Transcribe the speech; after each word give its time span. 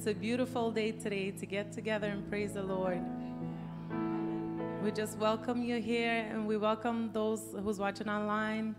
It's 0.00 0.06
a 0.06 0.14
beautiful 0.14 0.70
day 0.70 0.92
today 0.92 1.30
to 1.30 1.44
get 1.44 1.74
together 1.74 2.06
and 2.06 2.26
praise 2.30 2.54
the 2.54 2.62
Lord. 2.62 3.02
We 4.82 4.92
just 4.92 5.18
welcome 5.18 5.62
you 5.62 5.78
here 5.78 6.26
and 6.30 6.46
we 6.46 6.56
welcome 6.56 7.10
those 7.12 7.42
who's 7.62 7.78
watching 7.78 8.08
online. 8.08 8.74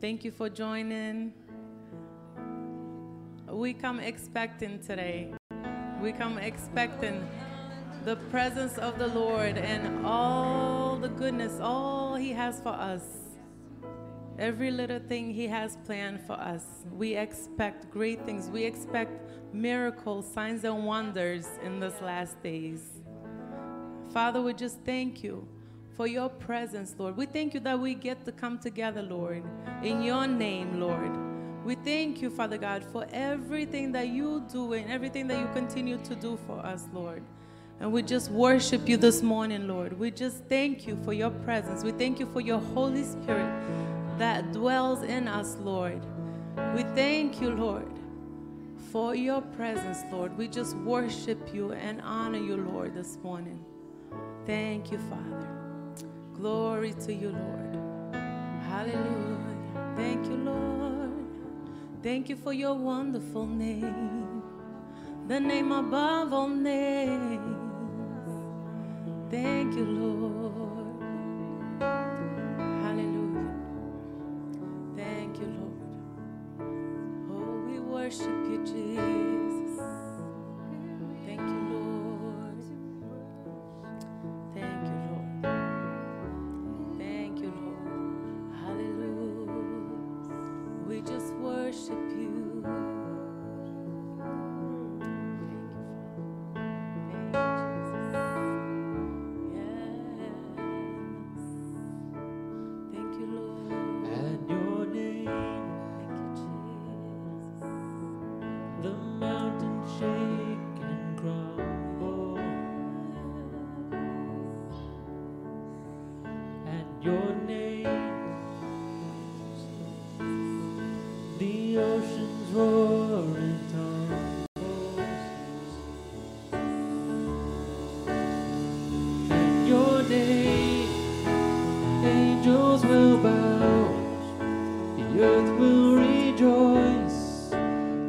Thank 0.00 0.24
you 0.24 0.30
for 0.30 0.48
joining. 0.48 1.32
We 3.48 3.72
come 3.72 3.98
expecting 3.98 4.78
today. 4.78 5.34
We 6.00 6.12
come 6.12 6.38
expecting 6.38 7.28
the 8.04 8.14
presence 8.30 8.78
of 8.78 9.00
the 9.00 9.08
Lord 9.08 9.58
and 9.58 10.06
all 10.06 10.94
the 10.94 11.08
goodness, 11.08 11.58
all 11.60 12.14
He 12.14 12.30
has 12.30 12.60
for 12.60 12.68
us. 12.68 13.21
Every 14.42 14.72
little 14.72 14.98
thing 14.98 15.32
He 15.32 15.46
has 15.46 15.78
planned 15.86 16.20
for 16.26 16.32
us. 16.32 16.64
We 16.90 17.14
expect 17.14 17.88
great 17.92 18.26
things. 18.26 18.50
We 18.50 18.64
expect 18.64 19.20
miracles, 19.54 20.26
signs, 20.26 20.64
and 20.64 20.84
wonders 20.84 21.46
in 21.62 21.78
this 21.78 21.94
last 22.02 22.42
days. 22.42 22.80
Father, 24.12 24.42
we 24.42 24.52
just 24.52 24.80
thank 24.84 25.22
you 25.22 25.46
for 25.96 26.08
your 26.08 26.28
presence, 26.28 26.92
Lord. 26.98 27.16
We 27.16 27.26
thank 27.26 27.54
you 27.54 27.60
that 27.60 27.78
we 27.78 27.94
get 27.94 28.24
to 28.24 28.32
come 28.32 28.58
together, 28.58 29.00
Lord, 29.00 29.44
in 29.84 30.02
your 30.02 30.26
name, 30.26 30.80
Lord. 30.80 31.16
We 31.64 31.76
thank 31.76 32.20
you, 32.20 32.28
Father 32.28 32.58
God, 32.58 32.82
for 32.82 33.06
everything 33.12 33.92
that 33.92 34.08
you 34.08 34.44
do 34.52 34.72
and 34.72 34.90
everything 34.90 35.28
that 35.28 35.38
you 35.38 35.48
continue 35.54 35.98
to 35.98 36.16
do 36.16 36.36
for 36.48 36.58
us, 36.66 36.88
Lord. 36.92 37.22
And 37.78 37.92
we 37.92 38.02
just 38.02 38.28
worship 38.28 38.88
you 38.88 38.96
this 38.96 39.22
morning, 39.22 39.68
Lord. 39.68 39.96
We 39.96 40.10
just 40.10 40.42
thank 40.48 40.84
you 40.84 40.98
for 41.04 41.12
your 41.12 41.30
presence. 41.30 41.84
We 41.84 41.92
thank 41.92 42.18
you 42.18 42.26
for 42.26 42.40
your 42.40 42.58
Holy 42.58 43.04
Spirit 43.04 43.91
that 44.18 44.52
dwells 44.52 45.02
in 45.02 45.28
us, 45.28 45.56
Lord. 45.60 46.04
We 46.74 46.82
thank 46.94 47.40
you, 47.40 47.50
Lord, 47.50 47.90
for 48.90 49.14
your 49.14 49.40
presence, 49.40 49.98
Lord. 50.10 50.36
We 50.36 50.48
just 50.48 50.76
worship 50.76 51.54
you 51.54 51.72
and 51.72 52.00
honor 52.02 52.38
you, 52.38 52.56
Lord, 52.56 52.94
this 52.94 53.18
morning. 53.22 53.64
Thank 54.46 54.92
you, 54.92 54.98
Father. 54.98 55.48
Glory 56.34 56.92
to 57.04 57.12
you, 57.14 57.30
Lord. 57.30 57.78
Hallelujah. 58.68 59.94
Thank 59.96 60.26
you, 60.26 60.36
Lord. 60.36 61.12
Thank 62.02 62.28
you 62.28 62.36
for 62.36 62.52
your 62.52 62.74
wonderful 62.74 63.46
name, 63.46 64.42
the 65.28 65.38
name 65.38 65.70
above 65.70 66.32
all 66.32 66.48
names. 66.48 67.56
Thank 69.30 69.74
you, 69.74 69.84
Lord. 69.84 70.12
Worship 78.12 78.28
you, 78.50 78.58
Jesus. 78.66 79.21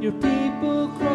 Your 0.03 0.11
people 0.11 0.89
cry 0.97 1.12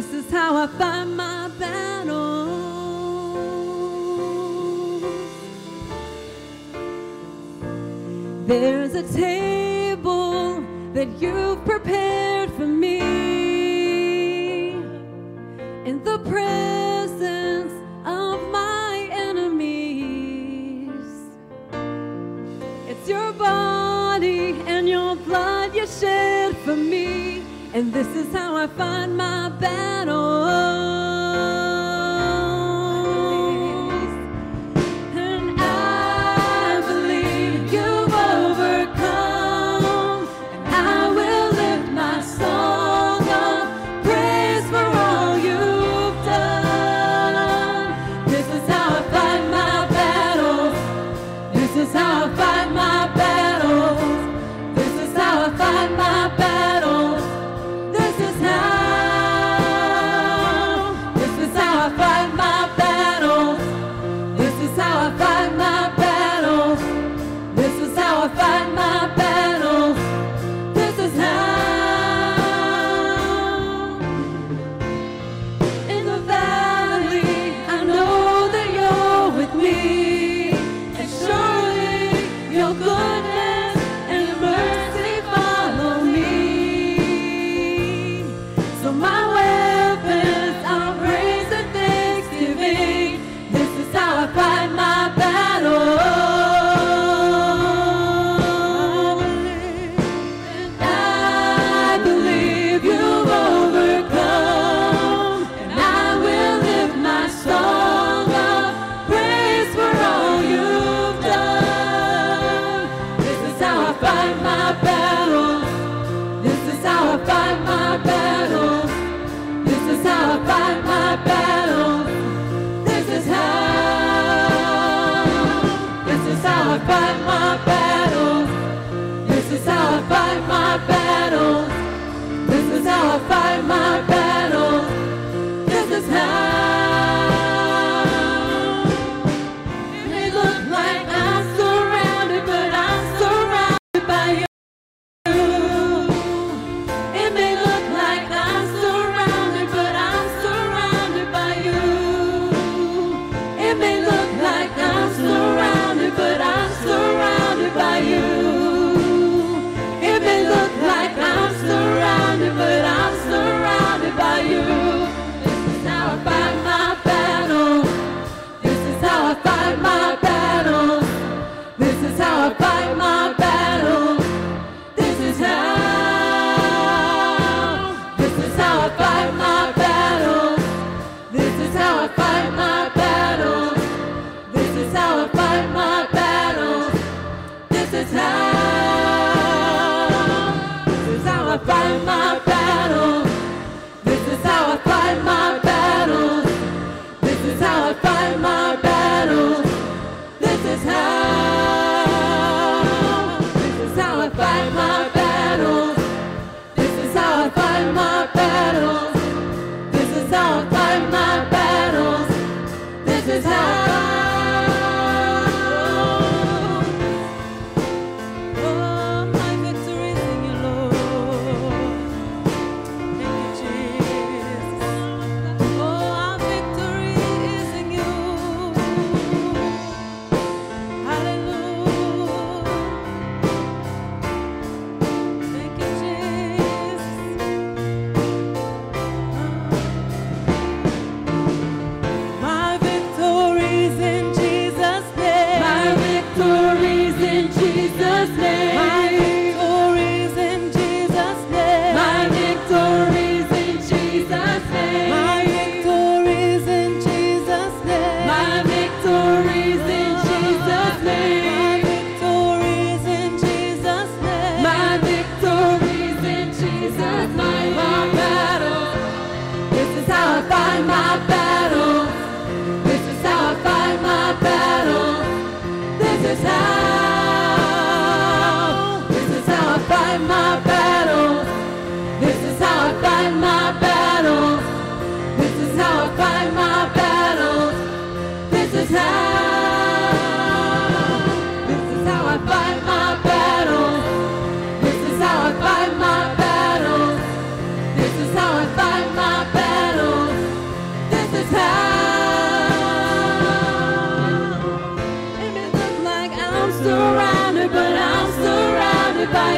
This 0.00 0.24
is 0.24 0.30
how 0.30 0.56
I 0.56 0.66
find 0.66 1.14
my 1.14 1.48
battles. 1.58 2.48
There's 8.46 8.94
a 8.94 9.02
table 9.12 10.64
that 10.94 11.08
you've 11.20 11.62
prepared 11.66 12.50
for 12.52 12.66
me 12.66 13.00
in 15.84 16.02
the 16.02 16.18
presence 16.20 17.72
of 18.06 18.40
my 18.50 19.06
enemies. 19.12 20.94
It's 22.88 23.06
your 23.06 23.32
body 23.34 24.62
and 24.66 24.88
your 24.88 25.14
blood 25.14 25.74
you 25.74 25.86
shed 25.86 26.56
for 26.64 26.74
me, 26.74 27.42
and 27.74 27.92
this 27.92 28.08
is 28.16 28.32
how 28.32 28.56
I 28.56 28.66
find 28.66 29.14
my 29.14 29.39
battle. 29.60 30.19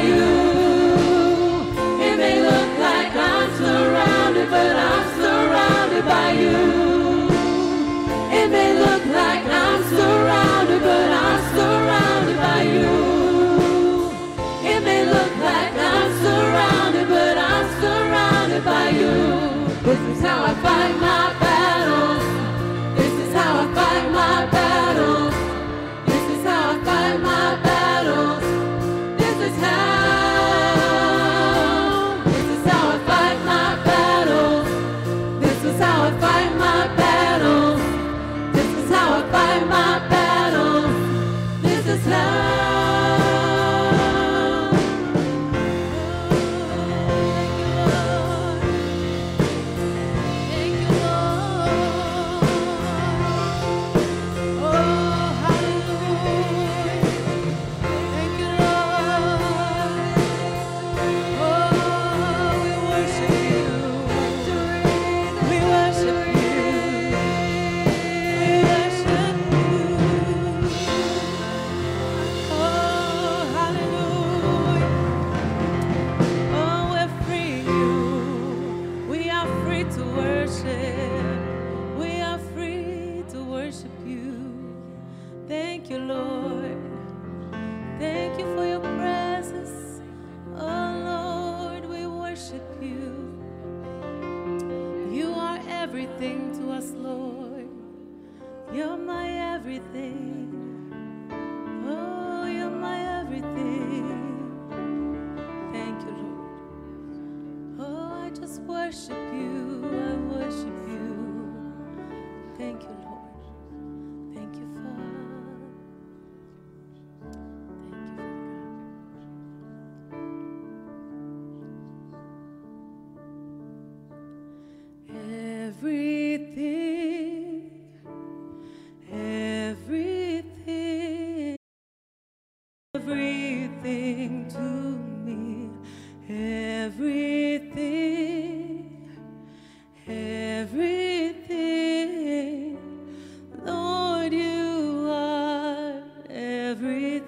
you. 0.03 0.52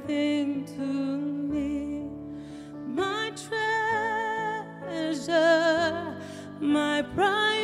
Everything 0.04 0.66
to 0.66 0.82
me 0.82 2.10
my 2.88 3.32
treasure, 4.92 6.16
my 6.60 7.02
priority. 7.02 7.55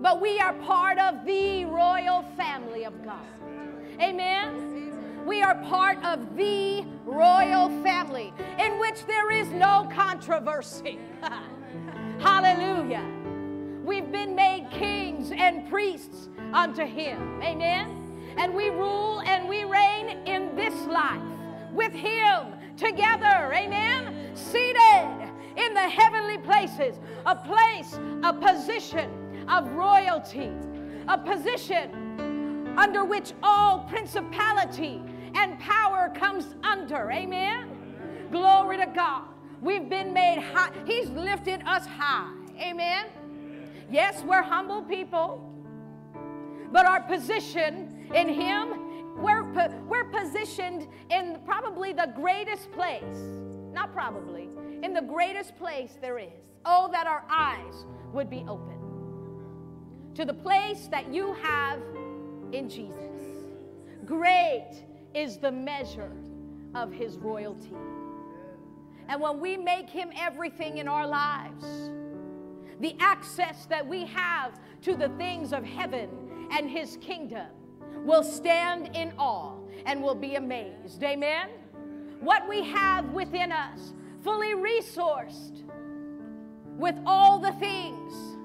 But 0.00 0.20
we 0.20 0.38
are 0.38 0.52
part 0.52 0.98
of 0.98 1.24
the 1.24 1.64
royal 1.64 2.22
family 2.36 2.84
of 2.84 3.04
God. 3.04 3.26
Amen. 4.00 5.24
We 5.26 5.42
are 5.42 5.56
part 5.56 6.02
of 6.04 6.36
the 6.36 6.84
royal 7.04 7.68
family 7.82 8.32
in 8.60 8.78
which 8.78 9.04
there 9.06 9.32
is 9.32 9.48
no 9.48 9.90
controversy. 9.92 11.00
Hallelujah. 12.20 13.04
We've 13.84 14.10
been 14.12 14.36
made 14.36 14.68
kings 14.70 15.32
and 15.32 15.68
priests 15.68 16.28
unto 16.52 16.84
him. 16.84 17.42
Amen. 17.42 18.34
And 18.38 18.54
we 18.54 18.68
rule 18.68 19.20
and 19.22 19.48
we 19.48 19.64
reign 19.64 20.10
in 20.26 20.54
this 20.54 20.74
life 20.86 21.20
with 21.72 21.92
him 21.92 22.54
together. 22.76 23.52
Amen. 23.52 24.30
Seated 24.36 25.28
in 25.56 25.74
the 25.74 25.88
heavenly 25.88 26.38
places, 26.38 27.00
a 27.26 27.34
place, 27.34 27.98
a 28.22 28.32
position 28.32 29.27
of 29.48 29.68
royalty, 29.72 30.52
a 31.08 31.18
position 31.18 32.74
under 32.78 33.04
which 33.04 33.32
all 33.42 33.80
principality 33.88 35.02
and 35.34 35.58
power 35.58 36.12
comes 36.14 36.54
under. 36.62 37.10
Amen. 37.10 37.68
Glory 38.30 38.76
to 38.78 38.86
God. 38.86 39.24
We've 39.60 39.88
been 39.88 40.12
made 40.12 40.40
high. 40.40 40.70
He's 40.86 41.08
lifted 41.10 41.62
us 41.66 41.86
high. 41.86 42.32
Amen. 42.60 43.06
Yes, 43.90 44.22
we're 44.22 44.42
humble 44.42 44.82
people, 44.82 45.42
but 46.70 46.86
our 46.86 47.00
position 47.00 48.06
in 48.14 48.28
Him, 48.28 49.16
we're, 49.16 49.42
we're 49.88 50.04
positioned 50.04 50.86
in 51.10 51.38
probably 51.44 51.92
the 51.92 52.12
greatest 52.14 52.70
place. 52.72 53.02
Not 53.72 53.92
probably, 53.92 54.48
in 54.82 54.92
the 54.92 55.02
greatest 55.02 55.56
place 55.56 55.98
there 56.00 56.18
is. 56.18 56.28
Oh, 56.64 56.88
that 56.92 57.06
our 57.06 57.24
eyes 57.30 57.86
would 58.12 58.28
be 58.28 58.44
open 58.46 58.77
to 60.18 60.24
the 60.24 60.34
place 60.34 60.88
that 60.90 61.14
you 61.14 61.32
have 61.34 61.78
in 62.50 62.68
Jesus. 62.68 62.96
Great 64.04 64.82
is 65.14 65.36
the 65.36 65.52
measure 65.52 66.10
of 66.74 66.92
His 66.92 67.16
royalty. 67.18 67.76
And 69.08 69.20
when 69.20 69.38
we 69.38 69.56
make 69.56 69.88
Him 69.88 70.10
everything 70.18 70.78
in 70.78 70.88
our 70.88 71.06
lives, 71.06 71.92
the 72.80 72.96
access 72.98 73.66
that 73.66 73.86
we 73.86 74.06
have 74.06 74.58
to 74.82 74.96
the 74.96 75.08
things 75.10 75.52
of 75.52 75.62
heaven 75.62 76.08
and 76.50 76.68
His 76.68 76.96
kingdom 77.00 77.46
will 78.04 78.24
stand 78.24 78.96
in 78.96 79.12
awe 79.18 79.54
and 79.86 80.02
will 80.02 80.16
be 80.16 80.34
amazed. 80.34 81.00
Amen? 81.00 81.48
What 82.18 82.48
we 82.48 82.64
have 82.64 83.12
within 83.12 83.52
us, 83.52 83.94
fully 84.24 84.54
resourced 84.54 85.62
with 86.76 86.96
all 87.06 87.38
the 87.38 87.52
things 87.52 88.36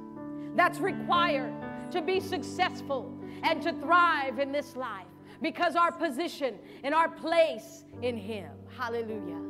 that's 0.55 0.79
required 0.79 1.51
to 1.91 2.01
be 2.01 2.19
successful 2.19 3.13
and 3.43 3.61
to 3.61 3.73
thrive 3.73 4.39
in 4.39 4.51
this 4.51 4.75
life 4.75 5.07
because 5.41 5.75
our 5.75 5.91
position 5.91 6.55
and 6.83 6.93
our 6.95 7.09
place 7.09 7.85
in 8.01 8.17
Him. 8.17 8.49
Hallelujah. 8.77 9.41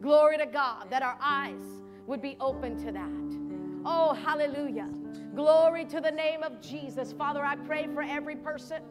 Glory 0.00 0.38
to 0.38 0.46
God 0.46 0.90
that 0.90 1.02
our 1.02 1.16
eyes 1.20 1.82
would 2.06 2.22
be 2.22 2.36
open 2.40 2.76
to 2.84 2.92
that. 2.92 3.46
Oh, 3.84 4.14
hallelujah. 4.14 4.88
Glory 5.34 5.84
to 5.86 6.00
the 6.00 6.10
name 6.10 6.42
of 6.42 6.60
Jesus. 6.60 7.12
Father, 7.12 7.44
I 7.44 7.56
pray 7.56 7.86
for 7.92 8.02
every 8.02 8.36
person 8.36 8.82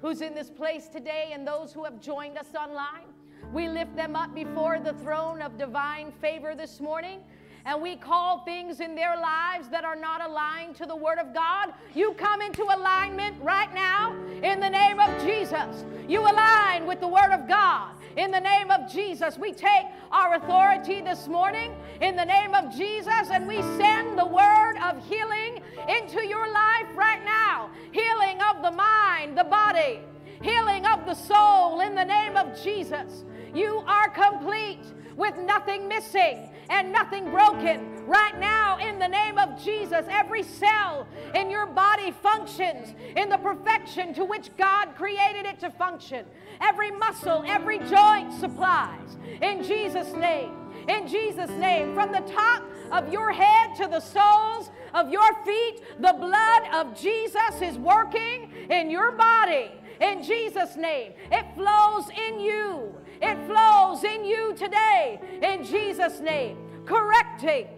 who's 0.00 0.20
in 0.20 0.34
this 0.34 0.50
place 0.50 0.88
today 0.88 1.30
and 1.32 1.46
those 1.46 1.72
who 1.72 1.84
have 1.84 2.00
joined 2.00 2.36
us 2.36 2.48
online. 2.54 3.06
We 3.52 3.68
lift 3.68 3.96
them 3.96 4.16
up 4.16 4.34
before 4.34 4.80
the 4.80 4.94
throne 4.94 5.40
of 5.40 5.58
divine 5.58 6.12
favor 6.12 6.54
this 6.54 6.80
morning 6.80 7.20
and 7.64 7.80
we 7.80 7.96
call 7.96 8.38
things 8.44 8.80
in 8.80 8.94
their 8.94 9.16
lives 9.16 9.68
that 9.68 9.84
are 9.84 9.96
not 9.96 10.20
aligned 10.20 10.76
to 10.76 10.86
the 10.86 10.96
Word 10.96 11.18
of 11.18 11.32
God, 11.32 11.72
you 11.94 12.12
come 12.14 12.42
into 12.42 12.62
alignment 12.64 13.36
right 13.40 13.72
now 13.72 14.16
in 14.42 14.60
the 14.60 14.68
name 14.68 14.98
of 14.98 15.22
Jesus. 15.22 15.84
You 16.08 16.20
align 16.20 16.86
with 16.86 17.00
the 17.00 17.08
Word 17.08 17.30
of 17.32 17.46
God. 17.46 17.94
In 18.16 18.30
the 18.30 18.40
name 18.40 18.70
of 18.70 18.92
Jesus, 18.92 19.38
we 19.38 19.52
take 19.52 19.86
our 20.10 20.34
authority 20.34 21.00
this 21.00 21.28
morning 21.28 21.74
in 22.02 22.14
the 22.14 22.24
name 22.24 22.54
of 22.54 22.70
Jesus 22.76 23.30
and 23.30 23.48
we 23.48 23.62
send 23.78 24.18
the 24.18 24.26
word 24.26 24.76
of 24.84 25.02
healing 25.08 25.62
into 25.88 26.26
your 26.26 26.52
life 26.52 26.88
right 26.94 27.24
now. 27.24 27.70
Healing 27.90 28.38
of 28.42 28.62
the 28.62 28.70
mind, 28.70 29.38
the 29.38 29.44
body, 29.44 30.00
healing 30.42 30.84
of 30.84 31.06
the 31.06 31.14
soul 31.14 31.80
in 31.80 31.94
the 31.94 32.04
name 32.04 32.36
of 32.36 32.60
Jesus. 32.62 33.24
You 33.54 33.82
are 33.86 34.10
complete 34.10 34.84
with 35.16 35.36
nothing 35.38 35.88
missing 35.88 36.50
and 36.70 36.92
nothing 36.92 37.30
broken. 37.30 38.06
Right 38.06 38.38
now, 38.38 38.78
in 38.78 38.98
the 38.98 39.06
name 39.06 39.38
of 39.38 39.62
Jesus, 39.62 40.04
every 40.10 40.42
cell 40.42 41.06
in 41.34 41.50
your 41.50 41.66
body 41.66 42.10
functions 42.10 42.94
in 43.16 43.28
the 43.28 43.38
perfection 43.38 44.12
to 44.14 44.24
which 44.24 44.50
God 44.56 44.94
created 44.96 45.46
it 45.46 45.60
to 45.60 45.70
function. 45.70 46.24
Every 46.60 46.90
muscle, 46.90 47.44
every 47.46 47.78
joint 47.78 48.32
supplies. 48.32 49.16
In 49.40 49.62
Jesus' 49.62 50.12
name. 50.14 50.52
In 50.88 51.06
Jesus' 51.06 51.50
name. 51.50 51.94
From 51.94 52.10
the 52.10 52.20
top 52.20 52.64
of 52.90 53.12
your 53.12 53.32
head 53.32 53.76
to 53.76 53.86
the 53.86 54.00
soles 54.00 54.70
of 54.94 55.10
your 55.10 55.34
feet, 55.44 55.82
the 56.00 56.14
blood 56.18 56.62
of 56.72 56.98
Jesus 57.00 57.62
is 57.62 57.78
working 57.78 58.52
in 58.68 58.90
your 58.90 59.12
body. 59.12 59.70
In 60.00 60.22
Jesus' 60.22 60.76
name. 60.76 61.12
It 61.30 61.46
flows 61.54 62.08
in 62.28 62.40
you. 62.40 62.94
It 63.22 63.38
flows 63.46 64.02
in 64.02 64.24
you 64.24 64.52
today 64.54 65.20
in 65.42 65.64
Jesus' 65.64 66.18
name. 66.18 66.58
Correcting, 66.84 67.68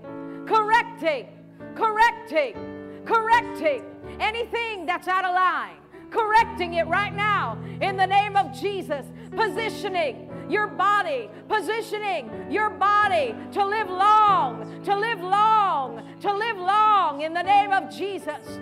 correcting, 0.46 1.28
correcting, 1.74 3.02
correcting 3.04 3.84
anything 4.20 4.86
that's 4.86 5.06
out 5.06 5.26
of 5.26 5.34
line. 5.34 5.76
Correcting 6.10 6.74
it 6.74 6.86
right 6.86 7.14
now 7.14 7.58
in 7.82 7.96
the 7.96 8.06
name 8.06 8.36
of 8.36 8.52
Jesus. 8.58 9.04
Positioning 9.36 10.30
your 10.48 10.66
body, 10.66 11.28
positioning 11.48 12.30
your 12.50 12.70
body 12.70 13.34
to 13.52 13.66
live 13.66 13.90
long, 13.90 14.82
to 14.84 14.96
live 14.96 15.20
long, 15.20 16.18
to 16.20 16.32
live 16.32 16.56
long 16.56 17.20
in 17.20 17.34
the 17.34 17.42
name 17.42 17.72
of 17.72 17.90
Jesus. 17.90 18.60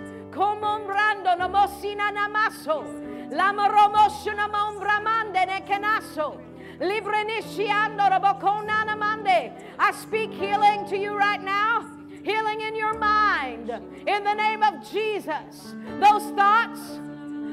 I 9.79 9.91
speak 9.91 10.31
healing 10.31 10.87
to 10.89 10.97
you 10.97 11.17
right 11.17 11.43
now. 11.43 11.89
Healing 12.23 12.61
in 12.61 12.75
your 12.75 12.93
mind. 12.97 13.69
In 14.07 14.23
the 14.23 14.33
name 14.33 14.63
of 14.63 14.89
Jesus. 14.89 15.75
Those 15.99 16.23
thoughts, 16.31 16.79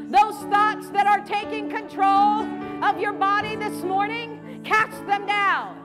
those 0.08 0.36
thoughts 0.50 0.90
that 0.90 1.06
are 1.06 1.24
taking 1.24 1.68
control 1.68 2.46
of 2.84 3.00
your 3.00 3.12
body 3.12 3.56
this 3.56 3.82
morning, 3.82 4.62
cast 4.64 5.04
them 5.06 5.26
down. 5.26 5.76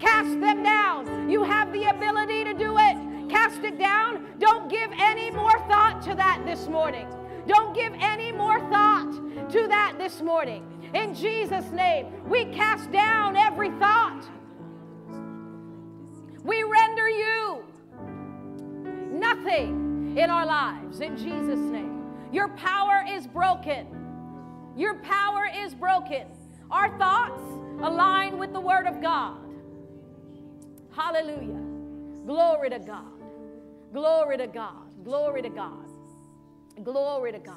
Cast 0.00 0.40
them 0.40 0.62
down. 0.64 1.30
You 1.30 1.44
have 1.44 1.72
the 1.72 1.84
ability 1.84 2.44
to 2.44 2.54
do 2.54 2.76
it. 2.78 3.30
Cast 3.30 3.62
it 3.62 3.78
down. 3.78 4.26
Don't 4.40 4.68
give 4.68 4.90
any 4.98 5.30
more 5.30 5.58
thought 5.68 6.02
to 6.02 6.14
that 6.16 6.42
this 6.44 6.66
morning. 6.66 7.06
Don't 7.46 7.74
give 7.74 7.92
any 8.00 8.32
more 8.32 8.58
thought 8.70 9.50
to 9.50 9.68
that 9.68 9.94
this 9.98 10.20
morning. 10.20 10.71
In 10.94 11.14
Jesus' 11.14 11.70
name, 11.70 12.28
we 12.28 12.44
cast 12.46 12.92
down 12.92 13.36
every 13.36 13.70
thought. 13.78 14.22
We 16.44 16.62
render 16.64 17.08
you 17.08 17.64
nothing 19.10 20.16
in 20.18 20.28
our 20.28 20.44
lives. 20.44 21.00
In 21.00 21.16
Jesus' 21.16 21.58
name, 21.58 22.04
your 22.32 22.48
power 22.48 23.04
is 23.08 23.26
broken. 23.26 23.86
Your 24.76 24.96
power 24.96 25.48
is 25.54 25.74
broken. 25.74 26.26
Our 26.70 26.96
thoughts 26.98 27.42
align 27.80 28.38
with 28.38 28.52
the 28.52 28.60
Word 28.60 28.86
of 28.86 29.00
God. 29.00 29.38
Hallelujah. 30.94 31.60
Glory 32.26 32.70
to 32.70 32.78
God. 32.78 33.12
Glory 33.92 34.38
to 34.38 34.46
God. 34.46 35.04
Glory 35.04 35.42
to 35.42 35.48
God. 35.48 35.86
Glory 36.82 37.32
to 37.32 37.38
God. 37.38 37.56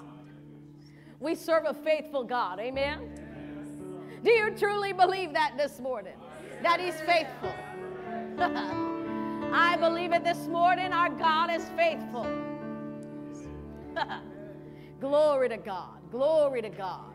We 1.19 1.35
serve 1.35 1.63
a 1.65 1.73
faithful 1.73 2.23
God. 2.23 2.59
Amen. 2.59 3.24
Do 4.25 4.31
you 4.31 4.49
truly 4.57 4.91
believe 4.91 5.33
that 5.33 5.53
this 5.55 5.79
morning? 5.79 6.15
That 6.63 6.79
He's 6.79 6.99
faithful. 7.01 7.53
I 9.53 9.77
believe 9.79 10.13
it 10.13 10.23
this 10.23 10.47
morning. 10.47 10.91
Our 10.91 11.09
God 11.09 11.51
is 11.51 11.69
faithful. 11.77 12.25
Glory 14.99 15.49
to 15.49 15.57
God. 15.57 16.09
Glory 16.09 16.63
to 16.63 16.69
God. 16.69 17.13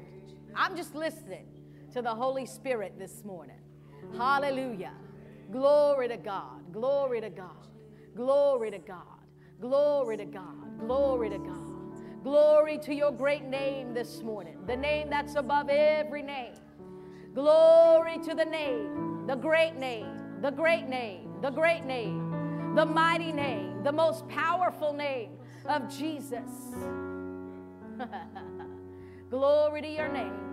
I'm 0.55 0.77
just 0.77 0.95
listening 0.95 1.49
to 1.93 2.01
the 2.01 2.15
Holy 2.15 2.47
Spirit 2.47 2.95
this 2.97 3.25
morning. 3.25 3.59
Hallelujah. 4.17 4.93
Glory 5.51 6.07
to 6.07 6.17
God. 6.17 6.73
Glory 6.73 7.21
to 7.23 7.31
God. 7.31 7.67
Glory 8.15 8.71
to 8.71 8.79
God. 8.79 9.03
Glory 9.61 10.17
to 10.17 10.27
God. 10.27 10.79
Glory 10.79 11.29
to 11.31 11.39
God. 11.39 12.23
Glory 12.23 12.79
to 12.79 12.95
your 12.95 13.11
great 13.11 13.43
name 13.43 13.95
this 13.95 14.23
morning, 14.23 14.59
the 14.67 14.77
name 14.77 15.11
that's 15.11 15.35
above 15.35 15.71
every 15.71 16.23
name. 16.23 16.55
Glory 17.35 18.19
to 18.19 18.35
the 18.35 18.45
name, 18.45 19.27
the 19.27 19.37
great 19.37 19.77
name, 19.77 20.41
the 20.43 20.51
great 20.51 20.89
name, 20.89 21.31
the 21.41 21.51
great 21.51 21.85
name, 21.85 22.75
the 22.75 22.85
mighty 22.85 23.31
name, 23.31 23.85
the 23.85 23.93
most 23.93 24.27
powerful 24.29 24.93
name 24.93 25.31
of 25.67 25.89
Jesus. 25.89 26.51
Glory 29.31 29.83
to 29.83 29.89
your 29.89 30.09
name. 30.09 30.51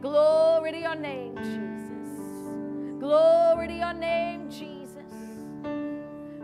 Glory 0.00 0.72
to 0.72 0.78
your 0.78 0.94
name, 0.94 1.36
Jesus. 1.36 3.00
Glory 3.00 3.66
to 3.66 3.74
your 3.74 3.92
name, 3.92 4.48
Jesus. 4.48 4.96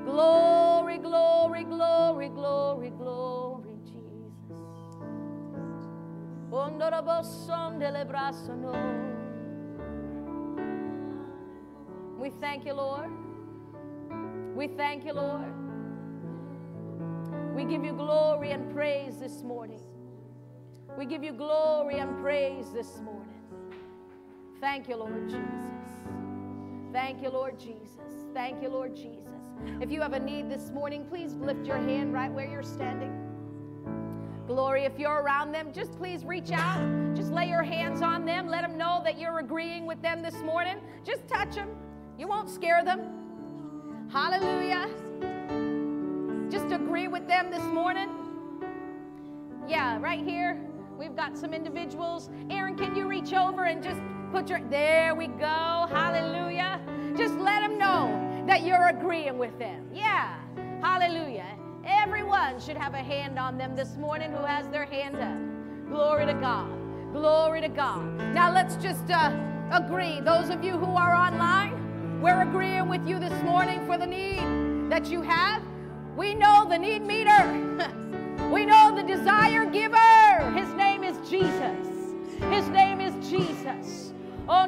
Glory, 0.04 0.98
glory, 0.98 1.64
glory, 1.64 2.28
glory, 2.28 2.90
glory, 2.90 2.90
We 12.18 12.30
thank 12.30 12.64
you, 12.64 12.72
Lord. 12.72 13.10
We 14.54 14.68
thank 14.68 15.04
you, 15.04 15.12
Lord. 15.12 15.52
We 17.54 17.64
give 17.64 17.84
you 17.84 17.92
glory 17.92 18.52
and 18.52 18.72
praise 18.72 19.16
this 19.18 19.42
morning. 19.42 19.80
We 20.96 21.04
give 21.04 21.24
you 21.24 21.32
glory 21.32 21.98
and 21.98 22.16
praise 22.22 22.72
this 22.72 23.00
morning. 23.00 23.34
Thank 24.60 24.88
you, 24.88 24.96
Lord 24.96 25.28
Jesus. 25.28 25.42
Thank 26.92 27.22
you, 27.22 27.30
Lord 27.30 27.58
Jesus. 27.58 28.24
Thank 28.32 28.62
you, 28.62 28.68
Lord 28.68 28.94
Jesus. 28.94 29.26
If 29.80 29.90
you 29.90 30.00
have 30.00 30.12
a 30.12 30.20
need 30.20 30.48
this 30.48 30.70
morning, 30.70 31.06
please 31.08 31.34
lift 31.34 31.66
your 31.66 31.78
hand 31.78 32.12
right 32.12 32.32
where 32.32 32.48
you're 32.48 32.62
standing. 32.62 33.25
Glory, 34.46 34.84
if 34.84 34.96
you're 34.96 35.22
around 35.22 35.50
them, 35.50 35.72
just 35.72 35.98
please 35.98 36.24
reach 36.24 36.52
out. 36.52 37.16
Just 37.16 37.32
lay 37.32 37.48
your 37.48 37.64
hands 37.64 38.00
on 38.00 38.24
them. 38.24 38.46
Let 38.46 38.62
them 38.62 38.78
know 38.78 39.00
that 39.02 39.18
you're 39.18 39.40
agreeing 39.40 39.86
with 39.86 40.00
them 40.02 40.22
this 40.22 40.36
morning. 40.42 40.76
Just 41.04 41.26
touch 41.26 41.56
them. 41.56 41.68
You 42.16 42.28
won't 42.28 42.48
scare 42.48 42.84
them. 42.84 44.08
Hallelujah. 44.08 44.88
Just 46.48 46.72
agree 46.72 47.08
with 47.08 47.26
them 47.26 47.50
this 47.50 47.64
morning. 47.64 48.08
Yeah, 49.66 49.98
right 50.00 50.24
here. 50.24 50.64
We've 50.96 51.16
got 51.16 51.36
some 51.36 51.52
individuals. 51.52 52.30
Aaron, 52.48 52.76
can 52.76 52.94
you 52.94 53.08
reach 53.08 53.32
over 53.32 53.64
and 53.64 53.82
just 53.82 54.00
put 54.30 54.48
your. 54.48 54.60
There 54.70 55.16
we 55.16 55.26
go. 55.26 55.88
Hallelujah. 55.90 56.80
Just 57.16 57.34
let 57.34 57.62
them 57.62 57.78
know 57.78 58.44
that 58.46 58.62
you're 58.62 58.88
agreeing 58.88 59.38
with 59.38 59.58
them. 59.58 59.88
Yeah. 59.92 60.38
Hallelujah. 60.80 61.56
Everyone 61.86 62.58
should 62.58 62.76
have 62.76 62.94
a 62.94 63.02
hand 63.02 63.38
on 63.38 63.56
them 63.56 63.76
this 63.76 63.96
morning 63.96 64.32
who 64.32 64.44
has 64.44 64.66
their 64.68 64.86
hand 64.86 65.16
up. 65.16 65.88
Glory 65.88 66.26
to 66.26 66.34
God. 66.34 66.68
Glory 67.12 67.60
to 67.60 67.68
God. 67.68 68.02
Now 68.34 68.52
let's 68.52 68.74
just 68.76 69.08
uh, 69.08 69.32
agree. 69.70 70.20
Those 70.20 70.50
of 70.50 70.64
you 70.64 70.72
who 70.72 70.96
are 70.96 71.14
online, 71.14 72.20
we're 72.20 72.42
agreeing 72.42 72.88
with 72.88 73.06
you 73.06 73.20
this 73.20 73.40
morning 73.44 73.86
for 73.86 73.96
the 73.96 74.06
need 74.06 74.90
that 74.90 75.06
you 75.06 75.22
have. 75.22 75.62
We 76.16 76.34
know 76.34 76.66
the 76.68 76.76
need 76.76 77.02
meter. 77.02 77.30
we 78.52 78.66
know 78.66 78.92
the 78.96 79.04
desire 79.04 79.64
giver. 79.64 80.50
His 80.56 80.68
name 80.74 81.04
is 81.04 81.16
Jesus. 81.30 81.86
His 82.50 82.68
name 82.68 83.00
is 83.00 83.14
Jesus. 83.30 84.12
Come 84.48 84.64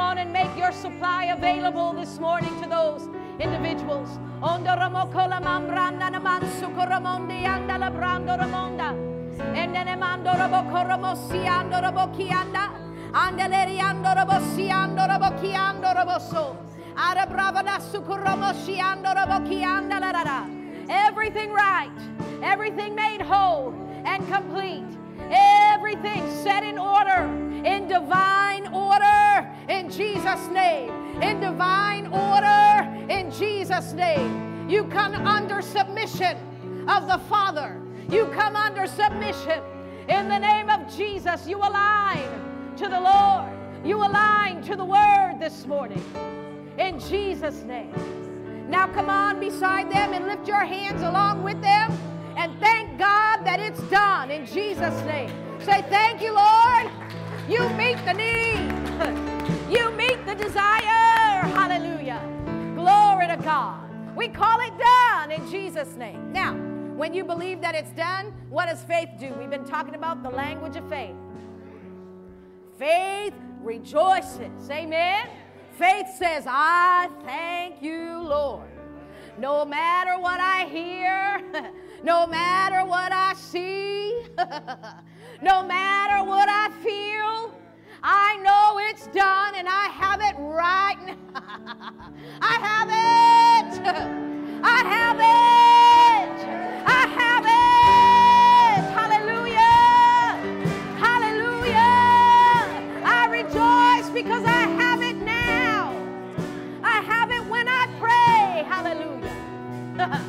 on 0.00 0.18
and 0.18 0.32
make 0.32 0.56
your 0.56 0.72
supply 0.72 1.24
available 1.24 1.92
this 1.92 2.18
morning 2.18 2.58
to 2.62 2.68
those 2.68 3.06
individuals. 3.40 4.18
Everything 20.90 21.52
right, 21.52 21.90
everything 22.42 22.94
made 22.94 23.20
whole 23.20 23.74
and 24.04 24.26
complete, 24.28 24.97
everything 25.30 26.30
set 26.42 26.62
in 26.62 26.78
order, 26.78 27.24
in 27.64 27.88
divine 27.88 28.66
order, 28.72 29.48
in 29.68 29.90
Jesus' 29.90 30.46
name, 30.48 30.90
in 31.22 31.40
divine 31.40 32.06
order, 32.08 32.88
in 33.08 33.30
Jesus' 33.30 33.92
name. 33.92 34.68
You 34.68 34.84
come 34.84 35.14
under 35.14 35.62
submission 35.62 36.36
of 36.88 37.06
the 37.06 37.18
Father, 37.28 37.80
you 38.10 38.26
come 38.26 38.56
under 38.56 38.86
submission 38.86 39.62
in 40.08 40.28
the 40.28 40.38
name 40.38 40.70
of 40.70 40.94
Jesus. 40.94 41.46
You 41.46 41.58
align 41.58 42.74
to 42.76 42.88
the 42.88 43.00
Lord, 43.00 43.52
you 43.84 43.96
align 43.96 44.62
to 44.62 44.76
the 44.76 44.84
Word 44.84 45.36
this 45.40 45.66
morning, 45.66 46.02
in 46.78 46.98
Jesus' 47.00 47.62
name. 47.62 47.94
Now 48.68 48.86
come 48.86 49.08
on 49.08 49.40
beside 49.40 49.90
them 49.90 50.12
and 50.12 50.26
lift 50.26 50.46
your 50.46 50.64
hands 50.64 51.00
along 51.02 51.42
with 51.42 51.60
them 51.62 51.90
and 52.38 52.58
thank 52.60 52.98
God 52.98 53.44
that 53.44 53.58
it's 53.58 53.80
done 53.90 54.30
in 54.30 54.46
Jesus' 54.46 55.02
name. 55.04 55.30
Say, 55.60 55.82
Thank 55.90 56.22
you, 56.22 56.34
Lord. 56.34 56.88
You 57.48 57.68
meet 57.70 57.96
the 58.04 58.14
need, 58.14 59.70
you 59.76 59.90
meet 59.92 60.24
the 60.24 60.34
desire. 60.34 61.42
Hallelujah. 61.58 62.22
Glory 62.76 63.26
to 63.26 63.36
God. 63.42 63.88
We 64.16 64.28
call 64.28 64.60
it 64.60 64.72
done 64.78 65.32
in 65.32 65.50
Jesus' 65.50 65.96
name. 65.96 66.32
Now, 66.32 66.54
when 66.96 67.12
you 67.12 67.24
believe 67.24 67.60
that 67.60 67.74
it's 67.74 67.90
done, 67.92 68.32
what 68.50 68.66
does 68.66 68.82
faith 68.84 69.08
do? 69.18 69.32
We've 69.38 69.50
been 69.50 69.64
talking 69.64 69.94
about 69.94 70.22
the 70.22 70.30
language 70.30 70.76
of 70.76 70.88
faith. 70.88 71.16
Faith 72.78 73.34
rejoices. 73.62 74.70
Amen. 74.70 75.28
Faith 75.72 76.06
says, 76.16 76.44
I 76.46 77.08
thank 77.24 77.82
you, 77.82 78.20
Lord. 78.20 78.68
No 79.38 79.64
matter 79.64 80.20
what 80.20 80.40
I 80.40 80.64
hear, 80.66 81.42
no 82.02 82.26
matter 82.26 82.84
what 82.84 83.12
I 83.12 83.34
see, 83.34 84.22
no 85.42 85.66
matter 85.66 86.24
what 86.24 86.48
I 86.48 86.70
feel, 86.82 87.54
I 88.02 88.36
know 88.42 88.78
it's 88.88 89.06
done 89.08 89.54
and 89.56 89.68
I 89.68 89.88
have 89.88 90.20
it 90.20 90.36
right. 90.38 90.96
now. 91.06 91.16
I 92.40 92.54
have 92.62 92.88
it. 92.88 93.80
I 94.62 94.82
have 94.94 95.18
it. 95.18 96.38
I 96.86 97.06
have 97.18 97.44
it. 97.44 98.82
Hallelujah. 98.94 99.58
Hallelujah. 100.98 101.82
I 103.04 103.26
rejoice 103.30 104.10
because 104.10 104.44
I 104.44 104.68
have 104.80 105.02
it 105.02 105.16
now. 105.16 105.92
I 106.84 107.00
have 107.00 107.30
it 107.30 107.44
when 107.46 107.66
I 107.68 107.86
pray. 107.98 108.64
Hallelujah. 108.68 110.22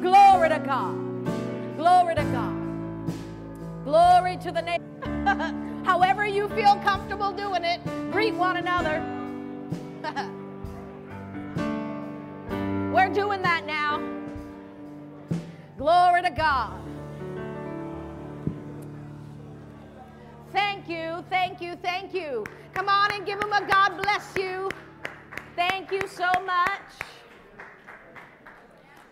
Glory 0.02 0.48
to 0.48 0.58
God. 0.58 1.11
Glory 1.82 2.14
to 2.14 2.22
God. 2.22 2.54
Glory 3.82 4.36
to 4.36 4.52
the 4.52 4.62
name. 4.62 5.82
However, 5.84 6.24
you 6.24 6.48
feel 6.50 6.76
comfortable 6.76 7.32
doing 7.32 7.64
it, 7.64 7.80
greet 8.12 8.34
one 8.34 8.56
another. 8.56 9.02
We're 12.94 13.12
doing 13.12 13.42
that 13.42 13.66
now. 13.66 14.00
Glory 15.76 16.22
to 16.22 16.30
God. 16.30 16.80
Thank 20.52 20.88
you, 20.88 21.24
thank 21.28 21.60
you, 21.60 21.74
thank 21.82 22.14
you. 22.14 22.44
Come 22.74 22.88
on 22.88 23.12
and 23.12 23.26
give 23.26 23.40
them 23.40 23.52
a 23.52 23.66
God 23.66 24.00
bless 24.00 24.36
you. 24.36 24.70
Thank 25.56 25.90
you 25.90 26.06
so 26.06 26.30
much. 26.46 26.78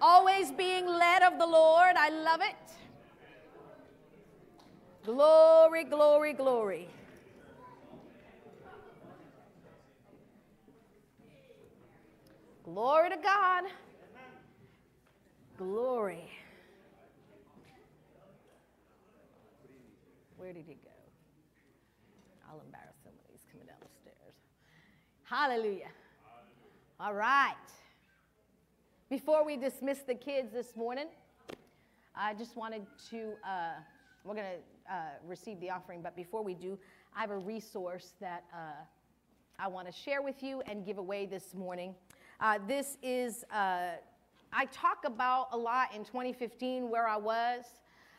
Always 0.01 0.51
being 0.53 0.87
led 0.87 1.23
of 1.23 1.39
the 1.39 1.47
Lord. 1.47 1.95
I 1.97 2.09
love 2.09 2.41
it. 2.41 2.57
Glory, 5.05 5.85
glory, 5.85 6.33
glory. 6.33 6.89
Glory 12.65 13.11
to 13.11 13.17
God. 13.17 13.65
Glory. 15.59 16.31
Where 20.37 20.53
did 20.53 20.65
he 20.67 20.75
go? 20.75 20.91
I'll 22.49 22.61
embarrass 22.61 22.97
him 23.05 23.13
when 23.17 23.27
he's 23.31 23.45
coming 23.51 23.67
down 23.67 23.77
the 23.81 23.89
stairs. 24.01 24.35
Hallelujah. 25.25 25.91
All 26.99 27.15
right. 27.15 27.55
Before 29.11 29.45
we 29.45 29.57
dismiss 29.57 29.99
the 30.07 30.15
kids 30.15 30.53
this 30.53 30.77
morning, 30.77 31.07
I 32.15 32.33
just 32.33 32.57
wanted 32.57 32.87
to, 33.11 33.33
uh, 33.45 33.73
we're 34.23 34.35
going 34.35 34.47
to 34.47 34.95
uh, 34.95 34.99
receive 35.27 35.59
the 35.59 35.69
offering, 35.69 36.01
but 36.01 36.15
before 36.15 36.45
we 36.45 36.55
do, 36.55 36.79
I 37.17 37.23
have 37.23 37.33
a 37.33 37.39
resource 37.39 38.13
that 38.21 38.45
uh, 38.55 38.85
I 39.59 39.67
want 39.67 39.89
to 39.89 39.93
share 39.93 40.23
with 40.23 40.45
you 40.45 40.63
and 40.67 40.87
give 40.87 40.99
away 40.99 41.27
this 41.27 41.55
morning. 41.55 41.93
Uh, 42.39 42.61
this 42.69 42.99
is, 43.03 43.45
uh, 43.53 43.97
I 44.53 44.67
talk 44.67 44.99
about 45.05 45.49
a 45.51 45.59
lot 45.59 45.93
in 45.93 46.05
2015 46.05 46.89
where 46.89 47.09
I 47.09 47.17
was 47.17 47.65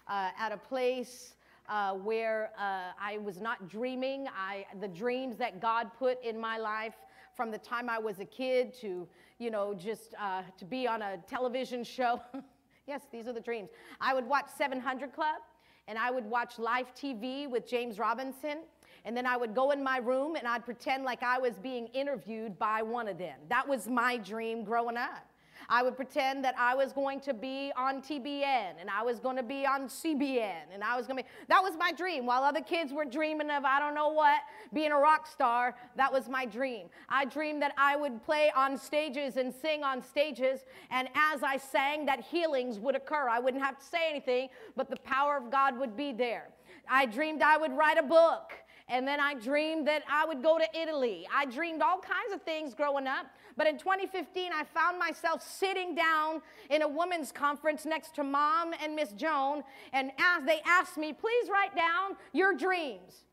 uh, 0.09 0.31
at 0.37 0.51
a 0.51 0.57
place 0.57 1.35
uh, 1.69 1.93
where 1.93 2.51
uh, 2.59 2.91
I 3.01 3.17
was 3.19 3.39
not 3.39 3.69
dreaming. 3.69 4.27
I, 4.27 4.65
the 4.81 4.89
dreams 4.89 5.37
that 5.37 5.61
God 5.61 5.89
put 5.97 6.21
in 6.21 6.37
my 6.37 6.57
life 6.57 6.95
from 7.41 7.49
the 7.49 7.57
time 7.57 7.89
I 7.89 7.97
was 7.97 8.19
a 8.19 8.25
kid 8.25 8.71
to, 8.81 9.07
you 9.39 9.49
know, 9.49 9.73
just 9.73 10.13
uh, 10.21 10.43
to 10.59 10.63
be 10.63 10.87
on 10.87 11.01
a 11.01 11.17
television 11.27 11.83
show. 11.83 12.21
yes, 12.87 13.01
these 13.11 13.27
are 13.27 13.33
the 13.33 13.41
dreams. 13.41 13.69
I 13.99 14.13
would 14.13 14.27
watch 14.27 14.45
700 14.55 15.11
Club 15.11 15.41
and 15.87 15.97
I 15.97 16.11
would 16.11 16.25
watch 16.25 16.59
live 16.59 16.93
TV 16.93 17.49
with 17.49 17.67
James 17.67 17.97
Robinson. 17.97 18.59
And 19.05 19.17
then 19.17 19.25
I 19.25 19.37
would 19.37 19.55
go 19.55 19.71
in 19.71 19.83
my 19.83 19.97
room 19.97 20.35
and 20.35 20.47
I'd 20.47 20.63
pretend 20.63 21.03
like 21.03 21.23
I 21.23 21.39
was 21.39 21.55
being 21.57 21.87
interviewed 21.95 22.59
by 22.59 22.83
one 22.83 23.07
of 23.07 23.17
them. 23.17 23.39
That 23.49 23.67
was 23.67 23.87
my 23.87 24.17
dream 24.17 24.63
growing 24.63 24.95
up. 24.95 25.25
I 25.71 25.83
would 25.83 25.95
pretend 25.95 26.43
that 26.43 26.53
I 26.59 26.75
was 26.75 26.91
going 26.91 27.21
to 27.21 27.33
be 27.33 27.71
on 27.77 28.01
TBN 28.01 28.73
and 28.77 28.89
I 28.89 29.03
was 29.03 29.19
going 29.19 29.37
to 29.37 29.43
be 29.43 29.65
on 29.65 29.87
CBN 29.87 30.63
and 30.73 30.83
I 30.83 30.97
was 30.97 31.07
going 31.07 31.15
to 31.17 31.23
be, 31.23 31.29
that 31.47 31.63
was 31.63 31.77
my 31.79 31.93
dream. 31.93 32.25
While 32.25 32.43
other 32.43 32.59
kids 32.59 32.91
were 32.91 33.05
dreaming 33.05 33.49
of, 33.49 33.63
I 33.63 33.79
don't 33.79 33.95
know 33.95 34.09
what, 34.09 34.41
being 34.73 34.91
a 34.91 34.97
rock 34.97 35.25
star, 35.27 35.73
that 35.95 36.11
was 36.11 36.27
my 36.27 36.45
dream. 36.45 36.87
I 37.07 37.23
dreamed 37.23 37.61
that 37.61 37.73
I 37.77 37.95
would 37.95 38.21
play 38.21 38.51
on 38.53 38.77
stages 38.77 39.37
and 39.37 39.53
sing 39.53 39.81
on 39.81 40.03
stages, 40.03 40.65
and 40.89 41.07
as 41.15 41.41
I 41.41 41.55
sang, 41.55 42.05
that 42.07 42.19
healings 42.19 42.77
would 42.77 42.97
occur. 42.97 43.29
I 43.29 43.39
wouldn't 43.39 43.63
have 43.63 43.79
to 43.79 43.85
say 43.85 44.09
anything, 44.09 44.49
but 44.75 44.89
the 44.89 44.97
power 44.97 45.37
of 45.37 45.49
God 45.49 45.79
would 45.79 45.95
be 45.95 46.11
there. 46.11 46.49
I 46.89 47.05
dreamed 47.05 47.41
I 47.41 47.55
would 47.55 47.71
write 47.71 47.97
a 47.97 48.03
book. 48.03 48.51
And 48.91 49.07
then 49.07 49.21
I 49.21 49.35
dreamed 49.35 49.87
that 49.87 50.03
I 50.11 50.25
would 50.25 50.43
go 50.43 50.57
to 50.57 50.67
Italy. 50.77 51.25
I 51.33 51.45
dreamed 51.45 51.81
all 51.81 51.99
kinds 51.99 52.33
of 52.33 52.41
things 52.41 52.73
growing 52.73 53.07
up. 53.07 53.25
But 53.55 53.65
in 53.65 53.77
2015, 53.77 54.51
I 54.53 54.65
found 54.65 54.99
myself 54.99 55.41
sitting 55.41 55.95
down 55.95 56.41
in 56.69 56.81
a 56.81 56.87
women's 56.87 57.31
conference 57.31 57.85
next 57.85 58.13
to 58.15 58.23
mom 58.25 58.73
and 58.83 58.93
Miss 58.93 59.13
Joan. 59.13 59.63
And 59.93 60.11
as 60.19 60.43
they 60.45 60.59
asked 60.65 60.97
me, 60.97 61.13
please 61.13 61.49
write 61.49 61.73
down 61.73 62.17
your 62.33 62.53
dreams. 62.53 63.23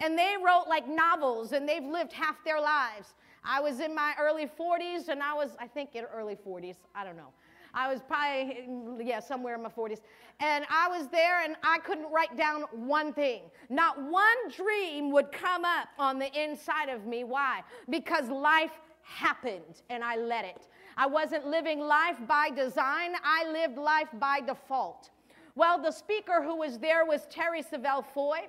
And 0.00 0.18
they 0.18 0.34
wrote 0.44 0.64
like 0.68 0.88
novels 0.88 1.52
and 1.52 1.68
they've 1.68 1.84
lived 1.84 2.12
half 2.12 2.42
their 2.44 2.60
lives. 2.60 3.14
I 3.44 3.60
was 3.60 3.78
in 3.78 3.94
my 3.94 4.14
early 4.20 4.46
40s 4.46 5.08
and 5.08 5.22
I 5.22 5.34
was, 5.34 5.50
I 5.60 5.68
think, 5.68 5.94
in 5.94 6.04
early 6.06 6.34
40s. 6.34 6.76
I 6.92 7.04
don't 7.04 7.16
know. 7.16 7.30
I 7.74 7.92
was 7.92 8.00
probably, 8.06 9.04
yeah, 9.04 9.20
somewhere 9.20 9.56
in 9.56 9.62
my 9.62 9.68
40s. 9.68 10.00
And 10.40 10.64
I 10.70 10.88
was 10.88 11.08
there 11.08 11.42
and 11.42 11.56
I 11.62 11.78
couldn't 11.78 12.10
write 12.12 12.36
down 12.36 12.62
one 12.72 13.12
thing. 13.12 13.42
Not 13.68 14.00
one 14.00 14.36
dream 14.54 15.10
would 15.10 15.32
come 15.32 15.64
up 15.64 15.88
on 15.98 16.18
the 16.18 16.30
inside 16.40 16.88
of 16.88 17.04
me. 17.06 17.24
Why? 17.24 17.62
Because 17.90 18.28
life 18.28 18.72
happened 19.02 19.82
and 19.90 20.02
I 20.02 20.16
let 20.16 20.44
it. 20.44 20.68
I 20.96 21.06
wasn't 21.06 21.46
living 21.46 21.80
life 21.80 22.16
by 22.28 22.50
design, 22.50 23.14
I 23.24 23.50
lived 23.50 23.76
life 23.76 24.08
by 24.20 24.40
default. 24.40 25.10
Well, 25.56 25.80
the 25.80 25.90
speaker 25.90 26.42
who 26.42 26.56
was 26.56 26.78
there 26.78 27.04
was 27.04 27.26
Terri 27.26 27.64
Savelle 27.64 28.04
Foy, 28.14 28.48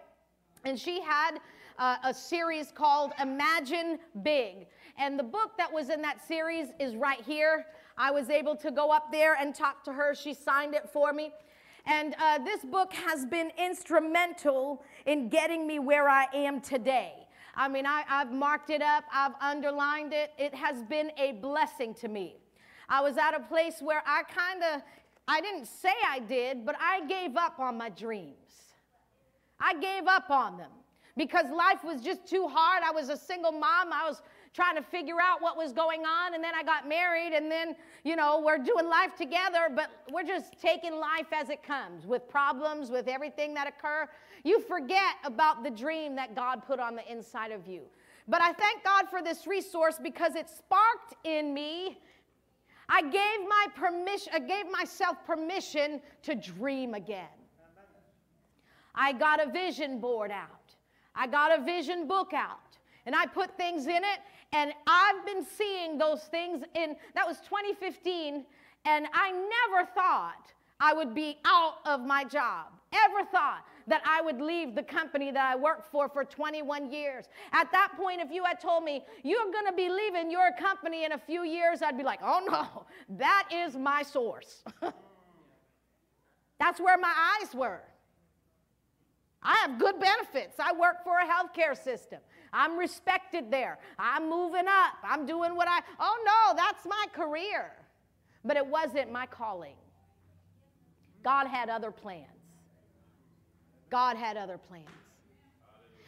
and 0.64 0.80
she 0.80 1.02
had 1.02 1.40
uh, 1.78 1.98
a 2.04 2.14
series 2.14 2.72
called 2.72 3.14
Imagine 3.22 4.00
Big. 4.24 4.68
And 4.98 5.20
the 5.20 5.24
book 5.24 5.52
that 5.58 5.72
was 5.72 5.90
in 5.90 6.02
that 6.02 6.26
series 6.26 6.68
is 6.80 6.96
right 6.96 7.22
here. 7.22 7.66
I 7.98 8.12
was 8.12 8.30
able 8.30 8.56
to 8.58 8.72
go 8.72 8.92
up 8.92 9.12
there 9.12 9.36
and 9.36 9.56
talk 9.56 9.84
to 9.86 9.94
her. 9.94 10.14
She 10.14 10.34
signed 10.34 10.76
it 10.76 10.90
for 10.90 11.14
me. 11.14 11.32
And 11.86 12.16
uh, 12.20 12.40
this 12.40 12.66
book 12.66 12.94
has 12.94 13.26
been 13.26 13.52
instrumental 13.58 14.84
in 15.06 15.30
getting 15.30 15.68
me 15.68 15.80
where 15.80 16.10
I 16.10 16.26
am 16.34 16.60
today. 16.60 17.14
I 17.56 17.68
mean, 17.68 17.86
I, 17.86 18.04
I've 18.10 18.32
marked 18.32 18.70
it 18.70 18.82
up, 18.82 19.06
I've 19.14 19.34
underlined 19.40 20.12
it. 20.14 20.32
It 20.38 20.54
has 20.54 20.84
been 20.84 21.12
a 21.18 21.34
blessing 21.34 21.94
to 21.96 22.08
me. 22.08 22.36
I 22.90 23.02
was 23.02 23.18
at 23.18 23.34
a 23.34 23.40
place 23.40 23.76
where 23.82 24.04
I 24.06 24.24
kind 24.24 24.62
of, 24.64 24.82
I 25.28 25.42
didn't 25.42 25.66
say 25.66 25.94
I 26.06 26.20
did, 26.20 26.66
but 26.66 26.76
I 26.80 27.06
gave 27.06 27.38
up 27.38 27.60
on 27.60 27.78
my 27.78 27.90
dreams. 27.90 28.36
I 29.60 29.74
gave 29.76 30.08
up 30.08 30.30
on 30.30 30.58
them 30.58 30.72
because 31.16 31.46
life 31.50 31.84
was 31.84 32.02
just 32.02 32.28
too 32.28 32.48
hard. 32.48 32.84
I 32.84 32.92
was 32.92 33.10
a 33.10 33.18
single 33.18 33.52
mom. 33.52 33.94
I 33.94 34.06
was 34.08 34.22
trying 34.56 34.76
to 34.78 34.82
figure 34.82 35.18
out 35.22 35.42
what 35.42 35.58
was 35.58 35.74
going 35.74 36.06
on. 36.06 36.34
And 36.34 36.44
then 36.44 36.54
I 36.56 36.64
got 36.64 36.88
married, 36.88 37.34
and 37.34 37.52
then, 37.52 37.76
you 38.04 38.16
know, 38.16 38.42
we're 38.44 38.58
doing 38.58 38.88
life 38.88 39.16
together, 39.18 39.68
but 39.76 39.90
we're 40.12 40.24
just 40.24 40.54
taking 40.62 40.96
life 40.96 41.28
as 41.34 41.50
it 41.50 41.62
comes 41.62 42.06
with 42.06 42.28
problems, 42.30 42.90
with 42.90 43.10
everything 43.10 43.54
that 43.56 43.68
occur. 43.68 44.08
You 44.44 44.62
forget 44.62 45.16
about 45.26 45.64
the 45.64 45.70
dream 45.70 46.16
that 46.16 46.36
God 46.36 46.66
put 46.66 46.80
on 46.80 46.96
the 46.96 47.12
inside 47.12 47.52
of 47.52 47.68
you. 47.68 47.82
But 48.28 48.42
I 48.42 48.54
thank 48.54 48.84
God 48.84 49.10
for 49.10 49.22
this 49.22 49.46
resource 49.46 50.00
because 50.02 50.36
it 50.36 50.50
sparked 50.50 51.16
in 51.26 51.54
me. 51.54 52.00
I 52.88 53.02
gave 53.02 53.48
my 53.48 53.68
permission, 53.76 54.32
I 54.34 54.40
gave 54.40 54.72
myself 54.72 55.18
permission 55.26 56.02
to 56.24 56.36
dream 56.36 56.94
again. 56.94 57.28
I 58.94 59.12
got 59.12 59.46
a 59.46 59.52
vision 59.52 60.00
board 60.00 60.32
out. 60.32 60.76
I 61.14 61.28
got 61.28 61.58
a 61.58 61.64
vision 61.64 62.08
book 62.08 62.32
out. 62.34 62.60
And 63.06 63.16
I 63.16 63.26
put 63.26 63.56
things 63.58 63.86
in 63.86 63.98
it, 63.98 64.20
and 64.52 64.74
I've 64.88 65.26
been 65.26 65.46
seeing 65.46 65.98
those 65.98 66.24
things 66.24 66.64
in, 66.74 66.96
that 67.14 67.28
was 67.28 67.38
2015, 67.42 68.46
and 68.86 69.08
I 69.14 69.32
never 69.32 69.90
thought 69.94 70.52
I 70.80 70.94
would 70.94 71.14
be 71.16 71.38
out 71.46 71.76
of 71.86 72.02
my 72.02 72.24
job. 72.24 72.68
Ever 72.94 73.26
thought 73.30 73.66
that 73.88 74.02
I 74.06 74.22
would 74.22 74.42
leave 74.42 74.76
the 74.76 74.84
company 74.84 75.32
that 75.32 75.46
I 75.46 75.56
worked 75.56 75.92
for 75.92 76.10
for 76.10 76.24
21 76.24 76.92
years. 76.92 77.26
At 77.52 77.72
that 77.72 77.94
point, 77.98 78.22
if 78.22 78.32
you 78.32 78.44
had 78.44 78.60
told 78.60 78.84
me 78.84 79.04
you're 79.24 79.52
going 79.52 79.66
to 79.68 79.74
be 79.74 79.90
leaving 79.90 80.32
your 80.32 80.52
company 80.60 81.06
in 81.06 81.12
a 81.12 81.18
few 81.18 81.44
years, 81.44 81.82
I'd 81.82 81.98
be 81.98 82.04
like, 82.04 82.20
oh 82.24 82.42
no, 82.50 82.86
that 83.18 83.50
is 83.54 83.76
my 83.76 84.02
source. 84.02 84.64
That's 86.60 86.80
where 86.80 86.98
my 86.98 87.14
eyes 87.42 87.54
were. 87.54 87.82
I 89.44 89.56
have 89.58 89.78
good 89.78 90.00
benefits. 90.00 90.60
I 90.60 90.74
work 90.74 91.04
for 91.04 91.20
a 91.20 91.28
healthcare 91.28 91.82
system. 91.82 92.20
I'm 92.56 92.78
respected 92.78 93.52
there. 93.52 93.78
I'm 94.00 94.30
moving 94.30 94.68
up. 94.68 94.96
I'm 95.04 95.26
doing 95.26 95.56
what 95.58 95.68
I, 95.68 95.82
oh 96.00 96.18
no, 96.26 96.56
that's 96.56 96.86
my 96.86 97.06
career. 97.12 97.74
But 98.46 98.56
it 98.56 98.66
wasn't 98.66 99.12
my 99.12 99.26
calling. 99.26 99.76
God 101.22 101.48
had 101.48 101.70
other 101.70 101.92
plans. 101.92 102.28
God 103.90 104.16
had 104.16 104.38
other 104.38 104.58
plans. 104.58 104.88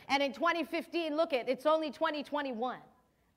And 0.08 0.24
in 0.24 0.32
2015, 0.32 1.18
look 1.18 1.34
at 1.34 1.50
it's 1.50 1.66
only 1.66 1.92
2021. 1.92 2.78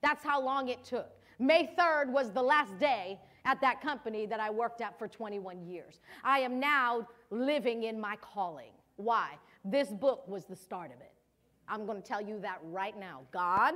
That's 0.03 0.23
how 0.23 0.41
long 0.41 0.69
it 0.69 0.85
took. 0.85 1.11
May 1.41 1.75
3rd 1.77 2.11
was 2.11 2.31
the 2.31 2.43
last 2.43 2.79
day 2.79 3.19
at 3.45 3.61
that 3.61 3.81
company 3.81 4.27
that 4.27 4.39
I 4.39 4.51
worked 4.51 4.81
at 4.81 4.99
for 4.99 5.09
21 5.09 5.65
years. 5.65 6.01
I 6.23 6.41
am 6.41 6.61
now 6.61 7.09
living 7.31 7.85
in 7.85 8.01
my 8.01 8.17
calling. 8.17 8.71
Why? 8.97 9.31
This 9.65 9.89
book 9.89 10.29
was 10.29 10.45
the 10.45 10.55
start 10.55 10.93
of 10.93 11.01
it. 11.01 11.10
I'm 11.71 11.87
going 11.87 12.03
to 12.03 12.07
tell 12.07 12.21
you 12.21 12.41
that 12.41 12.59
right 12.65 12.99
now. 12.99 13.21
God 13.33 13.75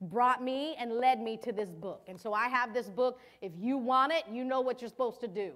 brought 0.00 0.42
me 0.42 0.74
and 0.78 0.92
led 0.92 1.20
me 1.20 1.36
to 1.38 1.52
this 1.52 1.68
book. 1.68 2.02
And 2.08 2.18
so 2.18 2.32
I 2.32 2.48
have 2.48 2.72
this 2.72 2.88
book. 2.88 3.20
If 3.42 3.52
you 3.58 3.76
want 3.76 4.12
it, 4.12 4.24
you 4.30 4.44
know 4.44 4.60
what 4.60 4.80
you're 4.80 4.88
supposed 4.88 5.20
to 5.20 5.28
do. 5.28 5.52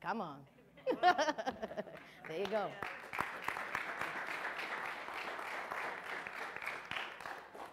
Come 0.00 0.20
on. 0.20 0.38
there 1.02 2.38
you 2.38 2.46
go. 2.46 2.68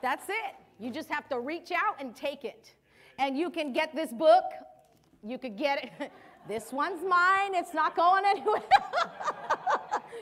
That's 0.01 0.27
it. 0.27 0.55
You 0.79 0.91
just 0.91 1.09
have 1.09 1.29
to 1.29 1.39
reach 1.39 1.71
out 1.71 1.95
and 1.99 2.15
take 2.15 2.43
it. 2.43 2.73
And 3.19 3.37
you 3.37 3.49
can 3.49 3.71
get 3.71 3.95
this 3.95 4.11
book. 4.11 4.43
You 5.23 5.37
could 5.37 5.57
get 5.57 5.91
it. 5.99 6.11
this 6.47 6.73
one's 6.73 7.03
mine. 7.07 7.53
It's 7.53 7.73
not 7.73 7.95
going 7.95 8.23
anywhere. 8.25 8.63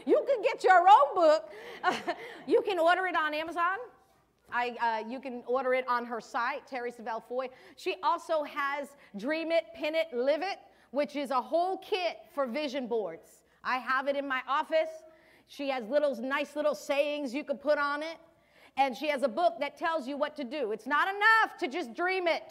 you 0.06 0.24
can 0.28 0.42
get 0.42 0.64
your 0.64 0.80
own 0.80 1.16
book. 1.16 1.52
you 2.48 2.62
can 2.62 2.80
order 2.80 3.06
it 3.06 3.16
on 3.16 3.34
Amazon. 3.34 3.78
I, 4.54 5.04
uh, 5.06 5.10
you 5.10 5.20
can 5.20 5.44
order 5.48 5.74
it 5.74 5.88
on 5.88 6.06
her 6.06 6.20
site, 6.20 6.68
Terri 6.70 6.94
Savelle 6.94 7.24
Foy. 7.24 7.50
She 7.78 7.96
also 8.04 8.44
has 8.44 8.90
Dream 9.18 9.52
It, 9.52 9.66
Pin 9.76 9.96
It, 9.96 10.08
Live 10.14 10.42
It, 10.42 10.60
which 10.92 11.16
is 11.16 11.32
a 11.32 11.42
whole 11.42 11.78
kit 11.78 12.18
for 12.34 12.46
vision 12.46 12.88
boards. 12.88 13.44
I 13.64 13.78
have 13.78 14.08
it 14.08 14.16
in 14.16 14.28
my 14.28 14.42
office. 14.48 14.90
She 15.48 15.70
has 15.70 15.86
little 15.88 16.16
nice 16.16 16.56
little 16.56 16.76
sayings 16.76 17.34
you 17.34 17.44
can 17.44 17.58
put 17.58 17.78
on 17.78 18.04
it 18.04 18.18
and 18.78 18.96
she 18.96 19.08
has 19.10 19.24
a 19.24 19.28
book 19.28 19.56
that 19.60 19.78
tells 19.78 20.08
you 20.08 20.18
what 20.18 20.36
to 20.38 20.44
do. 20.44 20.72
It's 20.72 20.88
not 20.88 21.08
enough 21.08 21.58
to 21.60 21.68
just 21.68 21.94
dream 21.94 22.28
it, 22.28 22.44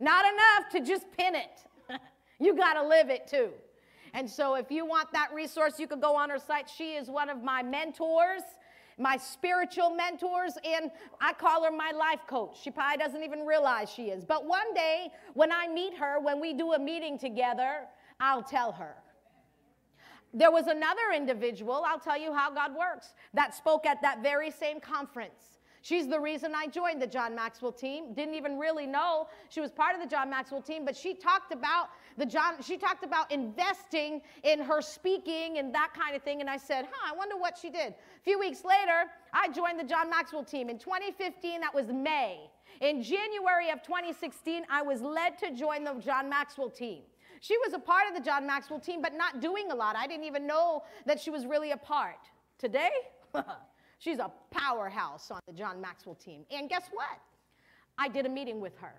not 0.00 0.24
enough 0.24 0.70
to 0.72 0.80
just 0.80 1.06
pin 1.16 1.34
it. 1.34 1.64
you 2.38 2.56
got 2.56 2.74
to 2.74 2.86
live 2.86 3.10
it 3.10 3.26
too. 3.26 3.50
And 4.14 4.28
so, 4.28 4.54
if 4.54 4.70
you 4.70 4.84
want 4.84 5.12
that 5.12 5.32
resource, 5.32 5.78
you 5.78 5.86
could 5.86 6.00
go 6.00 6.16
on 6.16 6.30
her 6.30 6.38
site. 6.38 6.68
She 6.68 6.94
is 6.94 7.08
one 7.08 7.28
of 7.28 7.42
my 7.42 7.62
mentors, 7.62 8.42
my 8.98 9.16
spiritual 9.16 9.90
mentors, 9.90 10.54
and 10.64 10.90
I 11.20 11.32
call 11.32 11.64
her 11.64 11.70
my 11.70 11.92
life 11.92 12.20
coach. 12.26 12.58
She 12.62 12.70
probably 12.70 12.98
doesn't 12.98 13.22
even 13.22 13.46
realize 13.46 13.90
she 13.90 14.04
is. 14.04 14.24
But 14.24 14.46
one 14.46 14.74
day, 14.74 15.08
when 15.34 15.52
I 15.52 15.68
meet 15.68 15.94
her, 15.96 16.20
when 16.20 16.40
we 16.40 16.52
do 16.52 16.72
a 16.72 16.78
meeting 16.78 17.18
together, 17.18 17.86
I'll 18.18 18.42
tell 18.42 18.72
her. 18.72 18.96
There 20.32 20.50
was 20.50 20.68
another 20.68 21.12
individual, 21.14 21.82
I'll 21.86 21.98
tell 21.98 22.18
you 22.18 22.32
how 22.32 22.50
God 22.50 22.72
works, 22.76 23.14
that 23.34 23.54
spoke 23.54 23.84
at 23.84 24.00
that 24.02 24.22
very 24.22 24.50
same 24.50 24.78
conference. 24.78 25.58
She's 25.82 26.06
the 26.06 26.20
reason 26.20 26.52
I 26.54 26.66
joined 26.66 27.00
the 27.00 27.06
John 27.06 27.34
Maxwell 27.34 27.72
team. 27.72 28.12
Didn't 28.12 28.34
even 28.34 28.58
really 28.58 28.86
know 28.86 29.28
she 29.48 29.60
was 29.60 29.70
part 29.70 29.94
of 29.94 30.02
the 30.02 30.06
John 30.06 30.28
Maxwell 30.28 30.60
team, 30.60 30.84
but 30.84 30.94
she 30.94 31.14
talked 31.14 31.52
about 31.52 31.88
the 32.18 32.26
John 32.26 32.62
she 32.62 32.76
talked 32.76 33.02
about 33.02 33.32
investing 33.32 34.20
in 34.42 34.60
her 34.60 34.82
speaking 34.82 35.58
and 35.58 35.74
that 35.74 35.92
kind 35.98 36.14
of 36.14 36.22
thing 36.22 36.40
and 36.40 36.50
I 36.50 36.58
said, 36.58 36.86
"Huh, 36.90 37.12
I 37.12 37.16
wonder 37.16 37.36
what 37.36 37.56
she 37.56 37.70
did." 37.70 37.94
A 37.94 38.22
few 38.22 38.38
weeks 38.38 38.62
later, 38.64 39.10
I 39.32 39.48
joined 39.48 39.80
the 39.80 39.84
John 39.84 40.10
Maxwell 40.10 40.44
team. 40.44 40.68
In 40.68 40.78
2015, 40.78 41.60
that 41.62 41.74
was 41.74 41.86
May. 41.86 42.50
In 42.80 43.02
January 43.02 43.70
of 43.70 43.82
2016, 43.82 44.64
I 44.70 44.82
was 44.82 45.00
led 45.00 45.38
to 45.38 45.54
join 45.54 45.84
the 45.84 45.94
John 45.94 46.28
Maxwell 46.28 46.70
team. 46.70 47.02
She 47.40 47.56
was 47.58 47.72
a 47.72 47.78
part 47.78 48.04
of 48.08 48.14
the 48.14 48.20
John 48.20 48.46
Maxwell 48.46 48.80
team, 48.80 49.00
but 49.00 49.14
not 49.14 49.40
doing 49.40 49.70
a 49.70 49.74
lot. 49.74 49.96
I 49.96 50.06
didn't 50.06 50.24
even 50.24 50.46
know 50.46 50.82
that 51.06 51.18
she 51.18 51.30
was 51.30 51.46
really 51.46 51.70
a 51.70 51.76
part. 51.76 52.28
Today, 52.58 52.90
she's 54.00 54.18
a 54.18 54.32
powerhouse 54.50 55.30
on 55.30 55.40
the 55.46 55.52
John 55.52 55.80
Maxwell 55.80 56.16
team. 56.16 56.44
And 56.50 56.68
guess 56.68 56.88
what? 56.92 57.20
I 57.96 58.08
did 58.08 58.26
a 58.26 58.28
meeting 58.28 58.60
with 58.60 58.76
her. 58.78 58.94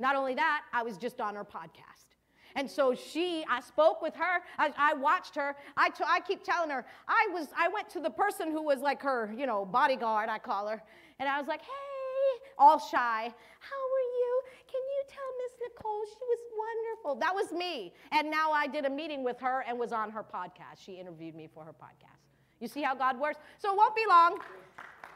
Not 0.00 0.16
only 0.16 0.34
that, 0.34 0.62
I 0.72 0.82
was 0.82 0.98
just 0.98 1.20
on 1.20 1.36
her 1.36 1.44
podcast. 1.44 2.16
And 2.56 2.68
so 2.70 2.94
she, 2.94 3.44
I 3.50 3.60
spoke 3.60 4.00
with 4.00 4.14
her. 4.14 4.40
I, 4.58 4.72
I 4.76 4.94
watched 4.94 5.34
her. 5.36 5.54
I, 5.76 5.90
t- 5.90 6.04
I 6.06 6.20
keep 6.20 6.42
telling 6.42 6.70
her. 6.70 6.86
I 7.06 7.28
was, 7.32 7.48
I 7.56 7.68
went 7.68 7.90
to 7.90 8.00
the 8.00 8.10
person 8.10 8.50
who 8.50 8.62
was 8.62 8.80
like 8.80 9.02
her, 9.02 9.32
you 9.36 9.46
know, 9.46 9.66
bodyguard. 9.66 10.30
I 10.30 10.38
call 10.38 10.66
her, 10.68 10.82
and 11.20 11.28
I 11.28 11.38
was 11.38 11.48
like, 11.48 11.60
"Hey," 11.60 12.48
all 12.58 12.78
shy. 12.78 13.24
How 13.60 13.82
are 13.96 14.08
you? 14.18 14.42
Can 14.72 14.80
you 14.80 15.02
tell 15.06 15.30
Miss 15.42 15.52
Nicole 15.68 16.04
she 16.08 16.24
was 16.28 16.38
wonderful? 16.56 17.20
That 17.20 17.34
was 17.34 17.52
me. 17.52 17.92
And 18.10 18.30
now 18.30 18.52
I 18.52 18.66
did 18.66 18.86
a 18.86 18.90
meeting 18.90 19.22
with 19.22 19.38
her 19.40 19.62
and 19.68 19.78
was 19.78 19.92
on 19.92 20.10
her 20.10 20.22
podcast. 20.22 20.80
She 20.82 20.94
interviewed 20.94 21.34
me 21.34 21.48
for 21.52 21.62
her 21.62 21.74
podcast. 21.74 22.15
You 22.60 22.68
see 22.68 22.82
how 22.82 22.94
God 22.94 23.18
works? 23.18 23.38
So 23.58 23.72
it 23.72 23.76
won't 23.76 23.94
be 23.94 24.04
long. 24.08 24.38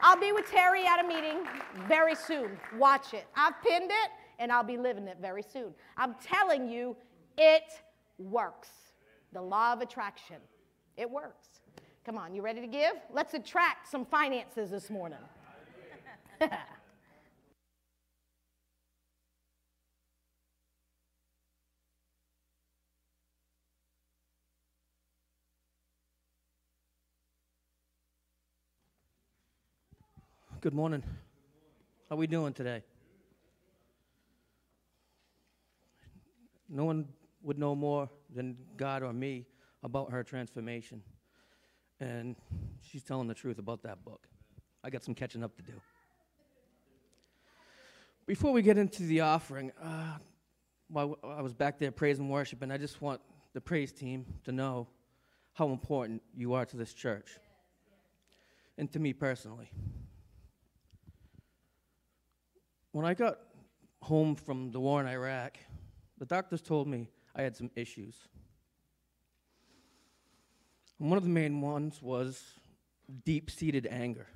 I'll 0.01 0.19
be 0.19 0.31
with 0.31 0.45
Terri 0.45 0.85
at 0.85 1.03
a 1.03 1.07
meeting 1.07 1.47
very 1.87 2.15
soon. 2.15 2.57
Watch 2.77 3.13
it. 3.13 3.25
I've 3.35 3.61
pinned 3.61 3.91
it 3.91 4.11
and 4.39 4.51
I'll 4.51 4.63
be 4.63 4.77
living 4.77 5.07
it 5.07 5.17
very 5.21 5.43
soon. 5.43 5.73
I'm 5.97 6.15
telling 6.15 6.67
you, 6.67 6.95
it 7.37 7.81
works. 8.17 8.69
The 9.33 9.41
law 9.41 9.73
of 9.73 9.81
attraction. 9.81 10.37
It 10.97 11.09
works. 11.09 11.47
Come 12.03 12.17
on, 12.17 12.33
you 12.33 12.41
ready 12.41 12.61
to 12.61 12.67
give? 12.67 12.93
Let's 13.13 13.35
attract 13.35 13.89
some 13.89 14.05
finances 14.05 14.71
this 14.71 14.89
morning. 14.89 15.19
Good 30.61 30.75
morning. 30.75 31.01
How 32.07 32.15
are 32.15 32.19
we 32.19 32.27
doing 32.27 32.53
today? 32.53 32.83
No 36.69 36.85
one 36.85 37.07
would 37.41 37.57
know 37.57 37.73
more 37.73 38.11
than 38.31 38.55
God 38.77 39.01
or 39.01 39.11
me 39.11 39.47
about 39.81 40.11
her 40.11 40.23
transformation. 40.23 41.01
And 41.99 42.35
she's 42.79 43.01
telling 43.01 43.27
the 43.27 43.33
truth 43.33 43.57
about 43.57 43.81
that 43.81 44.05
book. 44.05 44.27
I 44.83 44.91
got 44.91 45.03
some 45.03 45.15
catching 45.15 45.43
up 45.43 45.55
to 45.55 45.63
do. 45.63 45.73
Before 48.27 48.51
we 48.51 48.61
get 48.61 48.77
into 48.77 49.01
the 49.01 49.21
offering, 49.21 49.71
uh, 49.81 50.17
while 50.89 51.17
I 51.23 51.41
was 51.41 51.55
back 51.55 51.79
there 51.79 51.91
praising 51.91 52.29
worship 52.29 52.61
and 52.61 52.71
I 52.71 52.77
just 52.77 53.01
want 53.01 53.19
the 53.55 53.61
praise 53.61 53.91
team 53.91 54.27
to 54.43 54.51
know 54.51 54.87
how 55.53 55.69
important 55.69 56.21
you 56.35 56.53
are 56.53 56.67
to 56.67 56.77
this 56.77 56.93
church 56.93 57.39
and 58.77 58.91
to 58.91 58.99
me 58.99 59.11
personally. 59.11 59.71
When 62.91 63.05
I 63.05 63.13
got 63.13 63.37
home 64.01 64.35
from 64.35 64.71
the 64.71 64.79
war 64.79 64.99
in 64.99 65.07
Iraq, 65.07 65.57
the 66.17 66.25
doctors 66.25 66.61
told 66.61 66.87
me 66.87 67.09
I 67.35 67.41
had 67.41 67.55
some 67.55 67.71
issues. 67.75 68.15
And 70.99 71.09
one 71.09 71.17
of 71.17 71.23
the 71.23 71.29
main 71.29 71.61
ones 71.61 72.01
was 72.01 72.43
deep 73.23 73.49
seated 73.49 73.87
anger. 73.89 74.27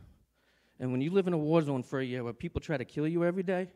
And 0.80 0.92
when 0.92 1.02
you 1.02 1.12
live 1.12 1.28
in 1.28 1.34
a 1.34 1.38
war 1.38 1.62
zone 1.62 1.84
for 1.84 2.00
a 2.00 2.06
year 2.06 2.24
where 2.24 2.34
people 2.34 2.62
try 2.62 2.78
to 2.78 2.86
kill 2.86 3.08
you 3.08 3.24
every 3.24 3.44
day, 3.44 3.70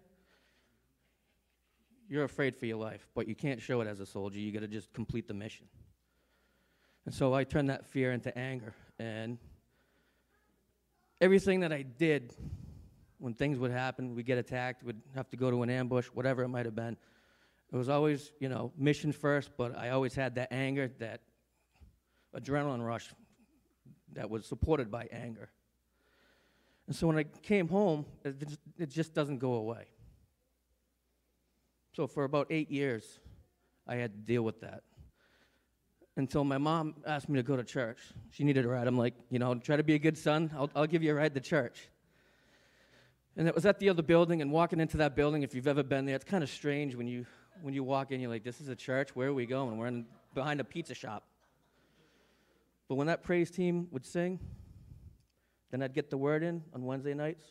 you're 2.09 2.23
afraid 2.23 2.55
for 2.55 2.65
your 2.65 2.77
life, 2.77 3.07
but 3.13 3.27
you 3.27 3.36
can't 3.36 3.61
show 3.61 3.82
it 3.82 3.88
as 3.88 3.99
a 3.99 4.05
soldier. 4.05 4.39
You 4.39 4.51
got 4.51 4.61
to 4.61 4.67
just 4.67 4.91
complete 4.93 5.27
the 5.27 5.34
mission. 5.34 5.67
And 7.05 7.13
so 7.13 7.34
I 7.34 7.43
turned 7.43 7.69
that 7.69 7.86
fear 7.86 8.11
into 8.11 8.36
anger. 8.38 8.73
And 8.97 9.38
everything 11.21 11.59
that 11.59 11.71
I 11.71 11.84
did 11.84 12.34
when 13.20 13.34
things 13.34 13.59
would 13.59 13.72
happen, 13.72 14.15
we'd 14.15 14.26
get 14.26 14.38
attacked, 14.38 14.84
we'd 14.84 15.01
have 15.13 15.30
to 15.30 15.38
go 15.38 15.51
to 15.51 15.61
an 15.61 15.70
ambush, 15.70 16.07
whatever 16.07 16.43
it 16.43 16.47
might 16.47 16.65
have 16.65 16.76
been. 16.76 16.97
It 17.72 17.76
was 17.76 17.89
always, 17.89 18.32
you 18.39 18.49
know, 18.49 18.72
mission 18.78 19.11
first, 19.11 19.51
but 19.57 19.78
I 19.78 19.89
always 19.89 20.15
had 20.15 20.36
that 20.36 20.51
anger, 20.51 20.89
that 20.99 21.22
adrenaline 22.36 22.84
rush 22.86 23.09
that 24.13 24.30
was 24.30 24.45
supported 24.45 24.89
by 24.89 25.07
anger. 25.11 25.49
And 26.88 26.95
so 26.95 27.05
when 27.05 27.17
I 27.17 27.24
came 27.24 27.67
home, 27.67 28.05
it 28.24 28.39
just, 28.39 28.59
it 28.80 28.89
just 28.89 29.13
doesn't 29.13 29.38
go 29.38 29.53
away. 29.53 29.86
So 31.95 32.07
for 32.07 32.24
about 32.24 32.47
eight 32.49 32.72
years, 32.72 33.20
I 33.86 33.95
had 33.95 34.13
to 34.13 34.20
deal 34.20 34.41
with 34.41 34.61
that. 34.61 34.84
Until 36.17 36.43
my 36.43 36.57
mom 36.57 36.95
asked 37.05 37.30
me 37.30 37.38
to 37.38 37.43
go 37.43 37.55
to 37.55 37.63
church. 37.63 37.99
She 38.32 38.43
needed 38.43 38.65
a 38.65 38.67
ride. 38.67 38.88
I'm 38.88 38.97
like, 38.97 39.13
you 39.30 39.38
know, 39.39 39.53
try 39.55 39.76
to 39.78 39.84
be 39.84 39.93
a 39.93 39.99
good 39.99 40.17
son. 40.17 40.51
I'll, 40.55 40.70
I'll 40.76 40.88
give 40.88 41.03
you 41.03 41.11
a 41.11 41.15
ride 41.15 41.34
to 41.36 41.39
church. 41.39 41.89
And 43.38 43.47
it 43.47 43.55
was 43.55 43.65
at 43.65 43.80
the 43.80 43.89
other 43.89 44.01
building, 44.01 44.41
and 44.41 44.51
walking 44.51 44.80
into 44.80 44.97
that 44.97 45.15
building, 45.15 45.43
if 45.43 45.55
you've 45.55 45.67
ever 45.67 45.84
been 45.84 46.05
there, 46.05 46.15
it's 46.15 46.25
kind 46.25 46.43
of 46.43 46.49
strange 46.49 46.95
when 46.95 47.07
you, 47.07 47.25
when 47.61 47.73
you 47.73 47.84
walk 47.84 48.11
in, 48.11 48.19
you're 48.19 48.30
like, 48.30 48.43
this 48.43 48.59
is 48.59 48.67
a 48.67 48.75
church? 48.75 49.15
Where 49.15 49.30
are 49.30 49.34
we 49.34 49.45
going? 49.45 49.77
We're 49.77 49.88
in, 49.88 50.05
behind 50.34 50.59
a 50.59 50.63
pizza 50.63 50.93
shop. 50.93 51.23
But 52.88 52.95
when 52.95 53.07
that 53.07 53.23
praise 53.23 53.51
team 53.51 53.88
would 53.91 54.05
sing, 54.05 54.39
then 55.71 55.84
I'd 55.84 55.93
get 55.93 56.09
the 56.09 56.17
word 56.17 56.43
in 56.43 56.63
on 56.73 56.84
Wednesday 56.84 57.13
nights, 57.13 57.45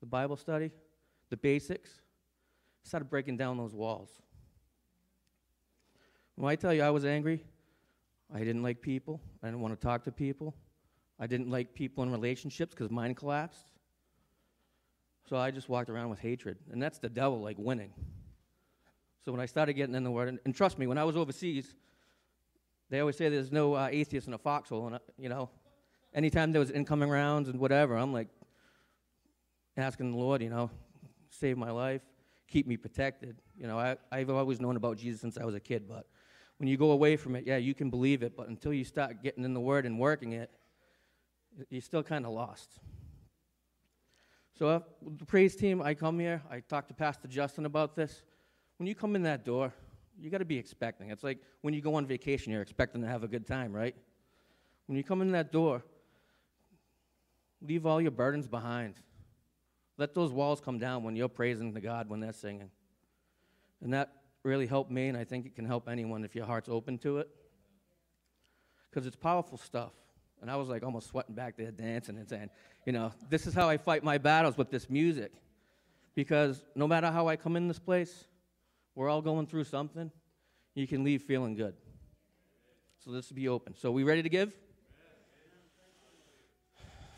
the 0.00 0.06
Bible 0.06 0.36
study, 0.36 0.70
the 1.28 1.36
basics. 1.36 1.90
Started 2.82 3.10
breaking 3.10 3.36
down 3.36 3.58
those 3.58 3.74
walls. 3.74 4.08
When 6.36 6.50
I 6.50 6.56
tell 6.56 6.72
you 6.72 6.82
I 6.82 6.88
was 6.88 7.04
angry, 7.04 7.44
I 8.34 8.38
didn't 8.38 8.62
like 8.62 8.80
people. 8.80 9.20
I 9.42 9.48
didn't 9.48 9.60
want 9.60 9.78
to 9.78 9.86
talk 9.86 10.04
to 10.04 10.12
people. 10.12 10.54
I 11.18 11.26
didn't 11.26 11.50
like 11.50 11.74
people 11.74 12.02
in 12.02 12.10
relationships 12.10 12.74
because 12.74 12.90
mine 12.90 13.14
collapsed. 13.14 13.66
So 15.30 15.36
I 15.36 15.52
just 15.52 15.68
walked 15.68 15.88
around 15.88 16.10
with 16.10 16.18
hatred. 16.18 16.58
And 16.72 16.82
that's 16.82 16.98
the 16.98 17.08
devil, 17.08 17.40
like 17.40 17.56
winning. 17.56 17.92
So 19.24 19.30
when 19.30 19.40
I 19.40 19.46
started 19.46 19.74
getting 19.74 19.94
in 19.94 20.02
the 20.02 20.10
word, 20.10 20.28
and, 20.28 20.40
and 20.44 20.52
trust 20.52 20.76
me, 20.76 20.88
when 20.88 20.98
I 20.98 21.04
was 21.04 21.16
overseas, 21.16 21.72
they 22.90 22.98
always 22.98 23.16
say 23.16 23.28
there's 23.28 23.52
no 23.52 23.74
uh, 23.74 23.88
atheist 23.92 24.26
in 24.26 24.34
a 24.34 24.38
foxhole. 24.38 24.86
And, 24.86 24.96
uh, 24.96 24.98
you 25.16 25.28
know, 25.28 25.48
anytime 26.12 26.50
there 26.50 26.58
was 26.58 26.72
incoming 26.72 27.10
rounds 27.10 27.48
and 27.48 27.60
whatever, 27.60 27.96
I'm 27.96 28.12
like 28.12 28.26
asking 29.76 30.10
the 30.10 30.18
Lord, 30.18 30.42
you 30.42 30.50
know, 30.50 30.68
save 31.28 31.56
my 31.56 31.70
life, 31.70 32.02
keep 32.48 32.66
me 32.66 32.76
protected. 32.76 33.36
You 33.56 33.68
know, 33.68 33.78
I, 33.78 33.98
I've 34.10 34.30
always 34.30 34.60
known 34.60 34.74
about 34.74 34.96
Jesus 34.96 35.20
since 35.20 35.38
I 35.38 35.44
was 35.44 35.54
a 35.54 35.60
kid, 35.60 35.84
but 35.88 36.06
when 36.56 36.68
you 36.68 36.76
go 36.76 36.90
away 36.90 37.16
from 37.16 37.36
it, 37.36 37.46
yeah, 37.46 37.56
you 37.56 37.72
can 37.72 37.88
believe 37.88 38.24
it, 38.24 38.36
but 38.36 38.48
until 38.48 38.72
you 38.72 38.82
start 38.82 39.22
getting 39.22 39.44
in 39.44 39.54
the 39.54 39.60
Word 39.60 39.86
and 39.86 39.96
working 39.96 40.32
it, 40.32 40.50
you're 41.68 41.82
still 41.82 42.02
kind 42.02 42.26
of 42.26 42.32
lost. 42.32 42.80
So, 44.60 44.68
uh, 44.68 44.80
the 45.16 45.24
praise 45.24 45.56
team, 45.56 45.80
I 45.80 45.94
come 45.94 46.18
here, 46.18 46.42
I 46.50 46.60
talk 46.60 46.86
to 46.88 46.92
Pastor 46.92 47.26
Justin 47.26 47.64
about 47.64 47.96
this. 47.96 48.24
When 48.76 48.86
you 48.86 48.94
come 48.94 49.16
in 49.16 49.22
that 49.22 49.42
door, 49.42 49.72
you 50.20 50.28
got 50.28 50.36
to 50.36 50.44
be 50.44 50.58
expecting. 50.58 51.08
It's 51.08 51.24
like 51.24 51.38
when 51.62 51.72
you 51.72 51.80
go 51.80 51.94
on 51.94 52.04
vacation, 52.04 52.52
you're 52.52 52.60
expecting 52.60 53.00
to 53.00 53.08
have 53.08 53.24
a 53.24 53.26
good 53.26 53.46
time, 53.46 53.72
right? 53.72 53.96
When 54.84 54.98
you 54.98 55.02
come 55.02 55.22
in 55.22 55.32
that 55.32 55.50
door, 55.50 55.82
leave 57.62 57.86
all 57.86 58.02
your 58.02 58.10
burdens 58.10 58.48
behind. 58.48 58.96
Let 59.96 60.12
those 60.12 60.30
walls 60.30 60.60
come 60.60 60.78
down 60.78 61.04
when 61.04 61.16
you're 61.16 61.30
praising 61.30 61.72
the 61.72 61.80
God 61.80 62.10
when 62.10 62.20
they're 62.20 62.30
singing. 62.30 62.70
And 63.82 63.94
that 63.94 64.12
really 64.42 64.66
helped 64.66 64.90
me, 64.90 65.08
and 65.08 65.16
I 65.16 65.24
think 65.24 65.46
it 65.46 65.56
can 65.56 65.64
help 65.64 65.88
anyone 65.88 66.22
if 66.22 66.34
your 66.34 66.44
heart's 66.44 66.68
open 66.68 66.98
to 66.98 67.16
it. 67.16 67.30
Because 68.90 69.06
it's 69.06 69.16
powerful 69.16 69.56
stuff. 69.56 69.92
And 70.40 70.50
I 70.50 70.56
was 70.56 70.68
like 70.68 70.82
almost 70.82 71.08
sweating 71.08 71.34
back 71.34 71.56
there 71.56 71.70
dancing 71.70 72.16
and 72.16 72.28
saying, 72.28 72.50
you 72.86 72.92
know, 72.92 73.12
this 73.28 73.46
is 73.46 73.54
how 73.54 73.68
I 73.68 73.76
fight 73.76 74.02
my 74.02 74.18
battles 74.18 74.56
with 74.56 74.70
this 74.70 74.88
music. 74.88 75.32
Because 76.14 76.64
no 76.74 76.88
matter 76.88 77.10
how 77.10 77.28
I 77.28 77.36
come 77.36 77.56
in 77.56 77.68
this 77.68 77.78
place, 77.78 78.24
we're 78.94 79.08
all 79.08 79.22
going 79.22 79.46
through 79.46 79.64
something. 79.64 80.10
You 80.74 80.86
can 80.86 81.04
leave 81.04 81.22
feeling 81.22 81.54
good. 81.54 81.74
So 83.04 83.10
this 83.10 83.28
will 83.28 83.36
be 83.36 83.48
open. 83.48 83.74
So 83.74 83.90
we 83.90 84.02
ready 84.02 84.22
to 84.22 84.28
give? 84.28 84.52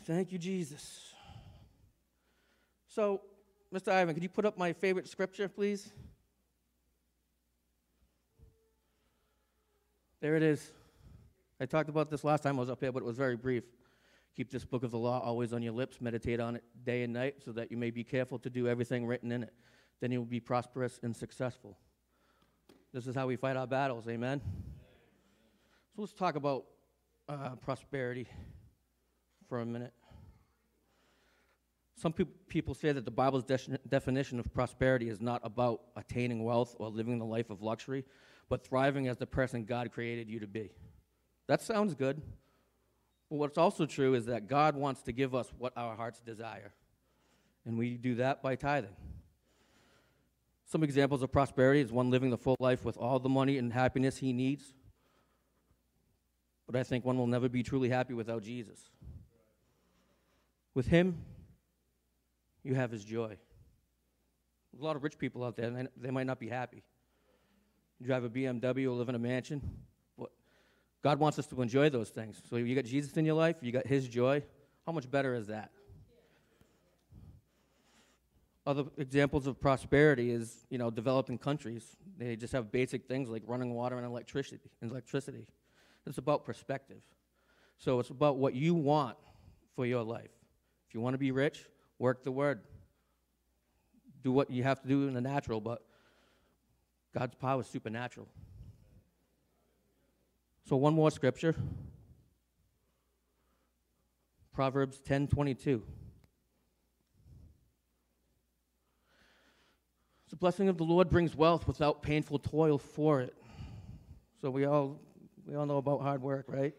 Thank 0.05 0.31
you, 0.31 0.37
Jesus. 0.37 1.13
So, 2.87 3.21
Mr. 3.73 3.91
Ivan, 3.91 4.13
could 4.13 4.23
you 4.23 4.29
put 4.29 4.45
up 4.45 4.57
my 4.57 4.73
favorite 4.73 5.07
scripture, 5.07 5.47
please? 5.47 5.91
There 10.19 10.35
it 10.35 10.43
is. 10.43 10.71
I 11.63 11.65
talked 11.65 11.87
about 11.87 12.09
this 12.09 12.25
last 12.25 12.43
time 12.43 12.57
I 12.57 12.59
was 12.59 12.69
up 12.69 12.81
here, 12.81 12.91
but 12.91 13.03
it 13.03 13.05
was 13.05 13.15
very 13.15 13.37
brief. 13.37 13.63
Keep 14.35 14.51
this 14.51 14.65
book 14.65 14.83
of 14.83 14.91
the 14.91 14.97
law 14.97 15.21
always 15.21 15.53
on 15.53 15.61
your 15.61 15.71
lips, 15.71 16.01
meditate 16.01 16.41
on 16.41 16.57
it 16.57 16.63
day 16.83 17.03
and 17.03 17.13
night, 17.13 17.35
so 17.45 17.53
that 17.53 17.71
you 17.71 17.77
may 17.77 17.89
be 17.89 18.03
careful 18.03 18.37
to 18.39 18.49
do 18.49 18.67
everything 18.67 19.05
written 19.05 19.31
in 19.31 19.43
it. 19.43 19.53
Then 20.01 20.11
you 20.11 20.19
will 20.19 20.25
be 20.25 20.41
prosperous 20.41 20.99
and 21.03 21.15
successful. 21.15 21.77
This 22.93 23.07
is 23.07 23.15
how 23.15 23.27
we 23.27 23.37
fight 23.37 23.55
our 23.55 23.65
battles, 23.65 24.09
amen? 24.09 24.41
So 25.95 26.01
let's 26.01 26.11
talk 26.11 26.35
about 26.35 26.65
uh, 27.29 27.55
prosperity 27.61 28.27
for 29.47 29.61
a 29.61 29.65
minute. 29.65 29.93
Some 31.95 32.11
peop 32.11 32.49
people 32.49 32.73
say 32.73 32.91
that 32.91 33.05
the 33.05 33.11
Bible's 33.11 33.45
de- 33.45 33.79
definition 33.87 34.37
of 34.37 34.53
prosperity 34.53 35.07
is 35.07 35.21
not 35.21 35.39
about 35.45 35.79
attaining 35.95 36.43
wealth 36.43 36.75
or 36.77 36.89
living 36.89 37.19
the 37.19 37.25
life 37.25 37.49
of 37.49 37.61
luxury, 37.61 38.03
but 38.49 38.67
thriving 38.67 39.07
as 39.07 39.15
the 39.15 39.27
person 39.27 39.63
God 39.63 39.93
created 39.93 40.29
you 40.29 40.41
to 40.41 40.47
be. 40.47 40.69
That 41.47 41.61
sounds 41.61 41.93
good. 41.93 42.21
But 43.29 43.37
what's 43.37 43.57
also 43.57 43.85
true 43.85 44.13
is 44.13 44.25
that 44.25 44.47
God 44.47 44.75
wants 44.75 45.01
to 45.03 45.11
give 45.11 45.33
us 45.33 45.51
what 45.57 45.73
our 45.75 45.95
hearts 45.95 46.19
desire. 46.19 46.73
And 47.65 47.77
we 47.77 47.97
do 47.97 48.15
that 48.15 48.41
by 48.41 48.55
tithing. 48.55 48.95
Some 50.65 50.83
examples 50.83 51.21
of 51.21 51.31
prosperity 51.31 51.81
is 51.81 51.91
one 51.91 52.09
living 52.09 52.29
the 52.29 52.37
full 52.37 52.55
life 52.59 52.83
with 52.85 52.97
all 52.97 53.19
the 53.19 53.29
money 53.29 53.57
and 53.57 53.71
happiness 53.71 54.17
he 54.17 54.33
needs. 54.33 54.73
But 56.65 56.75
I 56.75 56.83
think 56.83 57.05
one 57.05 57.17
will 57.17 57.27
never 57.27 57.49
be 57.49 57.63
truly 57.63 57.89
happy 57.89 58.13
without 58.13 58.43
Jesus. 58.43 58.79
With 60.73 60.87
him, 60.87 61.17
you 62.63 62.75
have 62.75 62.91
his 62.91 63.03
joy. 63.03 63.37
A 64.79 64.83
lot 64.83 64.95
of 64.95 65.03
rich 65.03 65.17
people 65.17 65.43
out 65.43 65.55
there, 65.55 65.65
and 65.65 65.89
they 65.97 66.09
might 66.09 66.25
not 66.25 66.39
be 66.39 66.47
happy. 66.47 66.83
You 67.99 68.07
drive 68.07 68.23
a 68.23 68.29
BMW 68.29 68.87
or 68.87 68.91
live 68.91 69.09
in 69.09 69.15
a 69.15 69.19
mansion. 69.19 69.61
God 71.03 71.19
wants 71.19 71.37
us 71.37 71.45
to 71.47 71.61
enjoy 71.61 71.89
those 71.89 72.09
things. 72.09 72.41
So 72.49 72.55
you 72.55 72.73
got 72.75 72.85
Jesus 72.85 73.15
in 73.17 73.25
your 73.25 73.35
life, 73.35 73.57
you 73.61 73.71
got 73.71 73.85
his 73.85 74.07
joy. 74.07 74.41
How 74.85 74.93
much 74.93 75.09
better 75.11 75.35
is 75.35 75.47
that? 75.47 75.69
Other 78.65 78.85
examples 78.97 79.45
of 79.45 79.59
prosperity 79.59 80.31
is, 80.31 80.65
you 80.69 80.77
know, 80.77 80.89
developing 80.89 81.37
countries. 81.37 81.97
They 82.17 82.37
just 82.37 82.53
have 82.53 82.71
basic 82.71 83.05
things 83.05 83.29
like 83.29 83.43
running 83.45 83.73
water 83.73 83.97
and 83.97 84.05
electricity. 84.05 84.71
Electricity. 84.81 85.45
It's 86.07 86.17
about 86.17 86.45
perspective. 86.45 87.01
So 87.77 87.99
it's 87.99 88.09
about 88.09 88.37
what 88.37 88.53
you 88.53 88.73
want 88.73 89.17
for 89.75 89.85
your 89.85 90.03
life. 90.03 90.31
If 90.87 90.93
you 90.93 91.01
want 91.01 91.15
to 91.15 91.17
be 91.17 91.31
rich, 91.31 91.65
work 91.99 92.23
the 92.23 92.31
word. 92.31 92.61
Do 94.23 94.31
what 94.31 94.49
you 94.49 94.63
have 94.63 94.81
to 94.81 94.87
do 94.87 95.07
in 95.09 95.13
the 95.13 95.21
natural, 95.21 95.59
but 95.59 95.81
God's 97.13 97.35
power 97.35 97.59
is 97.59 97.67
supernatural. 97.67 98.29
So 100.65 100.77
one 100.77 100.93
more 100.93 101.11
scripture. 101.11 101.55
Proverbs 104.53 105.01
10:22. 105.01 105.83
The 110.29 110.37
blessing 110.37 110.67
of 110.67 110.77
the 110.77 110.83
Lord 110.83 111.09
brings 111.09 111.35
wealth 111.35 111.67
without 111.67 112.01
painful 112.01 112.39
toil 112.39 112.79
for 112.79 113.21
it. 113.21 113.35
So 114.41 114.49
we 114.49 114.65
all 114.65 114.99
we 115.45 115.53
all 115.55 115.65
know 115.65 115.77
about 115.77 116.01
hard 116.01 116.21
work, 116.21 116.45
right? 116.47 116.73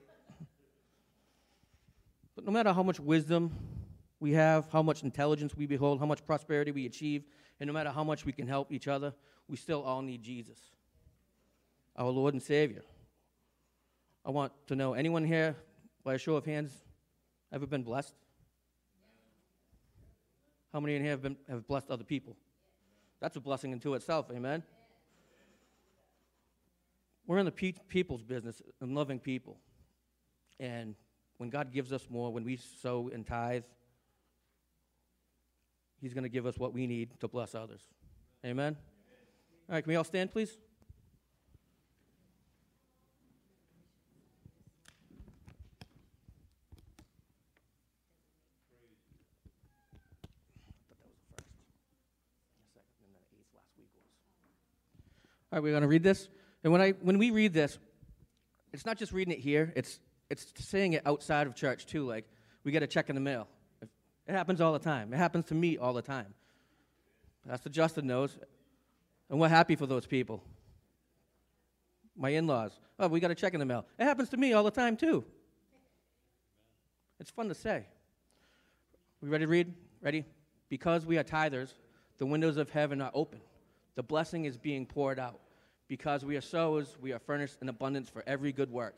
But 2.34 2.44
no 2.44 2.50
matter 2.50 2.72
how 2.72 2.82
much 2.82 2.98
wisdom 2.98 3.54
we 4.18 4.32
have, 4.32 4.68
how 4.70 4.82
much 4.82 5.02
intelligence 5.02 5.54
we 5.56 5.66
behold, 5.66 6.00
how 6.00 6.06
much 6.06 6.24
prosperity 6.24 6.72
we 6.72 6.86
achieve, 6.86 7.24
and 7.60 7.66
no 7.68 7.72
matter 7.72 7.90
how 7.90 8.02
much 8.02 8.24
we 8.24 8.32
can 8.32 8.48
help 8.48 8.72
each 8.72 8.88
other, 8.88 9.14
we 9.46 9.56
still 9.56 9.82
all 9.82 10.02
need 10.02 10.22
Jesus, 10.22 10.58
our 11.96 12.10
Lord 12.10 12.34
and 12.34 12.42
Savior. 12.42 12.82
I 14.24 14.30
want 14.30 14.52
to 14.68 14.76
know 14.76 14.94
anyone 14.94 15.24
here, 15.24 15.54
by 16.02 16.14
a 16.14 16.18
show 16.18 16.36
of 16.36 16.44
hands, 16.44 16.72
ever 17.52 17.66
been 17.66 17.82
blessed? 17.82 18.14
How 20.72 20.80
many 20.80 20.96
in 20.96 21.02
here 21.02 21.12
have, 21.12 21.22
been, 21.22 21.36
have 21.48 21.66
blessed 21.66 21.90
other 21.90 22.04
people? 22.04 22.36
That's 23.20 23.36
a 23.36 23.40
blessing 23.40 23.72
into 23.72 23.94
itself, 23.94 24.30
amen? 24.30 24.62
We're 27.26 27.38
in 27.38 27.46
the 27.46 27.52
pe- 27.52 27.74
people's 27.88 28.22
business 28.22 28.60
and 28.80 28.94
loving 28.94 29.18
people. 29.18 29.58
And 30.58 30.94
when 31.38 31.50
God 31.50 31.72
gives 31.72 31.92
us 31.92 32.06
more, 32.10 32.32
when 32.32 32.44
we 32.44 32.56
sow 32.56 33.10
and 33.12 33.26
tithe, 33.26 33.64
He's 36.00 36.12
going 36.12 36.24
to 36.24 36.28
give 36.28 36.44
us 36.44 36.58
what 36.58 36.74
we 36.74 36.86
need 36.86 37.18
to 37.20 37.28
bless 37.28 37.54
others. 37.54 37.80
Amen? 38.44 38.76
All 39.68 39.74
right, 39.74 39.82
can 39.82 39.90
we 39.90 39.96
all 39.96 40.04
stand, 40.04 40.32
please? 40.32 40.58
Right, 55.54 55.62
we're 55.62 55.70
going 55.70 55.82
to 55.82 55.88
read 55.88 56.02
this. 56.02 56.28
And 56.64 56.72
when, 56.72 56.82
I, 56.82 56.90
when 56.90 57.16
we 57.16 57.30
read 57.30 57.52
this, 57.52 57.78
it's 58.72 58.84
not 58.84 58.98
just 58.98 59.12
reading 59.12 59.32
it 59.32 59.38
here, 59.38 59.72
it's, 59.76 60.00
it's 60.28 60.52
saying 60.56 60.94
it 60.94 61.02
outside 61.06 61.46
of 61.46 61.54
church 61.54 61.86
too. 61.86 62.04
Like, 62.04 62.24
we 62.64 62.72
get 62.72 62.82
a 62.82 62.88
check 62.88 63.08
in 63.08 63.14
the 63.14 63.20
mail. 63.20 63.46
It 63.80 64.32
happens 64.32 64.60
all 64.60 64.72
the 64.72 64.80
time. 64.80 65.12
It 65.12 65.16
happens 65.16 65.44
to 65.46 65.54
me 65.54 65.78
all 65.78 65.92
the 65.92 66.02
time. 66.02 66.34
That's 67.46 67.58
Pastor 67.60 67.68
Justin 67.68 68.08
knows. 68.08 68.36
And 69.30 69.38
we're 69.38 69.48
happy 69.48 69.76
for 69.76 69.86
those 69.86 70.06
people. 70.06 70.42
My 72.16 72.30
in 72.30 72.48
laws. 72.48 72.72
Oh, 72.98 73.06
we 73.06 73.20
got 73.20 73.30
a 73.30 73.36
check 73.36 73.54
in 73.54 73.60
the 73.60 73.66
mail. 73.66 73.86
It 73.96 74.06
happens 74.06 74.30
to 74.30 74.36
me 74.36 74.54
all 74.54 74.64
the 74.64 74.72
time 74.72 74.96
too. 74.96 75.24
It's 77.20 77.30
fun 77.30 77.46
to 77.46 77.54
say. 77.54 77.86
We 79.20 79.28
ready 79.28 79.44
to 79.44 79.50
read? 79.50 79.72
Ready? 80.02 80.24
Because 80.68 81.06
we 81.06 81.16
are 81.16 81.22
tithers, 81.22 81.74
the 82.18 82.26
windows 82.26 82.56
of 82.56 82.70
heaven 82.70 83.00
are 83.00 83.12
open. 83.14 83.40
The 83.96 84.02
blessing 84.02 84.44
is 84.44 84.56
being 84.56 84.86
poured 84.86 85.18
out. 85.18 85.40
Because 85.86 86.24
we 86.24 86.36
are 86.36 86.40
sowers, 86.40 86.96
we 87.00 87.12
are 87.12 87.18
furnished 87.18 87.58
in 87.60 87.68
abundance 87.68 88.08
for 88.08 88.24
every 88.26 88.52
good 88.52 88.70
work. 88.70 88.94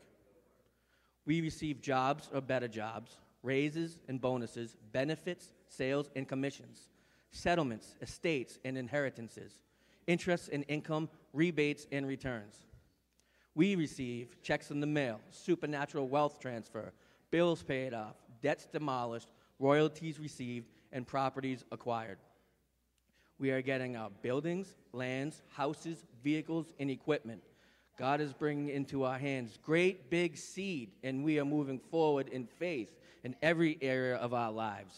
We 1.25 1.41
receive 1.41 1.81
jobs 1.81 2.29
or 2.33 2.39
better 2.39 2.69
jobs, 2.69 3.17
raises 3.43 3.99
and 4.07 4.21
bonuses, 4.21 4.77
benefits, 4.93 5.51
sales 5.67 6.09
and 6.15 6.27
commissions, 6.27 6.87
settlements, 7.31 7.95
estates 8.01 8.59
and 8.63 8.77
inheritances, 8.77 9.59
interest 10.07 10.49
and 10.53 10.63
income, 10.69 11.09
rebates 11.33 11.85
and 11.91 12.07
returns. 12.07 12.65
We 13.53 13.75
receive 13.75 14.41
checks 14.41 14.71
in 14.71 14.79
the 14.79 14.87
mail, 14.87 15.19
supernatural 15.31 16.07
wealth 16.07 16.39
transfer, 16.39 16.93
bills 17.31 17.63
paid 17.63 17.93
off, 17.93 18.15
debts 18.41 18.67
demolished, 18.67 19.27
royalties 19.59 20.19
received, 20.19 20.69
and 20.93 21.05
properties 21.05 21.65
acquired. 21.71 22.19
We 23.39 23.51
are 23.51 23.61
getting 23.61 23.95
our 23.95 24.09
buildings, 24.21 24.75
lands, 24.93 25.41
houses, 25.53 26.05
vehicles, 26.23 26.73
and 26.79 26.89
equipment. 26.89 27.43
God 27.97 28.21
is 28.21 28.33
bringing 28.33 28.69
into 28.69 29.03
our 29.03 29.17
hands 29.17 29.57
great 29.63 30.09
big 30.09 30.37
seed, 30.37 30.91
and 31.03 31.23
we 31.23 31.39
are 31.39 31.45
moving 31.45 31.79
forward 31.79 32.29
in 32.29 32.45
faith 32.45 32.89
in 33.23 33.35
every 33.41 33.77
area 33.81 34.15
of 34.17 34.33
our 34.33 34.51
lives. 34.51 34.97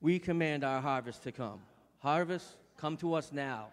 We 0.00 0.18
command 0.18 0.64
our 0.64 0.80
harvest 0.80 1.22
to 1.24 1.32
come. 1.32 1.60
Harvest, 1.98 2.56
come 2.76 2.96
to 2.98 3.14
us 3.14 3.32
now. 3.32 3.68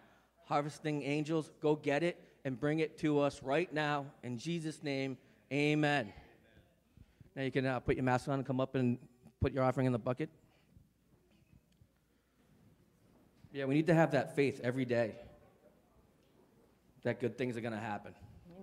Harvesting 0.46 1.02
angels, 1.02 1.50
go 1.60 1.76
get 1.76 2.02
it 2.02 2.18
and 2.44 2.58
bring 2.58 2.80
it 2.80 2.98
to 2.98 3.20
us 3.20 3.42
right 3.42 3.72
now. 3.72 4.06
In 4.22 4.38
Jesus' 4.38 4.82
name, 4.82 5.16
amen. 5.52 6.12
Now 7.34 7.42
you 7.42 7.50
can 7.50 7.66
uh, 7.66 7.80
put 7.80 7.96
your 7.96 8.04
mask 8.04 8.28
on 8.28 8.34
and 8.34 8.46
come 8.46 8.60
up 8.60 8.74
and 8.74 8.98
put 9.40 9.52
your 9.52 9.64
offering 9.64 9.86
in 9.86 9.92
the 9.92 9.98
bucket. 9.98 10.30
Yeah, 13.54 13.66
we 13.66 13.74
need 13.74 13.86
to 13.86 13.94
have 13.94 14.10
that 14.10 14.34
faith 14.34 14.60
every 14.64 14.84
day 14.84 15.14
that 17.04 17.20
good 17.20 17.38
things 17.38 17.56
are 17.56 17.60
going 17.60 17.72
to 17.72 17.78
happen, 17.78 18.12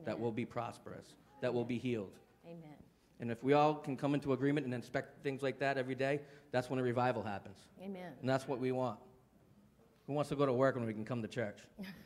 that 0.03 0.19
we'll 0.19 0.33
be 0.33 0.45
prosperous, 0.45 1.15
that 1.39 1.53
we'll 1.53 1.63
be 1.63 1.77
healed. 1.77 2.11
Amen. 2.45 2.75
And 3.21 3.31
if 3.31 3.41
we 3.41 3.53
all 3.53 3.75
can 3.75 3.95
come 3.95 4.13
into 4.13 4.33
agreement 4.33 4.65
and 4.65 4.75
inspect 4.75 5.23
things 5.23 5.41
like 5.41 5.59
that 5.59 5.77
every 5.77 5.95
day, 5.95 6.19
that's 6.51 6.69
when 6.69 6.77
a 6.77 6.83
revival 6.83 7.23
happens. 7.23 7.57
Amen. 7.81 8.11
And 8.19 8.29
that's 8.29 8.49
what 8.49 8.59
we 8.59 8.73
want. 8.73 8.99
Who 10.07 10.13
wants 10.13 10.29
to 10.29 10.35
go 10.35 10.45
to 10.45 10.51
work 10.51 10.75
when 10.75 10.85
we 10.85 10.93
can 10.93 11.05
come 11.05 11.21
to 11.21 11.27
church? 11.27 11.59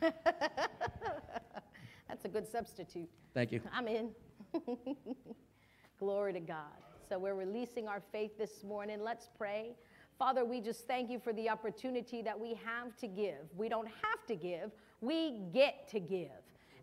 That's 2.08 2.24
a 2.24 2.28
good 2.28 2.46
substitute. 2.46 3.08
Thank 3.34 3.50
you. 3.50 3.60
I'm 3.72 3.88
in. 3.88 4.10
Glory 5.98 6.34
to 6.34 6.40
God. 6.40 6.70
So 7.08 7.18
we're 7.18 7.34
releasing 7.34 7.88
our 7.88 8.00
faith 8.12 8.38
this 8.38 8.62
morning. 8.62 9.02
Let's 9.02 9.28
pray. 9.36 9.74
Father, 10.18 10.44
we 10.44 10.60
just 10.60 10.86
thank 10.86 11.10
you 11.10 11.18
for 11.18 11.32
the 11.32 11.50
opportunity 11.50 12.22
that 12.22 12.38
we 12.38 12.58
have 12.64 12.96
to 12.96 13.06
give. 13.06 13.44
We 13.54 13.68
don't 13.68 13.88
have 13.88 14.26
to 14.28 14.34
give, 14.34 14.70
we 15.00 15.40
get 15.52 15.88
to 15.90 16.00
give. 16.00 16.30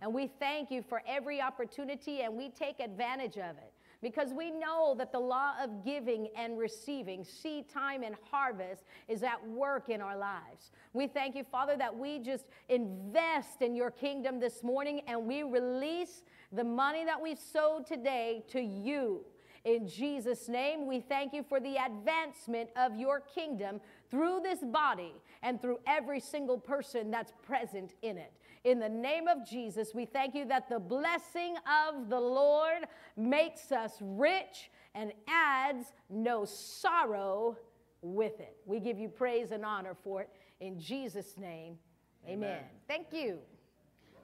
And 0.02 0.14
we 0.14 0.30
thank 0.40 0.70
you 0.70 0.84
for 0.84 1.02
every 1.08 1.42
opportunity 1.42 2.22
and 2.22 2.36
we 2.36 2.50
take 2.50 2.80
advantage 2.80 3.38
of 3.38 3.58
it 3.58 3.74
because 4.04 4.34
we 4.34 4.52
know 4.52 4.94
that 4.98 5.14
the 5.14 5.20
law 5.20 5.54
of 5.64 5.84
giving 5.84 6.28
and 6.38 6.60
receiving, 6.60 7.24
seed 7.24 7.70
time 7.70 8.04
and 8.04 8.16
harvest, 8.30 8.84
is 9.08 9.24
at 9.24 9.48
work 9.48 9.88
in 9.88 10.02
our 10.02 10.18
lives. 10.18 10.72
We 10.92 11.08
thank 11.08 11.36
you, 11.36 11.46
Father, 11.46 11.78
that 11.78 11.98
we 11.98 12.20
just 12.20 12.46
invest 12.68 13.62
in 13.62 13.76
your 13.76 13.90
kingdom 13.90 14.42
this 14.42 14.62
morning 14.62 15.02
and 15.08 15.26
we 15.26 15.44
release 15.44 16.24
the 16.52 16.66
money 16.66 17.06
that 17.06 17.20
we've 17.20 17.40
sowed 17.40 17.88
today 17.88 18.44
to 18.50 18.62
you. 18.62 19.24
In 19.66 19.88
Jesus' 19.88 20.50
name, 20.50 20.88
we 20.88 21.00
thank 21.00 21.34
you 21.34 21.42
for 21.42 21.60
the 21.60 21.78
advancement 21.78 22.70
of 22.76 22.98
your 22.98 23.22
kingdom 23.22 23.80
through 24.12 24.42
this 24.42 24.60
body 24.60 25.14
and 25.42 25.62
through 25.62 25.80
every 25.88 26.20
single 26.20 26.58
person 26.58 27.10
that's 27.10 27.32
present 27.46 27.94
in 28.02 28.18
it. 28.18 28.34
In 28.66 28.80
the 28.80 28.90
name 28.90 29.28
of 29.28 29.48
Jesus, 29.48 29.94
we 29.94 30.06
thank 30.06 30.36
you 30.36 30.46
that 30.46 30.68
the 30.68 30.80
blessing 30.80 31.56
of 31.88 32.10
the 32.10 32.20
Lord 32.20 32.88
makes 33.16 33.72
us 33.72 33.98
rich 34.02 34.70
and 34.96 35.14
adds 35.28 35.94
no 36.10 36.44
sorrow 36.44 37.58
with 38.02 38.40
it. 38.42 38.58
We 38.66 38.80
give 38.80 39.00
you 39.00 39.08
praise 39.08 39.52
and 39.52 39.66
honor 39.66 39.96
for 40.04 40.22
it 40.22 40.30
in 40.60 40.78
Jesus' 40.78 41.38
name. 41.38 41.78
Amen. 42.26 42.50
Amen. 42.50 42.64
Thank 42.88 43.08
you. 43.12 43.40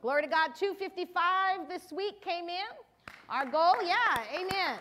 Glory 0.01 0.23
to 0.23 0.27
God. 0.27 0.51
255 0.57 1.67
this 1.67 1.91
week 1.91 2.21
came 2.21 2.49
in. 2.49 2.55
Our 3.29 3.45
goal, 3.45 3.75
yeah, 3.83 4.23
amen. 4.33 4.79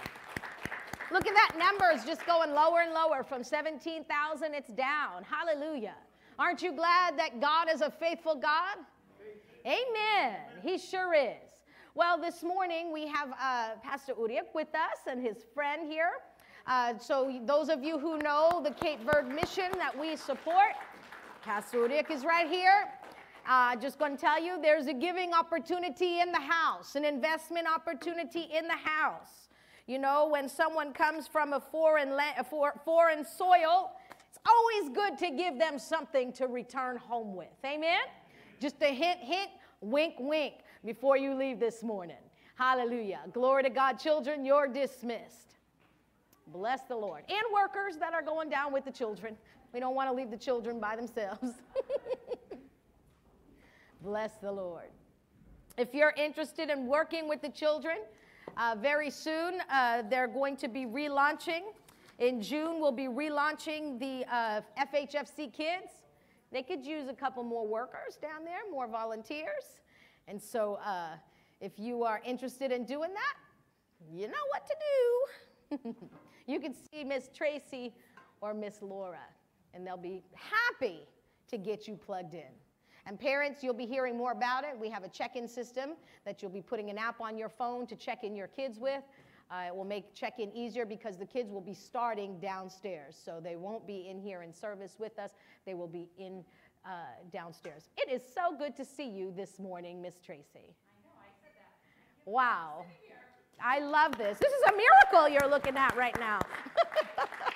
Look 1.10 1.26
at 1.26 1.34
that 1.34 1.52
number 1.58 1.90
is 1.94 2.04
just 2.04 2.26
going 2.26 2.52
lower 2.52 2.80
and 2.80 2.92
lower 2.92 3.22
from 3.22 3.42
17,000 3.42 4.54
it's 4.54 4.68
down. 4.68 5.24
Hallelujah. 5.24 5.94
Aren't 6.38 6.62
you 6.62 6.72
glad 6.72 7.18
that 7.18 7.40
God 7.40 7.68
is 7.72 7.80
a 7.80 7.90
faithful 7.90 8.34
God? 8.34 8.76
Amen. 9.64 10.36
He 10.62 10.76
sure 10.76 11.14
is. 11.14 11.62
Well, 11.94 12.20
this 12.20 12.42
morning 12.42 12.92
we 12.92 13.06
have 13.06 13.30
uh, 13.30 13.70
Pastor 13.82 14.14
Uriak 14.14 14.54
with 14.54 14.68
us 14.74 14.98
and 15.10 15.20
his 15.20 15.38
friend 15.54 15.90
here. 15.90 16.10
Uh, 16.66 16.98
so, 16.98 17.40
those 17.46 17.70
of 17.70 17.82
you 17.82 17.98
who 17.98 18.18
know 18.18 18.60
the 18.62 18.70
Cape 18.72 19.00
Verde 19.00 19.32
mission 19.34 19.72
that 19.76 19.98
we 19.98 20.14
support, 20.14 20.74
Pastor 21.42 21.78
Uriak 21.78 22.10
is 22.10 22.24
right 22.24 22.48
here. 22.48 22.84
Uh, 23.48 23.74
just 23.76 23.98
going 23.98 24.14
to 24.14 24.20
tell 24.20 24.40
you 24.40 24.60
there's 24.60 24.86
a 24.86 24.92
giving 24.92 25.32
opportunity 25.32 26.20
in 26.20 26.30
the 26.32 26.40
house, 26.40 26.96
an 26.96 27.04
investment 27.06 27.66
opportunity 27.66 28.46
in 28.54 28.68
the 28.68 28.76
house. 28.76 29.47
You 29.88 29.98
know, 29.98 30.28
when 30.28 30.50
someone 30.50 30.92
comes 30.92 31.26
from 31.26 31.54
a 31.54 31.60
foreign, 31.60 32.10
la- 32.10 32.36
a 32.38 32.44
foreign 32.84 33.24
soil, 33.24 33.92
it's 34.28 34.38
always 34.46 34.94
good 34.94 35.16
to 35.18 35.30
give 35.30 35.58
them 35.58 35.78
something 35.78 36.30
to 36.34 36.46
return 36.46 36.98
home 36.98 37.34
with. 37.34 37.48
Amen? 37.64 37.98
Just 38.60 38.76
a 38.82 38.94
hint, 38.94 39.20
hint, 39.20 39.48
wink, 39.80 40.16
wink 40.18 40.56
before 40.84 41.16
you 41.16 41.34
leave 41.34 41.58
this 41.58 41.82
morning. 41.82 42.18
Hallelujah. 42.56 43.20
Glory 43.32 43.62
to 43.62 43.70
God. 43.70 43.98
Children, 43.98 44.44
you're 44.44 44.68
dismissed. 44.68 45.56
Bless 46.48 46.82
the 46.82 46.96
Lord. 46.96 47.24
And 47.26 47.42
workers 47.50 47.96
that 47.96 48.12
are 48.12 48.22
going 48.22 48.50
down 48.50 48.74
with 48.74 48.84
the 48.84 48.90
children. 48.90 49.38
We 49.72 49.80
don't 49.80 49.94
want 49.94 50.10
to 50.10 50.14
leave 50.14 50.30
the 50.30 50.36
children 50.36 50.80
by 50.80 50.96
themselves. 50.96 51.52
Bless 54.02 54.34
the 54.34 54.52
Lord. 54.52 54.90
If 55.78 55.94
you're 55.94 56.14
interested 56.16 56.68
in 56.68 56.86
working 56.86 57.26
with 57.26 57.40
the 57.40 57.48
children, 57.48 57.98
uh, 58.56 58.76
very 58.80 59.10
soon 59.10 59.60
uh, 59.70 60.02
they're 60.08 60.28
going 60.28 60.56
to 60.56 60.68
be 60.68 60.86
relaunching. 60.86 61.62
In 62.18 62.40
June, 62.40 62.80
we'll 62.80 62.92
be 62.92 63.06
relaunching 63.06 63.98
the 63.98 64.24
uh, 64.32 64.60
FHFC 64.78 65.52
Kids. 65.52 66.02
They 66.50 66.62
could 66.62 66.84
use 66.84 67.08
a 67.08 67.14
couple 67.14 67.44
more 67.44 67.66
workers 67.66 68.18
down 68.20 68.44
there, 68.44 68.60
more 68.70 68.88
volunteers. 68.88 69.80
And 70.26 70.40
so, 70.40 70.78
uh, 70.84 71.10
if 71.60 71.78
you 71.78 72.04
are 72.04 72.20
interested 72.24 72.72
in 72.72 72.84
doing 72.84 73.10
that, 73.12 73.34
you 74.12 74.26
know 74.26 74.32
what 74.50 74.66
to 74.66 74.76
do. 75.80 75.96
you 76.46 76.60
can 76.60 76.74
see 76.74 77.04
Miss 77.04 77.28
Tracy 77.34 77.94
or 78.40 78.54
Miss 78.54 78.80
Laura, 78.80 79.26
and 79.74 79.86
they'll 79.86 79.96
be 79.96 80.22
happy 80.34 81.00
to 81.48 81.58
get 81.58 81.88
you 81.88 81.94
plugged 81.94 82.34
in. 82.34 82.52
And 83.08 83.18
parents, 83.18 83.64
you'll 83.64 83.72
be 83.72 83.86
hearing 83.86 84.18
more 84.18 84.32
about 84.32 84.64
it. 84.64 84.78
We 84.78 84.90
have 84.90 85.02
a 85.02 85.08
check 85.08 85.34
in 85.34 85.48
system 85.48 85.92
that 86.26 86.42
you'll 86.42 86.50
be 86.50 86.60
putting 86.60 86.90
an 86.90 86.98
app 86.98 87.22
on 87.22 87.38
your 87.38 87.48
phone 87.48 87.86
to 87.86 87.96
check 87.96 88.22
in 88.22 88.36
your 88.36 88.48
kids 88.48 88.78
with. 88.78 89.02
Uh, 89.50 89.68
it 89.68 89.74
will 89.74 89.86
make 89.86 90.14
check 90.14 90.38
in 90.38 90.54
easier 90.54 90.84
because 90.84 91.16
the 91.16 91.24
kids 91.24 91.50
will 91.50 91.62
be 91.62 91.72
starting 91.72 92.38
downstairs. 92.38 93.18
So 93.24 93.40
they 93.42 93.56
won't 93.56 93.86
be 93.86 94.08
in 94.10 94.20
here 94.20 94.42
in 94.42 94.52
service 94.52 94.96
with 94.98 95.18
us, 95.18 95.30
they 95.64 95.72
will 95.72 95.88
be 95.88 96.10
in 96.18 96.44
uh, 96.84 96.90
downstairs. 97.32 97.88
It 97.96 98.12
is 98.12 98.20
so 98.22 98.54
good 98.58 98.76
to 98.76 98.84
see 98.84 99.08
you 99.08 99.32
this 99.34 99.58
morning, 99.58 100.02
Miss 100.02 100.20
Tracy. 100.20 100.74
Wow. 102.26 102.84
I 103.64 103.78
love 103.80 104.18
this. 104.18 104.38
This 104.38 104.52
is 104.52 104.62
a 104.68 104.72
miracle 104.76 105.28
you're 105.30 105.50
looking 105.50 105.78
at 105.78 105.96
right 105.96 106.16
now. 106.20 106.40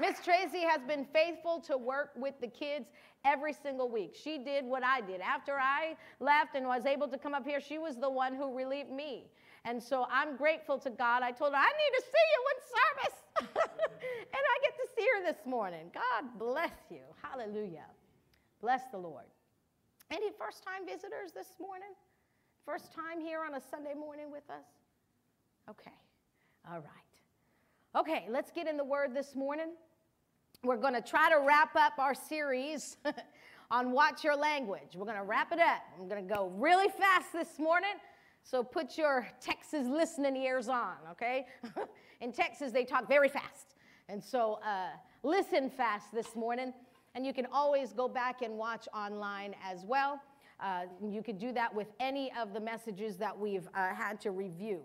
Miss 0.00 0.18
Tracy 0.24 0.62
has 0.62 0.80
been 0.88 1.04
faithful 1.12 1.60
to 1.60 1.76
work 1.76 2.12
with 2.16 2.34
the 2.40 2.48
kids 2.48 2.86
every 3.26 3.52
single 3.52 3.90
week. 3.90 4.16
She 4.20 4.38
did 4.38 4.64
what 4.64 4.82
I 4.82 5.02
did. 5.02 5.20
After 5.20 5.58
I 5.58 5.94
left 6.20 6.54
and 6.54 6.66
was 6.66 6.86
able 6.86 7.06
to 7.08 7.18
come 7.18 7.34
up 7.34 7.44
here, 7.44 7.60
she 7.60 7.76
was 7.76 7.96
the 7.96 8.08
one 8.08 8.34
who 8.34 8.56
relieved 8.56 8.90
me. 8.90 9.30
And 9.66 9.82
so 9.82 10.06
I'm 10.10 10.38
grateful 10.38 10.78
to 10.78 10.88
God. 10.88 11.22
I 11.22 11.32
told 11.32 11.52
her, 11.52 11.58
I 11.58 11.68
need 11.68 11.98
to 11.98 12.02
see 12.02 12.26
you 12.32 12.40
in 12.50 12.58
service. 12.78 13.18
and 14.32 14.42
I 14.42 14.56
get 14.62 14.74
to 14.76 14.88
see 14.96 15.06
her 15.16 15.32
this 15.32 15.44
morning. 15.44 15.90
God 15.92 16.38
bless 16.38 16.72
you. 16.90 17.02
Hallelujah. 17.22 17.84
Bless 18.62 18.80
the 18.90 18.98
Lord. 18.98 19.26
Any 20.10 20.30
first 20.38 20.64
time 20.64 20.86
visitors 20.86 21.32
this 21.34 21.56
morning? 21.60 21.90
First 22.64 22.90
time 22.94 23.20
here 23.20 23.40
on 23.46 23.54
a 23.54 23.60
Sunday 23.60 23.94
morning 23.94 24.30
with 24.32 24.48
us? 24.48 24.64
Okay. 25.68 25.92
All 26.70 26.80
right. 26.80 28.00
Okay, 28.00 28.26
let's 28.30 28.50
get 28.50 28.66
in 28.66 28.76
the 28.76 28.84
word 28.84 29.14
this 29.14 29.34
morning. 29.34 29.72
We're 30.62 30.76
going 30.76 30.92
to 30.92 31.00
try 31.00 31.30
to 31.30 31.38
wrap 31.38 31.74
up 31.74 31.94
our 31.98 32.12
series 32.12 32.98
on 33.70 33.92
Watch 33.92 34.22
Your 34.22 34.36
Language. 34.36 34.94
We're 34.94 35.06
going 35.06 35.16
to 35.16 35.22
wrap 35.22 35.52
it 35.52 35.58
up. 35.58 35.80
I'm 35.98 36.06
going 36.06 36.22
to 36.22 36.34
go 36.34 36.52
really 36.54 36.90
fast 36.90 37.32
this 37.32 37.58
morning. 37.58 37.94
So 38.42 38.62
put 38.62 38.98
your 38.98 39.26
Texas 39.40 39.86
listening 39.88 40.36
ears 40.36 40.68
on, 40.68 40.96
okay? 41.12 41.46
in 42.20 42.30
Texas, 42.30 42.72
they 42.72 42.84
talk 42.84 43.08
very 43.08 43.30
fast. 43.30 43.74
And 44.10 44.22
so 44.22 44.60
uh, 44.62 44.88
listen 45.22 45.70
fast 45.70 46.12
this 46.12 46.36
morning. 46.36 46.74
And 47.14 47.24
you 47.24 47.32
can 47.32 47.46
always 47.50 47.94
go 47.94 48.06
back 48.06 48.42
and 48.42 48.58
watch 48.58 48.86
online 48.94 49.54
as 49.64 49.86
well. 49.86 50.20
Uh, 50.62 50.82
you 51.08 51.22
could 51.22 51.38
do 51.38 51.52
that 51.52 51.74
with 51.74 51.88
any 52.00 52.30
of 52.38 52.52
the 52.52 52.60
messages 52.60 53.16
that 53.16 53.36
we've 53.36 53.66
uh, 53.74 53.94
had 53.94 54.20
to 54.20 54.30
review. 54.30 54.82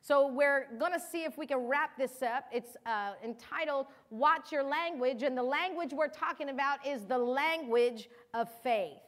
So 0.00 0.28
we're 0.28 0.68
going 0.78 0.92
to 0.92 1.00
see 1.00 1.24
if 1.24 1.36
we 1.36 1.46
can 1.46 1.66
wrap 1.66 1.96
this 1.98 2.22
up. 2.22 2.44
It's 2.52 2.76
uh, 2.86 3.12
entitled 3.24 3.86
Watch 4.10 4.52
Your 4.52 4.62
Language, 4.62 5.22
and 5.22 5.36
the 5.36 5.42
language 5.42 5.90
we're 5.92 6.08
talking 6.08 6.50
about 6.50 6.86
is 6.86 7.04
the 7.04 7.18
language 7.18 8.08
of 8.34 8.48
faith. 8.62 8.98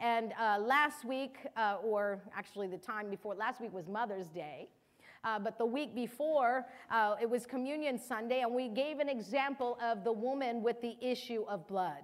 And 0.00 0.32
uh, 0.38 0.58
last 0.58 1.04
week, 1.04 1.38
uh, 1.56 1.76
or 1.82 2.20
actually 2.36 2.66
the 2.66 2.78
time 2.78 3.08
before, 3.10 3.34
last 3.34 3.60
week 3.60 3.72
was 3.72 3.88
Mother's 3.88 4.28
Day. 4.28 4.68
Uh, 5.22 5.38
but 5.38 5.56
the 5.56 5.64
week 5.64 5.94
before, 5.94 6.66
uh, 6.90 7.14
it 7.20 7.28
was 7.28 7.46
Communion 7.46 7.98
Sunday, 7.98 8.40
and 8.40 8.52
we 8.52 8.68
gave 8.68 8.98
an 8.98 9.08
example 9.08 9.78
of 9.82 10.04
the 10.04 10.12
woman 10.12 10.62
with 10.62 10.80
the 10.82 10.96
issue 11.00 11.44
of 11.48 11.66
blood. 11.66 12.02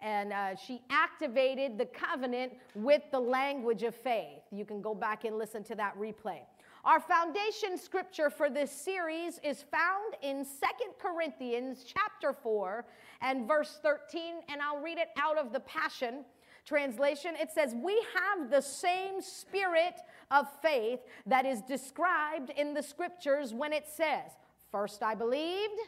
And 0.00 0.32
uh, 0.32 0.56
she 0.56 0.80
activated 0.88 1.78
the 1.78 1.86
covenant 1.86 2.52
with 2.74 3.02
the 3.10 3.20
language 3.20 3.82
of 3.82 3.94
faith. 3.94 4.42
You 4.50 4.64
can 4.64 4.80
go 4.80 4.94
back 4.94 5.24
and 5.24 5.36
listen 5.36 5.64
to 5.64 5.74
that 5.74 5.98
replay. 5.98 6.40
Our 6.86 7.00
foundation 7.00 7.76
scripture 7.78 8.30
for 8.30 8.48
this 8.48 8.70
series 8.70 9.40
is 9.42 9.64
found 9.72 10.14
in 10.22 10.44
Second 10.44 10.92
Corinthians 11.00 11.84
chapter 11.84 12.32
4 12.32 12.84
and 13.22 13.48
verse 13.48 13.80
13, 13.82 14.34
and 14.48 14.62
I'll 14.62 14.80
read 14.80 14.96
it 14.96 15.08
out 15.20 15.36
of 15.36 15.52
the 15.52 15.58
Passion 15.58 16.24
translation. 16.64 17.34
It 17.40 17.50
says, 17.50 17.74
We 17.74 18.00
have 18.14 18.50
the 18.52 18.60
same 18.60 19.20
spirit 19.20 19.94
of 20.30 20.46
faith 20.62 21.00
that 21.26 21.44
is 21.44 21.60
described 21.62 22.50
in 22.50 22.72
the 22.72 22.84
scriptures 22.84 23.52
when 23.52 23.72
it 23.72 23.88
says, 23.88 24.30
First 24.70 25.02
I 25.02 25.16
believed, 25.16 25.80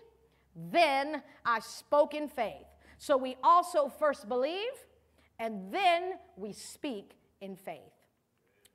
then 0.57 1.22
I 1.44 1.61
spoke 1.61 2.12
in 2.12 2.26
faith. 2.26 2.66
So 2.99 3.16
we 3.16 3.36
also 3.44 3.88
first 4.01 4.28
believe, 4.28 4.72
and 5.38 5.72
then 5.72 6.14
we 6.36 6.53
speak 6.53 7.12
in 7.40 7.55
faith. 7.55 7.92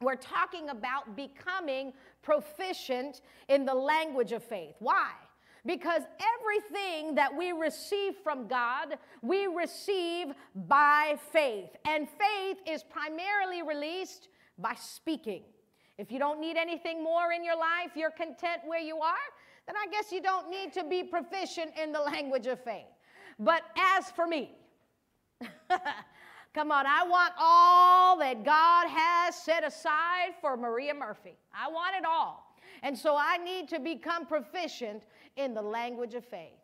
We're 0.04 0.16
talking 0.16 0.70
about 0.70 1.16
becoming 1.16 1.94
proficient 2.24 3.22
in 3.50 3.66
the 3.66 3.74
language 3.74 4.32
of 4.32 4.44
faith. 4.44 4.76
Why? 4.80 5.12
Because 5.66 6.02
everything 6.40 7.16
that 7.16 7.36
we 7.36 7.52
receive 7.52 8.16
from 8.24 8.48
God, 8.48 8.98
we 9.22 9.48
receive 9.48 10.28
by 10.68 11.16
faith. 11.32 11.70
And 11.86 12.08
faith 12.10 12.58
is 12.68 12.84
primarily 12.84 13.62
released 13.62 14.28
by 14.58 14.76
speaking. 14.76 15.44
If 15.98 16.12
you 16.12 16.20
don't 16.20 16.42
need 16.42 16.58
anything 16.58 17.04
more 17.04 17.32
in 17.32 17.46
your 17.46 17.56
life, 17.56 17.92
you're 17.96 18.12
content 18.12 18.62
where 18.66 18.82
you 18.82 18.98
are, 18.98 19.14
then 19.68 19.76
I 19.78 19.88
guess 19.90 20.12
you 20.12 20.22
don't 20.22 20.50
need 20.50 20.74
to 20.74 20.84
be 20.84 21.04
proficient 21.04 21.72
in 21.82 21.92
the 21.92 22.02
language 22.02 22.48
of 22.48 22.62
faith. 22.62 22.86
But 23.40 23.62
as 23.78 24.12
for 24.12 24.28
me, 24.28 24.52
Come 26.54 26.72
on, 26.72 26.86
I 26.86 27.04
want 27.04 27.34
all 27.40 28.20
that 28.20 28.46
God 28.46 28.88
has 28.88 29.36
set 29.36 29.66
aside 29.66 30.34
for 30.40 30.56
Maria 30.56 30.94
Murphy. 30.94 31.36
I 31.54 31.68
want 31.68 31.96
it 31.96 32.06
all. 32.06 32.56
And 32.84 32.98
so 32.98 33.16
I 33.18 33.38
need 33.38 33.68
to 33.70 33.80
become 33.80 34.28
proficient 34.28 35.04
in 35.36 35.56
the 35.56 35.62
language 35.62 36.14
of 36.14 36.24
faith. 36.24 36.60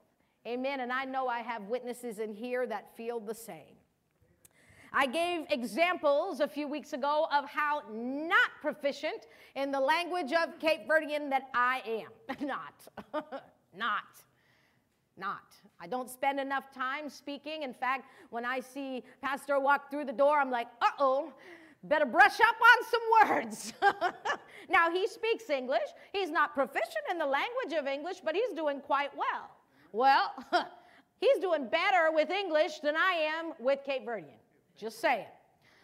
Amen. 0.45 0.81
And 0.81 0.91
I 0.91 1.05
know 1.05 1.27
I 1.27 1.39
have 1.39 1.63
witnesses 1.63 2.19
in 2.19 2.33
here 2.33 2.67
that 2.67 2.95
feel 2.95 3.19
the 3.19 3.33
same. 3.33 3.75
I 4.93 5.05
gave 5.05 5.45
examples 5.49 6.39
a 6.39 6.47
few 6.47 6.67
weeks 6.67 6.93
ago 6.93 7.27
of 7.31 7.45
how 7.45 7.83
not 7.91 8.49
proficient 8.61 9.27
in 9.55 9.71
the 9.71 9.79
language 9.79 10.33
of 10.33 10.59
Cape 10.59 10.87
Verdean 10.87 11.29
that 11.29 11.49
I 11.53 11.81
am. 11.85 12.47
not. 12.47 12.87
not. 13.75 14.23
Not. 15.19 15.55
I 15.81 15.87
don't 15.87 16.09
spend 16.09 16.39
enough 16.39 16.71
time 16.73 17.09
speaking. 17.09 17.63
In 17.63 17.73
fact, 17.73 18.09
when 18.29 18.45
I 18.45 18.59
see 18.61 19.03
Pastor 19.21 19.59
walk 19.59 19.91
through 19.91 20.05
the 20.05 20.13
door, 20.13 20.39
I'm 20.39 20.51
like, 20.51 20.67
uh 20.81 20.91
oh, 20.99 21.33
better 21.83 22.05
brush 22.05 22.39
up 22.39 22.55
on 22.71 22.85
some 22.85 23.29
words. 23.29 23.73
now, 24.69 24.89
he 24.91 25.07
speaks 25.07 25.49
English. 25.49 25.89
He's 26.13 26.29
not 26.29 26.53
proficient 26.53 27.05
in 27.11 27.17
the 27.17 27.25
language 27.25 27.73
of 27.77 27.87
English, 27.87 28.17
but 28.23 28.33
he's 28.33 28.53
doing 28.55 28.79
quite 28.79 29.11
well. 29.17 29.49
Well, 29.91 30.33
he's 31.19 31.39
doing 31.39 31.67
better 31.67 32.11
with 32.13 32.29
English 32.29 32.79
than 32.79 32.95
I 32.95 33.13
am 33.37 33.53
with 33.59 33.79
Cape 33.85 34.05
Verdean. 34.05 34.39
Just 34.77 35.01
saying. 35.01 35.25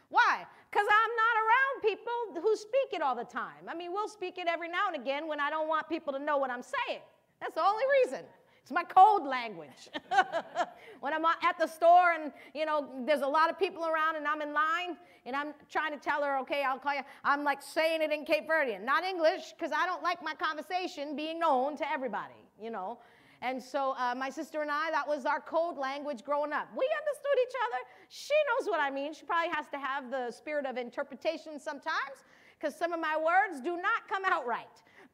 Why? 0.09 0.45
Because 0.71 0.87
I'm 0.89 1.15
not 1.15 1.35
around 1.43 1.95
people 1.95 2.41
who 2.41 2.55
speak 2.55 2.93
it 2.93 3.01
all 3.01 3.15
the 3.15 3.25
time. 3.25 3.67
I 3.67 3.75
mean, 3.75 3.91
we'll 3.91 4.07
speak 4.07 4.37
it 4.37 4.47
every 4.47 4.69
now 4.69 4.87
and 4.93 5.01
again 5.01 5.27
when 5.27 5.39
I 5.39 5.49
don't 5.49 5.67
want 5.67 5.89
people 5.89 6.13
to 6.13 6.19
know 6.19 6.37
what 6.37 6.51
I'm 6.51 6.63
saying. 6.63 7.01
That's 7.41 7.55
the 7.55 7.63
only 7.63 7.83
reason. 8.03 8.25
It's 8.65 8.71
my 8.71 8.83
code 8.83 9.27
language. 9.27 9.91
when 10.99 11.13
I'm 11.13 11.23
at 11.23 11.59
the 11.59 11.67
store 11.67 12.13
and, 12.19 12.31
you 12.55 12.65
know, 12.65 12.89
there's 13.05 13.21
a 13.21 13.27
lot 13.27 13.51
of 13.51 13.59
people 13.59 13.85
around 13.85 14.15
and 14.15 14.27
I'm 14.27 14.41
in 14.41 14.53
line 14.53 14.97
and 15.27 15.35
I'm 15.35 15.53
trying 15.69 15.91
to 15.91 15.99
tell 15.99 16.23
her, 16.23 16.39
okay, 16.39 16.63
I'll 16.63 16.79
call 16.79 16.95
you. 16.95 17.01
I'm 17.23 17.43
like 17.43 17.61
saying 17.61 18.01
it 18.01 18.11
in 18.11 18.25
Cape 18.25 18.49
Verdean, 18.49 18.83
not 18.83 19.03
English, 19.03 19.53
because 19.55 19.71
I 19.71 19.85
don't 19.85 20.01
like 20.01 20.23
my 20.23 20.33
conversation 20.33 21.15
being 21.15 21.39
known 21.39 21.77
to 21.77 21.87
everybody, 21.87 22.41
you 22.59 22.71
know. 22.71 22.97
And 23.43 23.61
so 23.61 23.93
uh, 23.99 24.15
my 24.17 24.31
sister 24.31 24.63
and 24.63 24.71
I, 24.71 24.89
that 24.89 25.07
was 25.07 25.27
our 25.27 25.41
code 25.41 25.77
language 25.77 26.23
growing 26.23 26.51
up. 26.51 26.67
We 26.75 26.89
understood 26.97 27.37
each 27.47 27.55
other. 27.67 27.83
She 28.09 28.33
knows 28.49 28.67
what 28.67 28.79
I 28.79 28.89
mean. 28.89 29.13
She 29.13 29.27
probably 29.27 29.53
has 29.53 29.67
to 29.73 29.77
have 29.77 30.09
the 30.09 30.31
spirit 30.31 30.65
of 30.65 30.75
interpretation 30.77 31.59
sometimes 31.59 32.25
because 32.59 32.75
some 32.75 32.93
of 32.93 32.99
my 32.99 33.15
words 33.15 33.61
do 33.61 33.77
not 33.77 34.09
come 34.09 34.25
out 34.25 34.47
right. 34.47 34.65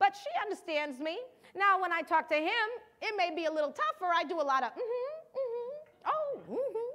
But 0.02 0.18
she 0.18 0.32
understands 0.41 0.99
me. 0.99 1.20
Now, 1.56 1.80
when 1.80 1.93
I 1.93 2.02
talk 2.02 2.28
to 2.30 2.36
him, 2.36 2.68
it 3.04 3.14
may 3.16 3.30
be 3.36 3.45
a 3.45 3.52
little 3.52 3.70
tougher. 3.70 4.12
I 4.12 4.24
do 4.24 4.41
a 4.41 4.47
lot 4.54 4.64
of, 4.64 4.72
mm-hmm, 4.72 5.38
mm-hmm, 5.38 5.70
oh, 6.08 6.39
mm-hmm, 6.49 6.91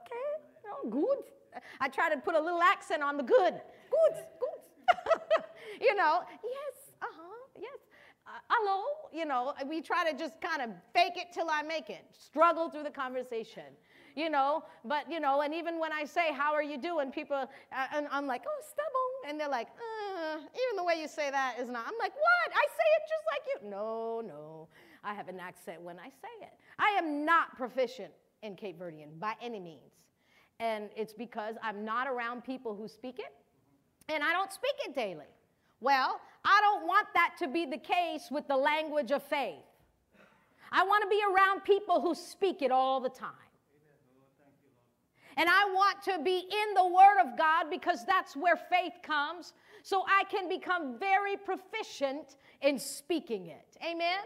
okay, 0.00 0.28
oh, 0.66 0.90
good. 0.90 1.62
I 1.80 1.88
try 1.88 2.12
to 2.12 2.20
put 2.20 2.34
a 2.34 2.40
little 2.40 2.60
accent 2.60 3.04
on 3.04 3.16
the 3.16 3.22
good. 3.22 3.54
Good, 3.54 4.24
good. 4.40 5.44
you 5.80 5.94
know, 5.94 6.22
yes, 6.42 6.92
uh-huh, 7.00 7.46
yes. 7.56 7.78
Uh, 8.26 8.30
hello, 8.48 8.82
you 9.12 9.26
know, 9.26 9.54
we 9.68 9.80
try 9.80 10.10
to 10.10 10.18
just 10.18 10.40
kind 10.40 10.60
of 10.60 10.70
fake 10.92 11.12
it 11.14 11.28
till 11.32 11.48
I 11.48 11.62
make 11.62 11.88
it, 11.88 12.04
struggle 12.18 12.68
through 12.68 12.82
the 12.82 12.90
conversation, 12.90 13.70
you 14.14 14.30
know. 14.30 14.64
But, 14.84 15.10
you 15.10 15.20
know, 15.20 15.42
and 15.42 15.54
even 15.54 15.78
when 15.78 15.92
I 15.92 16.04
say, 16.04 16.32
How 16.32 16.52
are 16.52 16.62
you 16.62 16.78
doing? 16.78 17.10
People, 17.10 17.36
uh, 17.36 17.86
and 17.94 18.06
I'm 18.10 18.26
like, 18.26 18.42
Oh, 18.46 18.62
stubborn. 18.62 19.30
And 19.30 19.40
they're 19.40 19.48
like, 19.48 19.68
uh, 19.68 20.36
Even 20.38 20.76
the 20.76 20.84
way 20.84 21.00
you 21.00 21.08
say 21.08 21.30
that 21.30 21.56
is 21.60 21.68
not. 21.68 21.84
I'm 21.86 21.98
like, 21.98 22.12
What? 22.14 22.54
I 22.54 22.66
say 22.68 22.88
it 22.96 23.02
just 23.08 23.24
like 23.32 23.62
you. 23.62 23.70
No, 23.70 24.22
no. 24.26 24.68
I 25.02 25.14
have 25.14 25.28
an 25.28 25.38
accent 25.38 25.82
when 25.82 25.98
I 25.98 26.08
say 26.08 26.34
it. 26.40 26.52
I 26.78 26.90
am 26.98 27.24
not 27.24 27.56
proficient 27.56 28.12
in 28.42 28.56
Cape 28.56 28.78
Verdean 28.78 29.18
by 29.18 29.34
any 29.42 29.60
means. 29.60 29.92
And 30.60 30.88
it's 30.96 31.12
because 31.12 31.56
I'm 31.62 31.84
not 31.84 32.06
around 32.06 32.44
people 32.44 32.74
who 32.74 32.86
speak 32.88 33.18
it, 33.18 33.32
and 34.08 34.22
I 34.22 34.32
don't 34.32 34.52
speak 34.52 34.74
it 34.86 34.94
daily. 34.94 35.26
Well, 35.80 36.20
I 36.44 36.60
don't 36.62 36.86
want 36.86 37.08
that 37.14 37.34
to 37.40 37.48
be 37.48 37.66
the 37.66 37.78
case 37.78 38.28
with 38.30 38.46
the 38.46 38.56
language 38.56 39.10
of 39.10 39.22
faith. 39.22 39.64
I 40.70 40.84
want 40.84 41.02
to 41.02 41.08
be 41.08 41.20
around 41.32 41.64
people 41.64 42.00
who 42.00 42.14
speak 42.14 42.62
it 42.62 42.70
all 42.70 43.00
the 43.00 43.08
time. 43.08 43.30
And 45.36 45.48
I 45.48 45.64
want 45.72 46.02
to 46.04 46.18
be 46.22 46.38
in 46.38 46.74
the 46.74 46.86
Word 46.86 47.20
of 47.22 47.36
God 47.36 47.66
because 47.70 48.04
that's 48.04 48.36
where 48.36 48.56
faith 48.56 48.94
comes, 49.02 49.52
so 49.82 50.04
I 50.06 50.24
can 50.30 50.48
become 50.48 50.98
very 50.98 51.36
proficient 51.36 52.36
in 52.62 52.78
speaking 52.78 53.48
it. 53.48 53.76
Amen? 53.84 54.20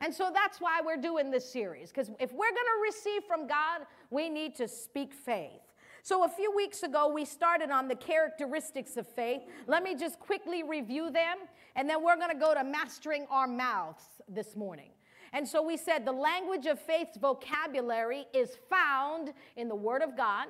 And 0.00 0.14
so 0.14 0.30
that's 0.32 0.60
why 0.60 0.80
we're 0.84 0.96
doing 0.96 1.30
this 1.30 1.50
series, 1.50 1.90
because 1.90 2.08
if 2.20 2.32
we're 2.32 2.50
going 2.50 2.54
to 2.54 2.82
receive 2.82 3.24
from 3.24 3.46
God, 3.46 3.82
we 4.10 4.28
need 4.28 4.54
to 4.56 4.68
speak 4.68 5.12
faith. 5.12 5.60
So, 6.02 6.24
a 6.24 6.28
few 6.28 6.54
weeks 6.54 6.84
ago, 6.84 7.12
we 7.12 7.24
started 7.24 7.70
on 7.70 7.88
the 7.88 7.94
characteristics 7.94 8.96
of 8.96 9.06
faith. 9.06 9.42
Let 9.66 9.82
me 9.82 9.94
just 9.94 10.18
quickly 10.18 10.62
review 10.62 11.10
them, 11.10 11.38
and 11.76 11.90
then 11.90 12.02
we're 12.02 12.16
going 12.16 12.30
to 12.30 12.38
go 12.38 12.54
to 12.54 12.64
mastering 12.64 13.26
our 13.30 13.46
mouths 13.46 14.04
this 14.28 14.56
morning. 14.56 14.90
And 15.32 15.46
so, 15.46 15.62
we 15.62 15.76
said 15.76 16.04
the 16.04 16.12
language 16.12 16.66
of 16.66 16.80
faith's 16.80 17.16
vocabulary 17.16 18.26
is 18.32 18.56
found 18.68 19.32
in 19.56 19.68
the 19.68 19.74
Word 19.74 20.02
of 20.02 20.16
God. 20.16 20.46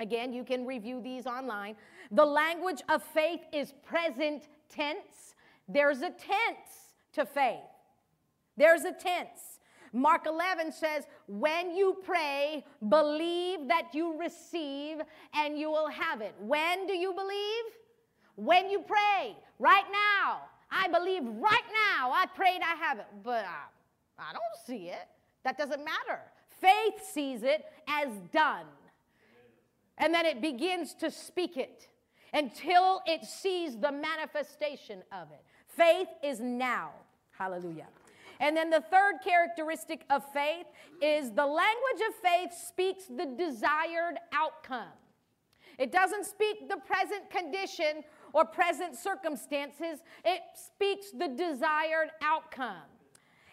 Again, 0.00 0.32
you 0.32 0.44
can 0.44 0.66
review 0.66 1.00
these 1.00 1.26
online. 1.26 1.76
The 2.10 2.24
language 2.24 2.82
of 2.88 3.02
faith 3.02 3.40
is 3.52 3.72
present 3.84 4.48
tense. 4.68 5.34
There's 5.68 5.98
a 5.98 6.10
tense 6.10 6.94
to 7.12 7.24
faith. 7.24 7.60
There's 8.56 8.84
a 8.84 8.92
tense. 8.92 9.60
Mark 9.92 10.26
11 10.26 10.72
says, 10.72 11.06
When 11.26 11.74
you 11.74 11.96
pray, 12.04 12.64
believe 12.88 13.68
that 13.68 13.94
you 13.94 14.18
receive 14.20 14.98
and 15.34 15.58
you 15.58 15.70
will 15.70 15.88
have 15.88 16.20
it. 16.20 16.34
When 16.40 16.86
do 16.86 16.92
you 16.92 17.14
believe? 17.14 17.64
When 18.34 18.68
you 18.68 18.80
pray, 18.80 19.36
right 19.58 19.84
now. 19.90 20.42
I 20.70 20.88
believe 20.88 21.22
right 21.22 21.68
now. 21.72 22.12
I 22.12 22.26
prayed, 22.34 22.60
I 22.60 22.74
have 22.76 22.98
it. 22.98 23.06
But 23.22 23.44
I, 23.44 23.64
I 24.18 24.32
don't 24.32 24.66
see 24.66 24.88
it. 24.88 25.08
That 25.44 25.58
doesn't 25.58 25.84
matter. 25.84 26.20
Faith 26.60 27.04
sees 27.12 27.42
it 27.42 27.64
as 27.88 28.08
done. 28.32 28.66
And 29.98 30.12
then 30.12 30.26
it 30.26 30.40
begins 30.40 30.94
to 30.94 31.10
speak 31.10 31.56
it 31.56 31.88
until 32.32 33.00
it 33.06 33.24
sees 33.24 33.76
the 33.76 33.92
manifestation 33.92 35.02
of 35.12 35.30
it. 35.30 35.42
Faith 35.68 36.08
is 36.22 36.40
now. 36.40 36.90
Hallelujah. 37.30 37.86
And 38.40 38.56
then 38.56 38.70
the 38.70 38.82
third 38.90 39.14
characteristic 39.24 40.04
of 40.10 40.22
faith 40.32 40.66
is 41.00 41.30
the 41.30 41.46
language 41.46 42.02
of 42.08 42.14
faith 42.22 42.52
speaks 42.52 43.04
the 43.06 43.34
desired 43.38 44.18
outcome. 44.32 44.92
It 45.78 45.92
doesn't 45.92 46.26
speak 46.26 46.68
the 46.68 46.76
present 46.76 47.30
condition 47.30 48.02
or 48.32 48.44
present 48.44 48.96
circumstances, 48.96 50.00
it 50.24 50.40
speaks 50.54 51.10
the 51.10 51.28
desired 51.28 52.10
outcome. 52.22 52.82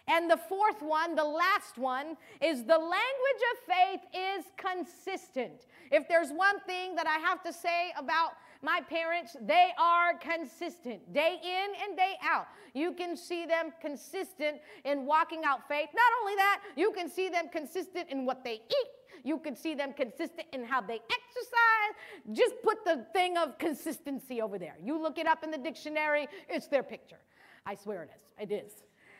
And 0.06 0.30
the 0.30 0.36
fourth 0.36 0.82
one, 0.82 1.14
the 1.14 1.24
last 1.24 1.78
one, 1.78 2.16
is 2.42 2.64
the 2.64 2.78
language 2.78 3.42
of 3.52 3.74
faith 3.74 4.00
is 4.14 4.44
consistent. 4.56 5.66
If 5.90 6.06
there's 6.08 6.30
one 6.30 6.60
thing 6.60 6.94
that 6.96 7.06
I 7.06 7.18
have 7.18 7.42
to 7.44 7.52
say 7.52 7.92
about 7.96 8.32
my 8.60 8.80
parents, 8.88 9.36
they 9.40 9.70
are 9.78 10.14
consistent 10.18 11.12
day 11.12 11.38
in 11.42 11.88
and 11.88 11.96
day 11.96 12.14
out. 12.22 12.46
You 12.74 12.92
can 12.92 13.16
see 13.16 13.46
them 13.46 13.72
consistent 13.80 14.58
in 14.84 15.06
walking 15.06 15.42
out 15.44 15.68
faith. 15.68 15.88
Not 15.94 16.12
only 16.20 16.34
that, 16.36 16.60
you 16.76 16.92
can 16.92 17.10
see 17.10 17.28
them 17.28 17.48
consistent 17.50 18.10
in 18.10 18.26
what 18.26 18.44
they 18.44 18.54
eat. 18.54 18.88
You 19.22 19.38
can 19.38 19.56
see 19.56 19.74
them 19.74 19.94
consistent 19.94 20.48
in 20.52 20.64
how 20.64 20.82
they 20.82 21.00
exercise. 21.10 22.32
Just 22.32 22.54
put 22.62 22.84
the 22.84 23.06
thing 23.14 23.38
of 23.38 23.56
consistency 23.58 24.42
over 24.42 24.58
there. 24.58 24.76
You 24.82 25.00
look 25.00 25.18
it 25.18 25.26
up 25.26 25.44
in 25.44 25.50
the 25.50 25.58
dictionary, 25.58 26.26
it's 26.48 26.66
their 26.66 26.82
picture. 26.82 27.20
I 27.64 27.74
swear 27.74 28.02
it 28.02 28.10
is. 28.14 28.50
It 28.50 28.52
is. 28.52 28.72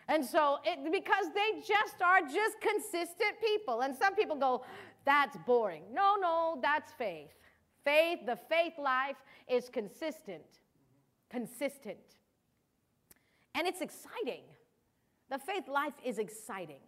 And 0.08 0.24
so, 0.24 0.58
it, 0.64 0.78
because 0.92 1.26
they 1.34 1.60
just 1.60 2.02
are 2.02 2.20
just 2.20 2.60
consistent 2.60 3.40
people. 3.40 3.80
And 3.80 3.94
some 3.96 4.14
people 4.14 4.36
go, 4.36 4.64
that's 5.04 5.36
boring. 5.46 5.82
No, 5.92 6.16
no, 6.20 6.58
that's 6.62 6.92
faith. 6.92 7.30
Faith, 7.84 8.20
the 8.26 8.36
faith 8.48 8.74
life 8.78 9.16
is 9.48 9.68
consistent. 9.68 10.60
Consistent. 11.30 11.98
And 13.54 13.66
it's 13.66 13.80
exciting. 13.80 14.42
The 15.30 15.38
faith 15.38 15.68
life 15.68 15.94
is 16.04 16.18
exciting. 16.18 16.80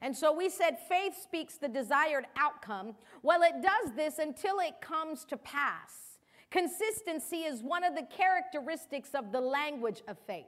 And 0.00 0.16
so 0.16 0.32
we 0.32 0.48
said 0.48 0.78
faith 0.88 1.14
speaks 1.20 1.56
the 1.56 1.68
desired 1.68 2.26
outcome. 2.36 2.94
Well, 3.22 3.42
it 3.42 3.62
does 3.62 3.94
this 3.94 4.18
until 4.18 4.58
it 4.58 4.80
comes 4.80 5.24
to 5.26 5.36
pass. 5.36 6.18
Consistency 6.50 7.38
is 7.38 7.62
one 7.62 7.82
of 7.84 7.94
the 7.94 8.06
characteristics 8.10 9.10
of 9.14 9.32
the 9.32 9.40
language 9.40 10.02
of 10.06 10.18
faith. 10.26 10.44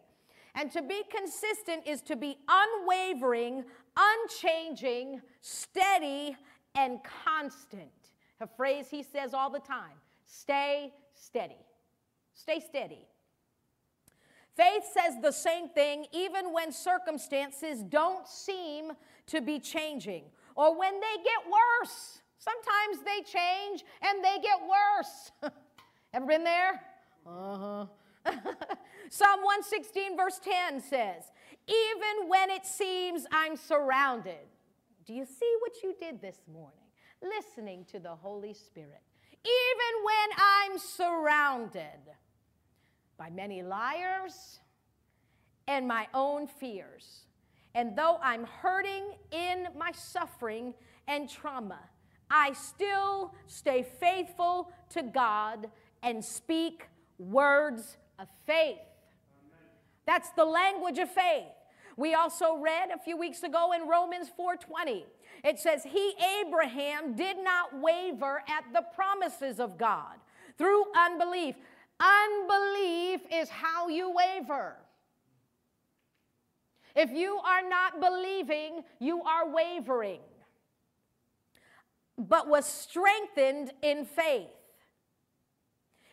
And 0.57 0.73
to 0.73 0.81
be 0.81 1.03
consistent 1.15 1.87
is 1.87 2.01
to 2.03 2.17
be 2.17 2.39
unwavering, 2.49 3.65
unchanging, 3.97 5.21
steady, 5.43 6.35
and 6.75 6.99
constant. 7.25 7.91
A 8.41 8.47
phrase 8.47 8.87
he 8.91 9.03
says 9.03 9.35
all 9.35 9.51
the 9.51 9.61
time 9.61 9.99
stay 10.27 10.93
steady. 11.15 11.67
Stay 12.35 12.61
steady. 12.61 13.07
Faith 14.57 14.85
says 14.95 15.15
the 15.21 15.31
same 15.31 15.69
thing 15.69 16.07
even 16.13 16.53
when 16.53 16.73
circumstances 16.73 17.83
don't 17.83 18.27
seem 18.27 18.93
to 19.27 19.43
be 19.43 19.59
changing 19.59 20.25
or 20.55 20.79
when 20.79 20.95
they 20.95 21.23
get 21.23 21.53
worse. 21.53 22.21
Sometimes 22.39 23.05
they 23.05 23.23
change 23.23 23.85
and 24.03 24.25
they 24.25 24.39
get 24.43 24.59
worse. 24.63 25.53
Ever 26.15 26.27
been 26.27 26.45
there? 26.45 26.81
Uh 27.27 27.59
huh. 27.59 27.87
Psalm 29.11 29.41
116, 29.43 30.17
verse 30.17 30.41
10 30.43 30.81
says, 30.81 31.25
Even 31.69 32.29
when 32.29 32.51
it 32.51 32.67
seems 32.67 33.27
I'm 33.31 33.57
surrounded. 33.57 34.47
Do 35.07 35.15
you 35.15 35.25
see 35.25 35.55
what 35.61 35.83
you 35.83 35.95
did 36.01 36.21
this 36.21 36.41
morning? 36.53 36.87
listening 37.23 37.85
to 37.93 37.99
the 37.99 38.15
Holy 38.15 38.55
Spirit. 38.55 39.01
even 39.45 40.05
when 40.05 40.39
I'm 40.39 40.79
surrounded 40.79 42.01
by 43.17 43.31
many 43.31 43.63
liars 43.63 44.59
and 45.69 45.87
my 45.87 46.09
own 46.13 46.49
fears. 46.49 47.27
And 47.73 47.97
though 47.97 48.19
I'm 48.23 48.45
hurting 48.45 49.05
in 49.31 49.69
my 49.77 49.93
suffering 49.93 50.75
and 51.07 51.31
trauma, 51.31 51.79
I 52.29 52.55
still 52.55 53.35
stay 53.47 53.87
faithful 54.01 54.73
to 54.91 55.05
God 55.05 55.71
and 56.03 56.25
speak 56.25 56.89
words 57.19 57.99
of 58.19 58.29
faith. 58.47 58.79
That's 60.07 60.31
the 60.31 60.45
language 60.45 60.99
of 60.99 61.11
faith. 61.11 61.49
We 61.97 62.15
also 62.15 62.57
read 62.57 62.91
a 62.91 62.99
few 62.99 63.17
weeks 63.17 63.43
ago 63.43 63.73
in 63.73 63.89
Romans 63.89 64.29
4:20. 64.29 65.07
It 65.43 65.59
says, 65.59 65.85
"He 65.85 66.15
Abraham 66.41 67.15
did 67.15 67.39
not 67.39 67.75
waver 67.75 68.43
at 68.49 68.73
the 68.73 68.83
promises 68.83 69.61
of 69.61 69.79
God 69.79 70.21
through 70.57 70.93
unbelief." 70.95 71.57
Unbelief 71.99 73.23
is 73.31 73.49
how 73.49 73.89
you 73.89 74.11
waver. 74.11 74.77
If 76.95 77.11
you 77.11 77.39
are 77.39 77.63
not 77.63 78.01
believing, 78.01 78.85
you 78.99 79.23
are 79.23 79.47
wavering. 79.47 80.23
But 82.19 82.49
was 82.49 82.67
strengthened 82.67 83.73
in 83.83 84.07
faith. 84.07 84.56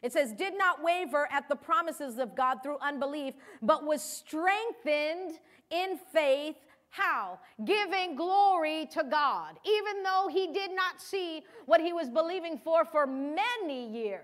It 0.03 0.11
says, 0.11 0.33
did 0.33 0.57
not 0.57 0.83
waver 0.83 1.29
at 1.31 1.47
the 1.47 1.55
promises 1.55 2.19
of 2.19 2.35
God 2.35 2.57
through 2.61 2.77
unbelief, 2.81 3.33
but 3.61 3.85
was 3.85 4.01
strengthened 4.01 5.39
in 5.71 5.97
faith. 6.11 6.57
How? 6.89 7.39
Giving 7.63 8.17
glory 8.17 8.87
to 8.91 9.03
God, 9.09 9.57
even 9.65 10.03
though 10.03 10.27
he 10.29 10.47
did 10.53 10.75
not 10.75 11.01
see 11.01 11.43
what 11.65 11.79
he 11.79 11.93
was 11.93 12.09
believing 12.09 12.59
for 12.63 12.83
for 12.83 13.07
many 13.07 13.89
years. 13.89 14.21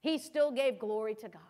He 0.00 0.18
still 0.18 0.50
gave 0.50 0.80
glory 0.80 1.14
to 1.14 1.28
God. 1.28 1.40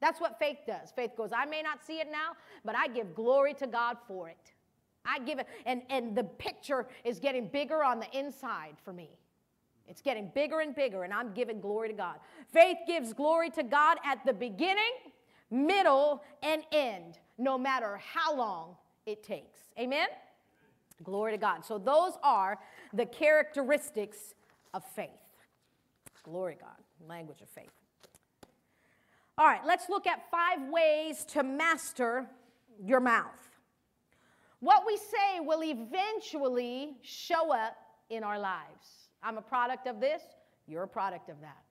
That's 0.00 0.18
what 0.18 0.38
faith 0.38 0.58
does. 0.66 0.90
Faith 0.96 1.10
goes, 1.14 1.30
I 1.30 1.44
may 1.44 1.60
not 1.60 1.84
see 1.84 2.00
it 2.00 2.08
now, 2.10 2.32
but 2.64 2.74
I 2.74 2.88
give 2.88 3.14
glory 3.14 3.52
to 3.54 3.66
God 3.66 3.98
for 4.08 4.30
it. 4.30 4.54
I 5.04 5.18
give 5.18 5.38
it, 5.38 5.46
and, 5.66 5.82
and 5.90 6.16
the 6.16 6.24
picture 6.24 6.88
is 7.04 7.20
getting 7.20 7.48
bigger 7.48 7.84
on 7.84 8.00
the 8.00 8.18
inside 8.18 8.76
for 8.82 8.92
me. 8.94 9.10
It's 9.90 10.00
getting 10.00 10.30
bigger 10.32 10.60
and 10.60 10.72
bigger, 10.72 11.02
and 11.02 11.12
I'm 11.12 11.32
giving 11.34 11.60
glory 11.60 11.88
to 11.88 11.94
God. 11.94 12.16
Faith 12.52 12.78
gives 12.86 13.12
glory 13.12 13.50
to 13.50 13.64
God 13.64 13.98
at 14.04 14.24
the 14.24 14.32
beginning, 14.32 14.92
middle, 15.50 16.22
and 16.44 16.62
end, 16.70 17.18
no 17.38 17.58
matter 17.58 18.00
how 18.14 18.36
long 18.36 18.76
it 19.04 19.24
takes. 19.24 19.58
Amen? 19.76 20.06
Glory 21.02 21.32
to 21.32 21.38
God. 21.38 21.64
So, 21.64 21.76
those 21.76 22.12
are 22.22 22.56
the 22.92 23.04
characteristics 23.04 24.34
of 24.72 24.84
faith. 24.84 25.10
Glory 26.22 26.54
to 26.54 26.60
God. 26.60 27.08
Language 27.08 27.40
of 27.40 27.48
faith. 27.48 27.72
All 29.36 29.46
right, 29.46 29.62
let's 29.66 29.88
look 29.88 30.06
at 30.06 30.30
five 30.30 30.68
ways 30.70 31.24
to 31.30 31.42
master 31.42 32.26
your 32.84 33.00
mouth. 33.00 33.56
What 34.60 34.84
we 34.86 34.96
say 34.98 35.40
will 35.40 35.64
eventually 35.64 36.98
show 37.02 37.52
up 37.52 37.76
in 38.08 38.22
our 38.22 38.38
lives. 38.38 38.99
I'm 39.22 39.38
a 39.38 39.42
product 39.42 39.86
of 39.86 40.00
this, 40.00 40.22
you're 40.66 40.84
a 40.84 40.88
product 40.88 41.28
of 41.28 41.40
that. 41.40 41.62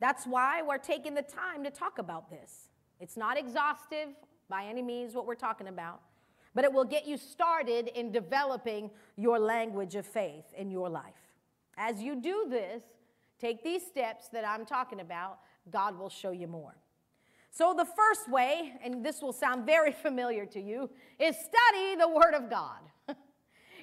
That's 0.00 0.26
why 0.26 0.62
we're 0.62 0.78
taking 0.78 1.14
the 1.14 1.22
time 1.22 1.62
to 1.64 1.70
talk 1.70 1.98
about 1.98 2.30
this. 2.30 2.70
It's 3.00 3.16
not 3.16 3.38
exhaustive 3.38 4.08
by 4.48 4.64
any 4.64 4.82
means 4.82 5.14
what 5.14 5.26
we're 5.26 5.34
talking 5.34 5.68
about, 5.68 6.00
but 6.54 6.64
it 6.64 6.72
will 6.72 6.84
get 6.84 7.06
you 7.06 7.16
started 7.16 7.88
in 7.88 8.10
developing 8.10 8.90
your 9.16 9.38
language 9.38 9.94
of 9.94 10.06
faith 10.06 10.46
in 10.56 10.70
your 10.70 10.88
life. 10.88 11.04
As 11.76 12.02
you 12.02 12.20
do 12.20 12.46
this, 12.48 12.82
take 13.38 13.62
these 13.62 13.86
steps 13.86 14.28
that 14.28 14.46
I'm 14.46 14.64
talking 14.64 15.00
about, 15.00 15.38
God 15.70 15.98
will 15.98 16.10
show 16.10 16.30
you 16.30 16.48
more. 16.48 16.76
So, 17.52 17.74
the 17.76 17.84
first 17.84 18.30
way, 18.30 18.74
and 18.82 19.04
this 19.04 19.20
will 19.20 19.32
sound 19.32 19.66
very 19.66 19.92
familiar 20.02 20.46
to 20.46 20.60
you, 20.60 20.90
is 21.18 21.36
study 21.36 21.96
the 21.98 22.08
Word 22.08 22.34
of 22.34 22.48
God. 22.48 22.80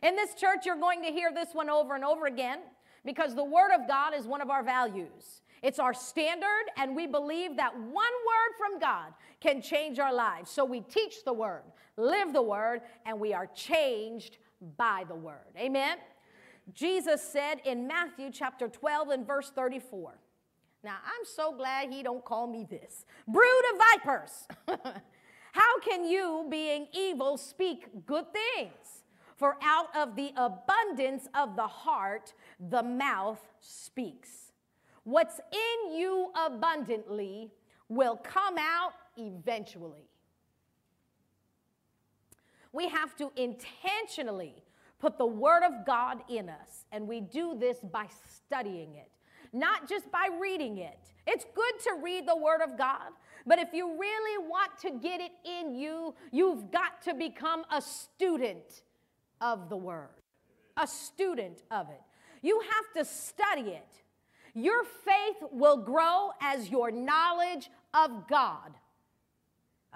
In 0.04 0.16
this 0.16 0.34
church, 0.34 0.66
you're 0.66 0.76
going 0.76 1.02
to 1.04 1.10
hear 1.10 1.32
this 1.34 1.50
one 1.54 1.70
over 1.70 1.96
and 1.96 2.04
over 2.04 2.26
again 2.26 2.60
because 3.06 3.36
the 3.36 3.44
Word 3.44 3.72
of 3.74 3.88
God 3.88 4.14
is 4.14 4.26
one 4.26 4.42
of 4.42 4.50
our 4.50 4.64
values. 4.64 5.42
It's 5.64 5.80
our 5.80 5.94
standard, 5.94 6.66
and 6.78 6.96
we 6.96 7.08
believe 7.08 7.58
that 7.58 7.74
one 7.76 7.94
word 7.94 8.54
from 8.58 8.80
God 8.80 9.14
can 9.40 9.62
change 9.62 9.98
our 9.98 10.14
lives. 10.14 10.52
So 10.52 10.64
we 10.64 10.82
teach 10.82 11.24
the 11.26 11.34
Word, 11.34 11.64
live 11.96 12.34
the 12.34 12.42
Word, 12.42 12.82
and 13.06 13.20
we 13.20 13.34
are 13.34 13.48
changed 13.48 14.38
by 14.78 15.04
the 15.08 15.16
Word. 15.16 15.56
Amen? 15.58 15.98
Jesus 16.74 17.22
said 17.22 17.62
in 17.66 17.88
Matthew 17.88 18.30
chapter 18.32 18.68
12 18.68 19.10
and 19.10 19.26
verse 19.26 19.52
34. 19.56 20.20
Now, 20.84 20.98
I'm 21.04 21.26
so 21.26 21.56
glad 21.56 21.90
he 21.90 22.04
don't 22.04 22.24
call 22.24 22.48
me 22.48 22.66
this. 22.70 23.06
Brood 23.28 23.64
of 23.74 23.80
vipers. 24.04 24.48
How 25.54 25.80
can 25.80 26.06
you, 26.06 26.46
being 26.50 26.88
evil, 26.94 27.38
speak 27.38 28.06
good 28.06 28.26
things? 28.32 29.04
For 29.38 29.56
out 29.62 29.96
of 29.96 30.16
the 30.16 30.32
abundance 30.36 31.28
of 31.36 31.56
the 31.56 31.68
heart, 31.68 32.34
the 32.60 32.82
mouth 32.82 33.40
speaks. 33.60 34.52
What's 35.04 35.40
in 35.52 35.96
you 35.96 36.32
abundantly 36.36 37.52
will 37.88 38.18
come 38.18 38.58
out 38.58 38.94
eventually. 39.16 40.10
We 42.74 42.90
have 42.90 43.16
to 43.18 43.32
intentionally 43.36 44.56
put 45.00 45.20
the 45.20 45.26
Word 45.26 45.64
of 45.64 45.86
God 45.86 46.24
in 46.30 46.50
us, 46.50 46.86
and 46.92 47.08
we 47.08 47.22
do 47.22 47.56
this 47.58 47.78
by 47.80 48.08
studying 48.28 48.96
it, 48.96 49.12
not 49.54 49.88
just 49.88 50.12
by 50.12 50.28
reading 50.42 50.80
it. 50.80 51.00
It's 51.28 51.46
good 51.56 51.80
to 51.84 52.02
read 52.04 52.28
the 52.28 52.36
Word 52.36 52.62
of 52.62 52.76
God, 52.76 53.12
but 53.46 53.60
if 53.60 53.72
you 53.72 53.98
really 53.98 54.48
want 54.48 54.78
to 54.82 54.92
get 54.92 55.22
it 55.22 55.32
in 55.46 55.76
you, 55.76 56.16
you've 56.32 56.72
got 56.72 57.02
to 57.04 57.14
become 57.14 57.64
a 57.72 57.82
student 57.82 58.82
of 59.42 59.70
the 59.70 59.78
Word, 59.78 60.22
a 60.76 60.88
student 60.88 61.64
of 61.72 61.90
it. 61.90 62.02
You 62.42 62.62
have 62.62 63.06
to 63.06 63.12
study 63.12 63.72
it. 63.72 64.02
Your 64.54 64.84
faith 64.84 65.38
will 65.52 65.78
grow 65.78 66.32
as 66.42 66.70
your 66.70 66.92
knowledge 66.92 67.70
of 67.94 68.28
God 68.28 68.74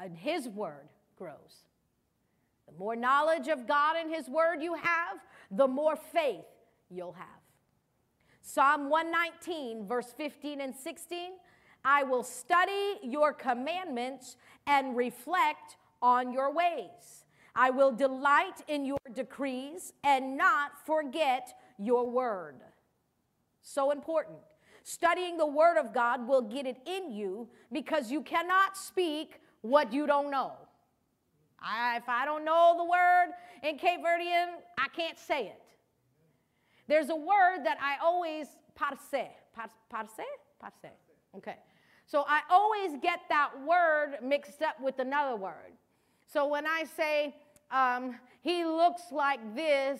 and 0.01 0.15
His 0.15 0.47
Word 0.47 0.89
grows. 1.17 1.65
The 2.67 2.77
more 2.77 2.95
knowledge 2.95 3.47
of 3.47 3.67
God 3.67 3.95
and 3.97 4.13
His 4.13 4.29
Word 4.29 4.61
you 4.61 4.75
have, 4.75 5.17
the 5.49 5.67
more 5.67 5.95
faith 5.95 6.45
you'll 6.89 7.13
have. 7.13 7.27
Psalm 8.41 8.89
119, 8.89 9.87
verse 9.87 10.13
15 10.17 10.61
and 10.61 10.75
16 10.75 11.31
I 11.83 12.03
will 12.03 12.23
study 12.23 12.99
your 13.01 13.33
commandments 13.33 14.37
and 14.67 14.95
reflect 14.95 15.77
on 16.01 16.31
your 16.31 16.53
ways. 16.53 17.25
I 17.55 17.69
will 17.69 17.91
delight 17.91 18.61
in 18.67 18.85
your 18.85 18.97
decrees 19.13 19.93
and 20.03 20.37
not 20.37 20.71
forget 20.85 21.53
your 21.77 22.09
word. 22.09 22.55
So 23.61 23.91
important. 23.91 24.37
Studying 24.83 25.37
the 25.37 25.45
word 25.45 25.77
of 25.77 25.93
God 25.93 26.27
will 26.27 26.41
get 26.41 26.65
it 26.65 26.77
in 26.85 27.11
you 27.11 27.49
because 27.71 28.11
you 28.11 28.21
cannot 28.21 28.77
speak 28.77 29.41
what 29.61 29.93
you 29.93 30.07
don't 30.07 30.31
know. 30.31 30.53
I, 31.59 31.97
if 31.97 32.09
I 32.09 32.25
don't 32.25 32.43
know 32.43 32.75
the 32.77 32.85
word 32.85 33.33
in 33.63 33.77
Cape 33.77 33.99
Verdean, 33.99 34.55
I 34.77 34.87
can't 34.87 35.19
say 35.19 35.47
it. 35.47 35.61
There's 36.87 37.09
a 37.09 37.15
word 37.15 37.63
that 37.63 37.77
I 37.79 38.03
always 38.03 38.47
parse. 38.73 38.97
Parse? 39.53 39.71
Parse. 39.89 40.19
Okay. 41.37 41.55
So 42.05 42.25
I 42.27 42.41
always 42.49 42.99
get 43.01 43.19
that 43.29 43.51
word 43.65 44.17
mixed 44.23 44.61
up 44.61 44.81
with 44.81 44.99
another 44.99 45.35
word. 45.35 45.71
So 46.31 46.47
when 46.47 46.65
I 46.65 46.85
say, 46.95 47.35
um, 47.71 48.15
he 48.41 48.63
looks 48.63 49.03
like 49.11 49.55
this, 49.55 49.99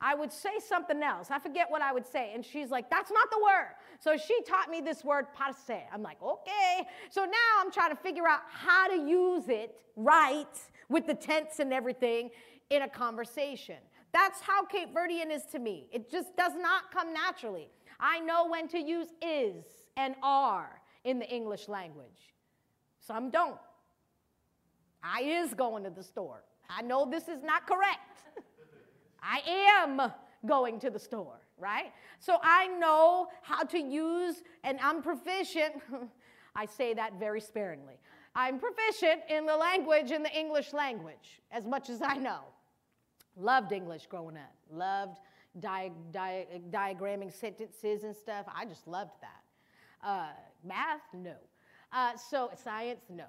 I 0.00 0.14
would 0.14 0.32
say 0.32 0.58
something 0.66 1.02
else. 1.02 1.28
I 1.30 1.38
forget 1.38 1.70
what 1.70 1.82
I 1.82 1.92
would 1.92 2.06
say. 2.06 2.32
And 2.34 2.44
she's 2.44 2.70
like, 2.70 2.88
that's 2.88 3.10
not 3.10 3.30
the 3.30 3.38
word. 3.42 3.74
So 3.98 4.16
she 4.16 4.40
taught 4.42 4.70
me 4.70 4.80
this 4.80 5.04
word, 5.04 5.26
parse. 5.34 5.70
I'm 5.92 6.02
like, 6.02 6.22
okay. 6.22 6.86
So 7.10 7.24
now 7.24 7.60
I'm 7.60 7.70
trying 7.70 7.90
to 7.90 7.96
figure 7.96 8.26
out 8.26 8.40
how 8.50 8.88
to 8.88 8.96
use 8.96 9.44
it 9.48 9.76
right 9.96 10.46
with 10.88 11.06
the 11.06 11.14
tense 11.14 11.60
and 11.60 11.72
everything 11.72 12.30
in 12.70 12.82
a 12.82 12.88
conversation. 12.88 13.76
That's 14.12 14.40
how 14.40 14.64
Cape 14.64 14.94
Verdean 14.94 15.30
is 15.30 15.44
to 15.52 15.58
me. 15.58 15.86
It 15.92 16.10
just 16.10 16.36
does 16.36 16.52
not 16.56 16.90
come 16.90 17.12
naturally. 17.12 17.68
I 17.98 18.20
know 18.20 18.48
when 18.48 18.68
to 18.68 18.78
use 18.78 19.08
is 19.20 19.64
and 19.96 20.14
are 20.22 20.80
in 21.04 21.18
the 21.18 21.28
English 21.28 21.68
language. 21.68 22.34
Some 23.00 23.30
don't. 23.30 23.58
I 25.02 25.22
is 25.22 25.54
going 25.54 25.84
to 25.84 25.90
the 25.90 26.02
store. 26.02 26.44
I 26.68 26.82
know 26.82 27.08
this 27.10 27.28
is 27.28 27.42
not 27.42 27.66
correct. 27.66 28.22
I 29.22 29.40
am 29.46 30.12
going 30.46 30.78
to 30.80 30.90
the 30.90 30.98
store, 30.98 31.40
right? 31.58 31.92
So 32.18 32.38
I 32.42 32.68
know 32.68 33.28
how 33.42 33.62
to 33.64 33.78
use, 33.78 34.42
and 34.64 34.78
I'm 34.80 35.02
proficient. 35.02 35.74
I 36.56 36.66
say 36.66 36.94
that 36.94 37.18
very 37.18 37.40
sparingly. 37.40 37.98
I'm 38.34 38.58
proficient 38.58 39.22
in 39.28 39.46
the 39.46 39.56
language, 39.56 40.10
in 40.10 40.22
the 40.22 40.32
English 40.32 40.72
language, 40.72 41.40
as 41.50 41.66
much 41.66 41.90
as 41.90 42.00
I 42.02 42.16
know. 42.16 42.40
Loved 43.36 43.72
English 43.72 44.06
growing 44.06 44.36
up. 44.36 44.54
Loved, 44.72 45.18
di- 45.58 45.90
di- 46.12 46.46
diagramming 46.70 47.32
sentences 47.32 48.04
and 48.04 48.14
stuff. 48.14 48.46
I 48.54 48.64
just 48.64 48.86
loved 48.86 49.12
that. 49.20 50.06
Uh, 50.06 50.28
math, 50.64 51.02
no. 51.12 51.34
Uh, 51.92 52.16
so 52.16 52.50
science, 52.62 53.02
no. 53.08 53.24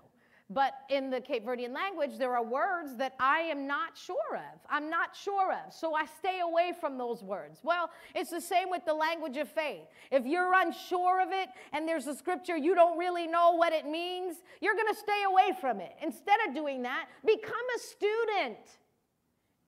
But 0.54 0.74
in 0.90 1.10
the 1.10 1.22
Cape 1.22 1.46
Verdean 1.46 1.74
language, 1.74 2.18
there 2.18 2.36
are 2.36 2.44
words 2.44 2.98
that 2.98 3.14
I 3.20 3.40
am 3.42 3.68
not 3.68 3.98
sure 3.98 4.36
of. 4.36 4.60
I'm 4.70 4.90
not 4.90 5.16
sure 5.16 5.54
of. 5.54 5.74
So 5.74 5.96
I 5.96 6.06
stay 6.06 6.42
away 6.42 6.74
from 6.80 6.98
those 6.98 7.24
words. 7.24 7.60
Well, 7.64 7.90
it's 8.14 8.32
the 8.32 8.42
same 8.42 8.70
with 8.70 8.84
the 8.86 8.94
language 8.94 9.38
of 9.38 9.48
faith. 9.48 9.84
If 10.12 10.26
you're 10.26 10.54
unsure 10.54 11.22
of 11.22 11.30
it 11.32 11.50
and 11.72 11.88
there's 11.88 12.08
a 12.08 12.16
scripture 12.16 12.58
you 12.58 12.76
don't 12.76 12.98
really 12.98 13.28
know 13.28 13.52
what 13.52 13.72
it 13.72 13.86
means, 13.86 14.38
you're 14.60 14.76
going 14.76 14.94
to 14.94 15.00
stay 15.00 15.24
away 15.26 15.58
from 15.62 15.80
it. 15.80 15.94
Instead 16.02 16.40
of 16.48 16.54
doing 16.54 16.82
that, 16.82 17.08
become 17.26 17.66
a 17.76 17.80
student 17.80 18.58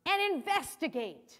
and 0.05 0.33
investigate 0.35 1.39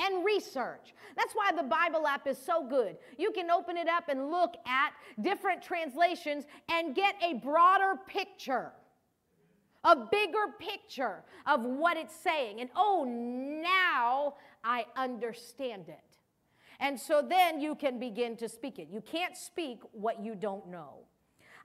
and 0.00 0.24
research. 0.24 0.94
That's 1.16 1.34
why 1.34 1.50
the 1.56 1.62
Bible 1.62 2.06
app 2.06 2.26
is 2.26 2.38
so 2.38 2.66
good. 2.66 2.96
You 3.18 3.32
can 3.32 3.50
open 3.50 3.76
it 3.76 3.88
up 3.88 4.08
and 4.08 4.30
look 4.30 4.54
at 4.66 4.92
different 5.20 5.62
translations 5.62 6.44
and 6.68 6.94
get 6.94 7.14
a 7.22 7.34
broader 7.34 7.94
picture, 8.06 8.72
a 9.84 9.96
bigger 9.96 10.54
picture 10.58 11.22
of 11.46 11.64
what 11.64 11.96
it's 11.96 12.14
saying. 12.14 12.60
And 12.60 12.70
oh, 12.76 13.04
now 13.04 14.34
I 14.64 14.86
understand 14.96 15.88
it. 15.88 15.98
And 16.80 16.98
so 16.98 17.20
then 17.20 17.60
you 17.60 17.74
can 17.74 17.98
begin 17.98 18.36
to 18.38 18.48
speak 18.48 18.78
it. 18.78 18.88
You 18.90 19.02
can't 19.02 19.36
speak 19.36 19.80
what 19.92 20.24
you 20.24 20.34
don't 20.34 20.68
know. 20.68 21.00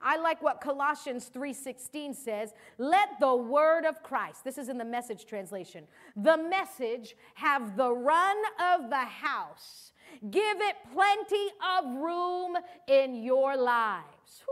I 0.00 0.16
like 0.16 0.42
what 0.42 0.60
Colossians 0.60 1.28
3:16 1.28 2.14
says, 2.14 2.54
"Let 2.78 3.18
the 3.18 3.34
word 3.34 3.84
of 3.84 4.02
Christ, 4.02 4.44
this 4.44 4.58
is 4.58 4.68
in 4.68 4.78
the 4.78 4.84
message 4.84 5.26
translation, 5.26 5.88
the 6.14 6.36
message 6.36 7.16
have 7.34 7.76
the 7.76 7.92
run 7.92 8.36
of 8.60 8.90
the 8.90 8.96
house. 8.96 9.92
Give 10.30 10.60
it 10.60 10.76
plenty 10.92 11.50
of 11.78 11.84
room 11.96 12.56
in 12.86 13.14
your 13.14 13.56
lives." 13.56 14.44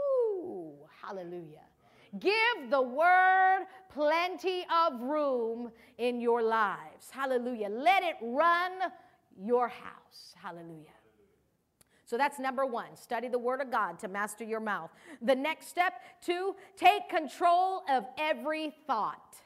Hallelujah. 1.03 1.67
Give 2.19 2.71
the 2.71 2.81
word 2.81 3.67
plenty 3.89 4.65
of 4.71 5.01
room 5.03 5.71
in 5.99 6.21
your 6.21 6.43
lives. 6.43 7.11
Hallelujah. 7.11 7.69
Let 7.69 8.03
it 8.03 8.17
run 8.23 8.73
your 9.37 9.69
house. 9.69 10.35
Hallelujah. 10.41 10.94
So 12.05 12.19
that's 12.19 12.39
number 12.39 12.67
one. 12.67 12.97
Study 12.97 13.29
the 13.29 13.39
Word 13.39 13.61
of 13.61 13.71
God 13.71 13.99
to 14.01 14.09
master 14.09 14.45
your 14.45 14.61
mouth. 14.61 14.91
The 15.23 15.35
next 15.35 15.69
step, 15.69 15.95
two, 16.21 16.55
take 16.77 17.09
control 17.09 17.83
of 17.91 18.05
every 18.19 18.73
thought. 18.87 19.37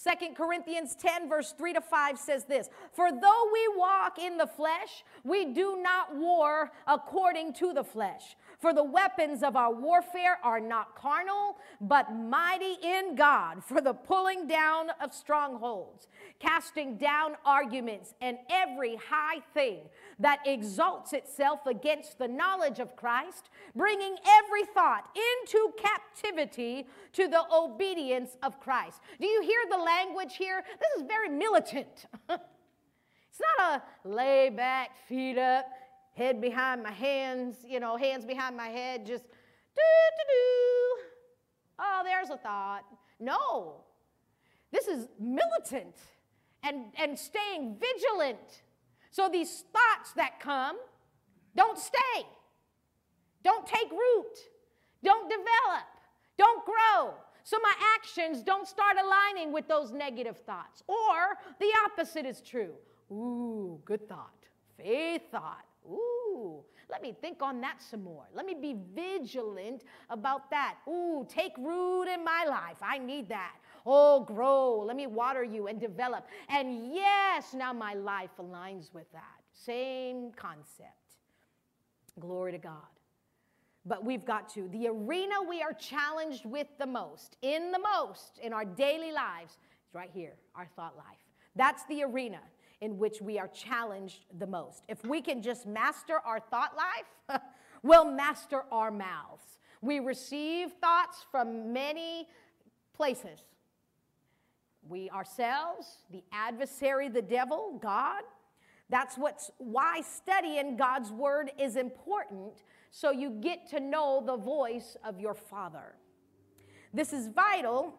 Second 0.00 0.36
Corinthians 0.36 0.94
10, 0.94 1.28
verse 1.28 1.52
3 1.58 1.72
to 1.72 1.80
5 1.80 2.18
says 2.20 2.44
this 2.44 2.70
For 2.92 3.10
though 3.10 3.50
we 3.52 3.68
walk 3.76 4.20
in 4.20 4.36
the 4.36 4.46
flesh, 4.46 5.02
we 5.24 5.46
do 5.46 5.82
not 5.82 6.14
war 6.14 6.70
according 6.86 7.52
to 7.54 7.72
the 7.72 7.82
flesh. 7.82 8.36
For 8.60 8.72
the 8.72 8.84
weapons 8.84 9.42
of 9.42 9.56
our 9.56 9.74
warfare 9.74 10.38
are 10.44 10.60
not 10.60 10.94
carnal, 10.94 11.56
but 11.80 12.14
mighty 12.14 12.76
in 12.80 13.16
God 13.16 13.64
for 13.64 13.80
the 13.80 13.92
pulling 13.92 14.46
down 14.46 14.90
of 15.02 15.12
strongholds, 15.12 16.06
casting 16.38 16.96
down 16.96 17.32
arguments 17.44 18.14
and 18.20 18.38
every 18.48 18.94
high 18.96 19.40
thing 19.52 19.80
that 20.18 20.40
exalts 20.46 21.12
itself 21.12 21.66
against 21.66 22.18
the 22.18 22.28
knowledge 22.28 22.78
of 22.80 22.96
Christ, 22.96 23.50
bringing 23.74 24.16
every 24.26 24.64
thought 24.74 25.08
into 25.16 25.72
captivity 25.78 26.86
to 27.12 27.28
the 27.28 27.42
obedience 27.54 28.36
of 28.42 28.60
Christ. 28.60 29.00
Do 29.20 29.26
you 29.26 29.42
hear 29.42 29.60
the 29.70 29.82
language 29.82 30.36
here? 30.36 30.64
This 30.80 31.02
is 31.02 31.08
very 31.08 31.28
militant. 31.28 32.06
it's 32.28 33.40
not 33.58 33.82
a 34.04 34.08
lay 34.08 34.50
back, 34.50 34.96
feet 35.06 35.38
up, 35.38 35.66
head 36.14 36.40
behind 36.40 36.82
my 36.82 36.90
hands, 36.90 37.58
you 37.66 37.78
know, 37.78 37.96
hands 37.96 38.24
behind 38.24 38.56
my 38.56 38.68
head, 38.68 39.06
just 39.06 39.24
do, 39.24 39.82
do, 40.16 40.24
do. 40.28 41.04
Oh, 41.78 42.02
there's 42.04 42.30
a 42.30 42.36
thought. 42.36 42.82
No, 43.20 43.84
this 44.72 44.88
is 44.88 45.06
militant 45.18 45.94
and, 46.62 46.86
and 46.96 47.16
staying 47.16 47.76
vigilant. 47.78 48.62
So 49.18 49.28
these 49.28 49.64
thoughts 49.72 50.12
that 50.12 50.38
come 50.38 50.76
don't 51.56 51.76
stay, 51.76 52.24
don't 53.42 53.66
take 53.66 53.90
root, 53.90 54.38
don't 55.02 55.28
develop, 55.28 55.88
don't 56.36 56.64
grow. 56.64 57.14
So 57.42 57.58
my 57.60 57.72
actions 57.96 58.44
don't 58.44 58.68
start 58.68 58.96
aligning 58.96 59.52
with 59.52 59.66
those 59.66 59.90
negative 59.90 60.36
thoughts. 60.46 60.84
Or 60.86 61.36
the 61.58 61.66
opposite 61.84 62.26
is 62.26 62.40
true. 62.40 62.74
Ooh, 63.10 63.80
good 63.84 64.08
thought, 64.08 64.46
faith 64.76 65.22
thought. 65.32 65.64
Ooh, 65.90 66.62
let 66.88 67.02
me 67.02 67.12
think 67.20 67.42
on 67.42 67.60
that 67.62 67.82
some 67.82 68.04
more. 68.04 68.28
Let 68.32 68.46
me 68.46 68.54
be 68.54 68.76
vigilant 68.94 69.82
about 70.10 70.48
that. 70.50 70.76
Ooh, 70.88 71.26
take 71.28 71.58
root 71.58 72.04
in 72.04 72.22
my 72.22 72.44
life. 72.48 72.76
I 72.80 72.98
need 72.98 73.28
that. 73.30 73.56
Oh, 73.90 74.20
grow. 74.20 74.84
Let 74.86 74.96
me 74.96 75.06
water 75.06 75.42
you 75.42 75.66
and 75.66 75.80
develop. 75.80 76.26
And 76.50 76.94
yes, 76.94 77.54
now 77.54 77.72
my 77.72 77.94
life 77.94 78.28
aligns 78.38 78.92
with 78.92 79.10
that. 79.12 79.40
Same 79.54 80.30
concept. 80.32 81.16
Glory 82.20 82.52
to 82.52 82.58
God. 82.58 82.82
But 83.86 84.04
we've 84.04 84.26
got 84.26 84.50
to. 84.50 84.68
The 84.68 84.88
arena 84.88 85.36
we 85.48 85.62
are 85.62 85.72
challenged 85.72 86.44
with 86.44 86.66
the 86.78 86.86
most, 86.86 87.38
in 87.40 87.72
the 87.72 87.78
most, 87.78 88.38
in 88.42 88.52
our 88.52 88.66
daily 88.66 89.10
lives, 89.10 89.52
is 89.52 89.94
right 89.94 90.10
here, 90.12 90.34
our 90.54 90.68
thought 90.76 90.94
life. 90.98 91.24
That's 91.56 91.86
the 91.86 92.02
arena 92.02 92.40
in 92.82 92.98
which 92.98 93.22
we 93.22 93.38
are 93.38 93.48
challenged 93.48 94.26
the 94.38 94.46
most. 94.46 94.82
If 94.88 95.02
we 95.02 95.22
can 95.22 95.40
just 95.40 95.66
master 95.66 96.18
our 96.26 96.40
thought 96.40 96.72
life, 96.76 97.40
we'll 97.82 98.10
master 98.10 98.64
our 98.70 98.90
mouths. 98.90 99.58
We 99.80 99.98
receive 99.98 100.72
thoughts 100.78 101.24
from 101.30 101.72
many 101.72 102.28
places. 102.94 103.40
We 104.88 105.10
ourselves, 105.10 105.98
the 106.10 106.22
adversary, 106.32 107.08
the 107.08 107.22
devil, 107.22 107.78
God. 107.82 108.22
That's 108.90 109.18
what's 109.18 109.50
why 109.58 110.00
studying 110.00 110.76
God's 110.76 111.10
word 111.12 111.50
is 111.58 111.76
important 111.76 112.62
so 112.90 113.10
you 113.10 113.30
get 113.30 113.68
to 113.70 113.80
know 113.80 114.22
the 114.24 114.36
voice 114.36 114.96
of 115.04 115.20
your 115.20 115.34
Father. 115.34 115.94
This 116.94 117.12
is 117.12 117.28
vital 117.28 117.94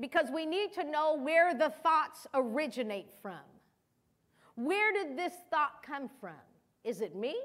because 0.00 0.26
we 0.34 0.44
need 0.44 0.72
to 0.72 0.84
know 0.84 1.16
where 1.16 1.54
the 1.54 1.72
thoughts 1.82 2.26
originate 2.34 3.10
from. 3.22 3.38
Where 4.56 4.92
did 4.92 5.16
this 5.16 5.34
thought 5.50 5.84
come 5.84 6.10
from? 6.20 6.34
Is 6.82 7.00
it 7.00 7.14
me? 7.14 7.36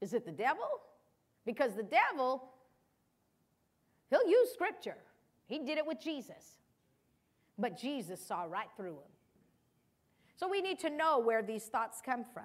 Is 0.00 0.14
it 0.14 0.24
the 0.24 0.32
devil? 0.32 0.68
Because 1.44 1.74
the 1.74 1.82
devil, 1.82 2.50
he'll 4.10 4.28
use 4.28 4.50
scripture. 4.52 4.96
He 5.46 5.58
did 5.58 5.76
it 5.76 5.86
with 5.86 6.00
Jesus. 6.00 6.60
But 7.58 7.78
Jesus 7.78 8.20
saw 8.24 8.44
right 8.44 8.68
through 8.76 8.94
him. 8.94 9.12
So 10.36 10.48
we 10.48 10.60
need 10.60 10.78
to 10.80 10.90
know 10.90 11.18
where 11.18 11.42
these 11.42 11.64
thoughts 11.64 12.00
come 12.04 12.24
from. 12.32 12.44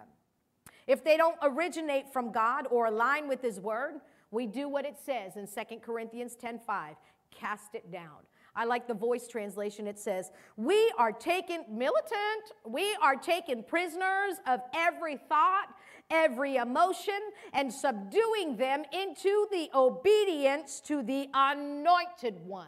If 0.87 1.03
they 1.03 1.17
don't 1.17 1.37
originate 1.41 2.11
from 2.11 2.31
God 2.31 2.67
or 2.69 2.85
align 2.85 3.27
with 3.27 3.41
his 3.41 3.59
word, 3.59 3.95
we 4.31 4.45
do 4.45 4.69
what 4.69 4.85
it 4.85 4.97
says 5.03 5.37
in 5.37 5.47
2 5.47 5.81
Corinthians 5.81 6.35
10:5, 6.35 6.95
cast 7.31 7.75
it 7.75 7.91
down. 7.91 8.25
I 8.55 8.65
like 8.65 8.87
the 8.87 8.93
voice 8.93 9.27
translation. 9.27 9.87
It 9.87 9.99
says, 9.99 10.31
We 10.57 10.91
are 10.97 11.11
taken, 11.11 11.63
militant, 11.69 12.51
we 12.65 12.95
are 13.01 13.15
taken 13.15 13.63
prisoners 13.63 14.35
of 14.47 14.61
every 14.73 15.17
thought, 15.17 15.67
every 16.09 16.57
emotion, 16.57 17.19
and 17.53 17.71
subduing 17.71 18.57
them 18.57 18.83
into 18.91 19.47
the 19.51 19.69
obedience 19.73 20.81
to 20.81 21.03
the 21.03 21.29
anointed 21.33 22.35
one. 22.45 22.67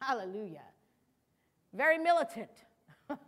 Hallelujah. 0.00 0.62
Very 1.72 1.98
militant. 1.98 2.50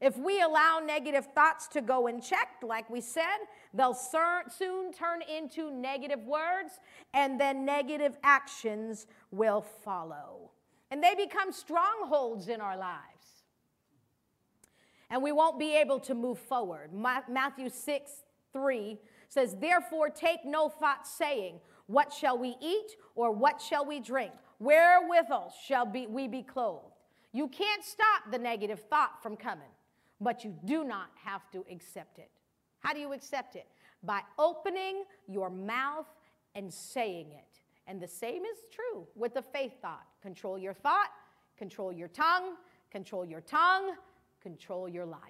If 0.00 0.18
we 0.18 0.42
allow 0.42 0.82
negative 0.84 1.28
thoughts 1.34 1.66
to 1.68 1.80
go 1.80 2.08
unchecked, 2.08 2.62
like 2.62 2.90
we 2.90 3.00
said, 3.00 3.38
they'll 3.72 3.94
soon 3.94 4.92
turn 4.92 5.22
into 5.22 5.70
negative 5.70 6.20
words, 6.26 6.78
and 7.14 7.40
then 7.40 7.64
negative 7.64 8.18
actions 8.22 9.06
will 9.30 9.62
follow. 9.62 10.50
And 10.90 11.02
they 11.02 11.14
become 11.14 11.52
strongholds 11.52 12.48
in 12.48 12.60
our 12.60 12.76
lives. 12.76 13.44
And 15.08 15.22
we 15.22 15.32
won't 15.32 15.58
be 15.58 15.74
able 15.74 16.00
to 16.00 16.14
move 16.14 16.38
forward. 16.38 16.90
Matthew 16.92 17.70
6 17.70 18.10
3 18.52 18.98
says, 19.30 19.56
Therefore, 19.58 20.10
take 20.10 20.44
no 20.44 20.68
thought, 20.68 21.06
saying, 21.06 21.60
What 21.86 22.12
shall 22.12 22.36
we 22.36 22.56
eat, 22.60 22.96
or 23.14 23.32
what 23.32 23.62
shall 23.62 23.86
we 23.86 24.00
drink? 24.00 24.32
Wherewithal 24.64 25.52
shall 25.66 25.86
be, 25.86 26.06
we 26.06 26.26
be 26.26 26.42
clothed? 26.42 26.94
You 27.32 27.48
can't 27.48 27.84
stop 27.84 28.30
the 28.30 28.38
negative 28.38 28.80
thought 28.88 29.22
from 29.22 29.36
coming 29.36 29.70
but 30.20 30.44
you 30.44 30.54
do 30.64 30.84
not 30.84 31.10
have 31.22 31.50
to 31.52 31.64
accept 31.70 32.18
it. 32.18 32.30
How 32.80 32.92
do 32.92 32.98
you 32.98 33.12
accept 33.12 33.56
it? 33.56 33.66
By 34.02 34.22
opening 34.38 35.04
your 35.28 35.50
mouth 35.50 36.06
and 36.54 36.72
saying 36.72 37.30
it. 37.30 37.60
And 37.86 38.00
the 38.00 38.08
same 38.08 38.42
is 38.44 38.58
true 38.72 39.06
with 39.14 39.34
the 39.34 39.42
faith 39.42 39.72
thought. 39.82 40.06
Control 40.22 40.58
your 40.58 40.72
thought, 40.72 41.10
control 41.58 41.92
your 41.92 42.08
tongue, 42.08 42.54
control 42.90 43.24
your 43.24 43.42
tongue, 43.42 43.94
control 44.42 44.88
your 44.88 45.04
life. 45.04 45.20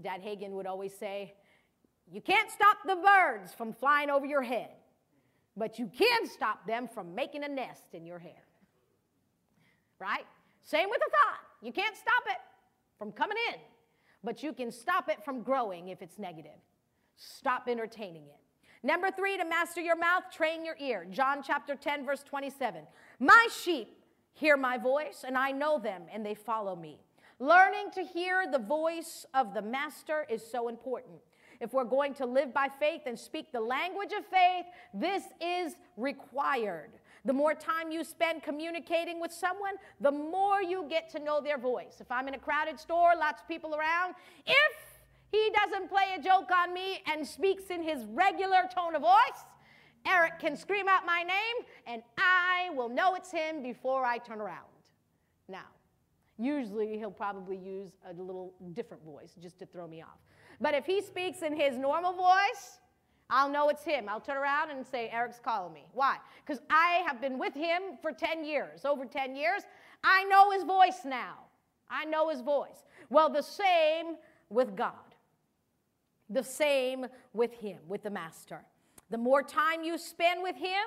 Dad 0.00 0.22
Hagin 0.22 0.50
would 0.50 0.66
always 0.66 0.94
say, 0.94 1.34
You 2.10 2.20
can't 2.20 2.50
stop 2.50 2.76
the 2.86 2.96
birds 2.96 3.52
from 3.52 3.72
flying 3.72 4.10
over 4.10 4.26
your 4.26 4.42
head, 4.42 4.70
but 5.58 5.78
you 5.78 5.90
can 5.96 6.26
stop 6.26 6.66
them 6.66 6.88
from 6.88 7.14
making 7.14 7.44
a 7.44 7.48
nest 7.48 7.84
in 7.92 8.06
your 8.06 8.18
hair. 8.18 8.44
Right? 9.98 10.26
Same 10.62 10.88
with 10.88 11.00
a 11.06 11.10
thought. 11.10 11.40
You 11.60 11.72
can't 11.72 11.96
stop 11.96 12.22
it 12.26 12.38
from 12.98 13.10
coming 13.12 13.36
in, 13.52 13.60
but 14.22 14.42
you 14.42 14.52
can 14.52 14.70
stop 14.70 15.08
it 15.08 15.24
from 15.24 15.42
growing 15.42 15.88
if 15.88 16.02
it's 16.02 16.18
negative. 16.18 16.58
Stop 17.16 17.68
entertaining 17.68 18.22
it. 18.22 18.38
Number 18.84 19.10
three, 19.10 19.36
to 19.36 19.44
master 19.44 19.80
your 19.80 19.96
mouth, 19.96 20.24
train 20.32 20.64
your 20.64 20.76
ear. 20.78 21.04
John 21.10 21.42
chapter 21.42 21.74
10, 21.74 22.06
verse 22.06 22.22
27. 22.22 22.82
My 23.18 23.48
sheep 23.50 23.88
hear 24.34 24.56
my 24.56 24.78
voice, 24.78 25.24
and 25.26 25.36
I 25.36 25.50
know 25.50 25.80
them, 25.80 26.02
and 26.12 26.24
they 26.24 26.34
follow 26.34 26.76
me. 26.76 27.00
Learning 27.40 27.90
to 27.94 28.02
hear 28.02 28.50
the 28.50 28.58
voice 28.58 29.26
of 29.34 29.52
the 29.52 29.62
master 29.62 30.26
is 30.30 30.48
so 30.48 30.68
important. 30.68 31.18
If 31.60 31.72
we're 31.72 31.84
going 31.84 32.14
to 32.14 32.26
live 32.26 32.54
by 32.54 32.68
faith 32.68 33.02
and 33.06 33.18
speak 33.18 33.52
the 33.52 33.60
language 33.60 34.12
of 34.16 34.24
faith, 34.26 34.66
this 34.94 35.24
is 35.40 35.74
required. 35.96 36.90
The 37.24 37.32
more 37.32 37.54
time 37.54 37.90
you 37.90 38.04
spend 38.04 38.42
communicating 38.42 39.20
with 39.20 39.32
someone, 39.32 39.74
the 40.00 40.12
more 40.12 40.62
you 40.62 40.86
get 40.88 41.10
to 41.10 41.18
know 41.18 41.40
their 41.40 41.58
voice. 41.58 41.96
If 42.00 42.10
I'm 42.10 42.28
in 42.28 42.34
a 42.34 42.38
crowded 42.38 42.78
store, 42.78 43.12
lots 43.18 43.42
of 43.42 43.48
people 43.48 43.74
around, 43.74 44.14
if 44.46 44.76
he 45.32 45.50
doesn't 45.54 45.88
play 45.88 46.16
a 46.18 46.22
joke 46.22 46.50
on 46.50 46.72
me 46.72 47.02
and 47.06 47.26
speaks 47.26 47.64
in 47.70 47.82
his 47.82 48.04
regular 48.06 48.68
tone 48.74 48.94
of 48.94 49.02
voice, 49.02 49.44
Eric 50.06 50.38
can 50.38 50.56
scream 50.56 50.88
out 50.88 51.04
my 51.04 51.22
name 51.22 51.66
and 51.86 52.02
I 52.16 52.70
will 52.74 52.88
know 52.88 53.14
it's 53.14 53.30
him 53.30 53.62
before 53.62 54.04
I 54.04 54.18
turn 54.18 54.40
around. 54.40 54.64
Now, 55.48 55.66
usually 56.38 56.96
he'll 56.98 57.10
probably 57.10 57.56
use 57.56 57.90
a 58.08 58.12
little 58.14 58.54
different 58.72 59.04
voice 59.04 59.34
just 59.40 59.58
to 59.58 59.66
throw 59.66 59.86
me 59.86 60.02
off. 60.02 60.18
But 60.60 60.74
if 60.74 60.84
he 60.86 61.02
speaks 61.02 61.42
in 61.42 61.54
his 61.54 61.76
normal 61.76 62.12
voice, 62.12 62.78
I'll 63.30 63.50
know 63.50 63.68
it's 63.68 63.84
him. 63.84 64.08
I'll 64.08 64.20
turn 64.20 64.38
around 64.38 64.70
and 64.70 64.86
say, 64.86 65.10
Eric's 65.10 65.38
calling 65.38 65.72
me. 65.72 65.84
Why? 65.92 66.16
Because 66.44 66.62
I 66.70 67.02
have 67.06 67.20
been 67.20 67.38
with 67.38 67.54
him 67.54 67.82
for 68.00 68.10
10 68.12 68.44
years, 68.44 68.84
over 68.84 69.04
10 69.04 69.36
years. 69.36 69.62
I 70.02 70.24
know 70.24 70.50
his 70.50 70.64
voice 70.64 71.04
now. 71.04 71.34
I 71.90 72.04
know 72.04 72.30
his 72.30 72.40
voice. 72.40 72.84
Well, 73.10 73.28
the 73.28 73.42
same 73.42 74.16
with 74.48 74.74
God. 74.76 74.92
The 76.30 76.42
same 76.42 77.06
with 77.32 77.52
him, 77.54 77.78
with 77.86 78.02
the 78.02 78.10
Master. 78.10 78.62
The 79.10 79.18
more 79.18 79.42
time 79.42 79.82
you 79.82 79.96
spend 79.96 80.42
with 80.42 80.56
him, 80.56 80.84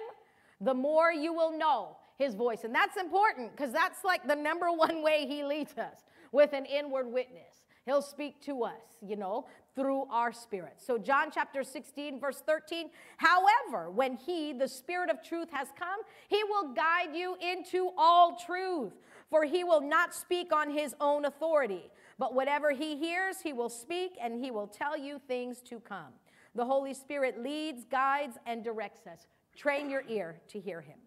the 0.60 0.74
more 0.74 1.12
you 1.12 1.34
will 1.34 1.58
know 1.58 1.98
his 2.18 2.36
voice. 2.36 2.64
And 2.64 2.74
that's 2.74 2.98
important 2.98 3.56
because 3.56 3.72
that's 3.72 4.04
like 4.04 4.28
the 4.28 4.36
number 4.36 4.72
one 4.72 5.02
way 5.04 5.26
he 5.28 5.44
leads 5.44 5.78
us 5.78 6.04
with 6.32 6.54
an 6.54 6.66
inward 6.66 7.08
witness. 7.08 7.51
He'll 7.86 8.02
speak 8.02 8.40
to 8.42 8.64
us, 8.64 8.98
you 9.02 9.16
know, 9.16 9.48
through 9.76 10.04
our 10.12 10.32
spirit. 10.32 10.76
So, 10.78 10.98
John 11.00 11.30
chapter 11.34 11.64
16, 11.64 12.20
verse 12.20 12.44
13. 12.46 12.90
However, 13.18 13.90
when 13.90 14.16
he, 14.18 14.54
the 14.54 14.68
Spirit 14.68 15.10
of 15.10 15.24
truth, 15.24 15.50
has 15.52 15.70
come, 15.78 16.00
he 16.28 16.44
will 16.44 16.74
guide 16.74 17.16
you 17.16 17.36
into 17.42 17.90
all 17.98 18.36
truth. 18.36 18.94
For 19.32 19.46
he 19.46 19.64
will 19.64 19.82
not 19.82 20.14
speak 20.14 20.54
on 20.54 20.70
his 20.70 20.94
own 21.00 21.26
authority, 21.26 21.90
but 22.20 22.36
whatever 22.36 22.72
he 22.72 22.98
hears, 22.98 23.38
he 23.42 23.54
will 23.54 23.70
speak, 23.70 24.12
and 24.22 24.44
he 24.44 24.52
will 24.52 24.68
tell 24.68 24.98
you 24.98 25.20
things 25.28 25.62
to 25.62 25.80
come. 25.80 26.14
The 26.54 26.66
Holy 26.66 26.94
Spirit 26.94 27.42
leads, 27.42 27.86
guides, 27.86 28.38
and 28.46 28.64
directs 28.64 29.08
us. 29.08 29.26
Train 29.56 29.90
your 29.90 30.04
ear 30.08 30.42
to 30.50 30.60
hear 30.60 30.82
him. 30.82 30.98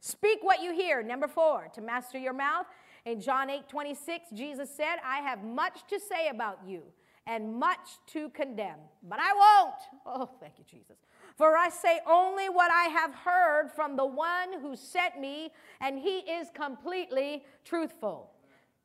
Speak 0.00 0.40
what 0.42 0.62
you 0.62 0.72
hear. 0.74 1.02
Number 1.02 1.28
four, 1.28 1.68
to 1.74 1.80
master 1.80 2.18
your 2.18 2.32
mouth. 2.32 2.66
In 3.04 3.20
John 3.20 3.50
8 3.50 3.68
26, 3.68 4.28
Jesus 4.32 4.70
said, 4.74 4.96
I 5.04 5.18
have 5.18 5.42
much 5.42 5.80
to 5.88 5.98
say 5.98 6.28
about 6.28 6.60
you 6.66 6.82
and 7.26 7.54
much 7.54 7.98
to 8.08 8.30
condemn, 8.30 8.78
but 9.08 9.18
I 9.20 9.32
won't. 9.32 10.02
Oh, 10.06 10.30
thank 10.40 10.54
you, 10.58 10.64
Jesus. 10.68 10.96
For 11.36 11.56
I 11.56 11.68
say 11.68 12.00
only 12.06 12.48
what 12.48 12.70
I 12.70 12.84
have 12.84 13.14
heard 13.14 13.70
from 13.74 13.96
the 13.96 14.04
one 14.04 14.60
who 14.60 14.76
sent 14.76 15.20
me, 15.20 15.50
and 15.80 15.98
he 15.98 16.18
is 16.18 16.48
completely 16.54 17.44
truthful. 17.64 18.30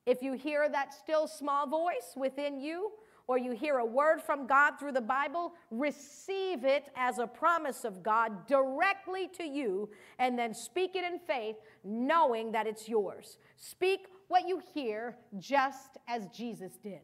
If 0.06 0.22
you 0.22 0.34
hear 0.34 0.70
that 0.70 0.94
still 0.94 1.28
small 1.28 1.68
voice 1.68 2.14
within 2.16 2.60
you, 2.60 2.92
or 3.28 3.38
you 3.38 3.52
hear 3.52 3.78
a 3.78 3.86
word 3.86 4.22
from 4.22 4.48
God 4.48 4.80
through 4.80 4.94
the 4.94 5.02
Bible, 5.02 5.54
receive 5.70 6.64
it 6.64 6.86
as 6.96 7.20
a 7.20 7.28
promise 7.28 7.84
of 7.84 8.02
God 8.02 8.48
directly 8.48 9.28
to 9.38 9.44
you 9.44 9.90
and 10.18 10.40
then 10.40 10.54
speak 10.54 10.96
it 10.96 11.04
in 11.04 11.20
faith, 11.20 11.58
knowing 11.84 12.54
that 12.54 12.68
it's 12.68 12.88
yours. 12.88 13.38
Speak 13.58 14.08
what 14.30 14.48
you 14.48 14.62
hear 14.74 15.18
just 15.38 15.98
as 16.08 16.28
Jesus 16.28 16.78
did. 16.82 17.02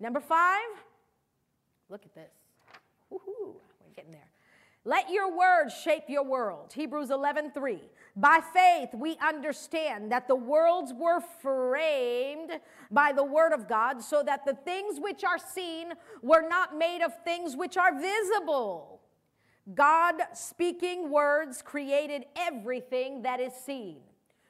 Number 0.00 0.20
five, 0.20 0.58
look 1.88 2.04
at 2.04 2.14
this. 2.14 2.32
Woohoo, 3.12 3.54
we're 3.80 3.94
getting 3.94 4.12
there. 4.12 4.30
Let 4.84 5.10
your 5.10 5.36
words 5.36 5.74
shape 5.74 6.04
your 6.08 6.24
world. 6.24 6.72
Hebrews 6.72 7.10
11, 7.10 7.52
3. 7.52 7.80
By 8.16 8.40
faith, 8.52 8.90
we 8.92 9.16
understand 9.18 10.10
that 10.12 10.26
the 10.26 10.36
worlds 10.36 10.92
were 10.92 11.20
framed 11.20 12.50
by 12.90 13.12
the 13.12 13.24
word 13.24 13.52
of 13.52 13.68
God, 13.68 14.02
so 14.02 14.22
that 14.22 14.44
the 14.44 14.54
things 14.54 14.98
which 15.00 15.22
are 15.24 15.38
seen 15.38 15.92
were 16.22 16.46
not 16.46 16.76
made 16.76 17.02
of 17.02 17.12
things 17.24 17.56
which 17.56 17.76
are 17.76 17.98
visible. 17.98 19.00
God 19.74 20.14
speaking 20.34 21.10
words 21.10 21.62
created 21.62 22.24
everything 22.36 23.22
that 23.22 23.40
is 23.40 23.52
seen. 23.54 23.98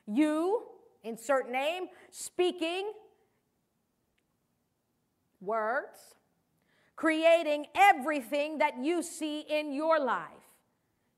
You, 0.07 0.63
insert 1.05 1.51
name, 1.51 1.89
speaking 2.11 2.93
words, 5.41 6.15
creating 6.97 7.67
everything 7.75 8.59
that 8.59 8.79
you 8.83 9.03
see 9.03 9.41
in 9.41 9.73
your 9.73 9.99
life. 10.01 10.27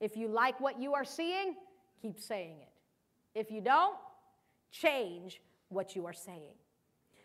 If 0.01 0.17
you 0.17 0.29
like 0.29 0.61
what 0.61 0.81
you 0.81 0.95
are 0.95 1.05
seeing, 1.05 1.55
keep 2.03 2.19
saying 2.19 2.57
it. 2.61 3.39
If 3.39 3.51
you 3.51 3.61
don't, 3.61 3.97
change 4.71 5.41
what 5.69 5.95
you 5.95 6.05
are 6.07 6.13
saying. 6.13 6.57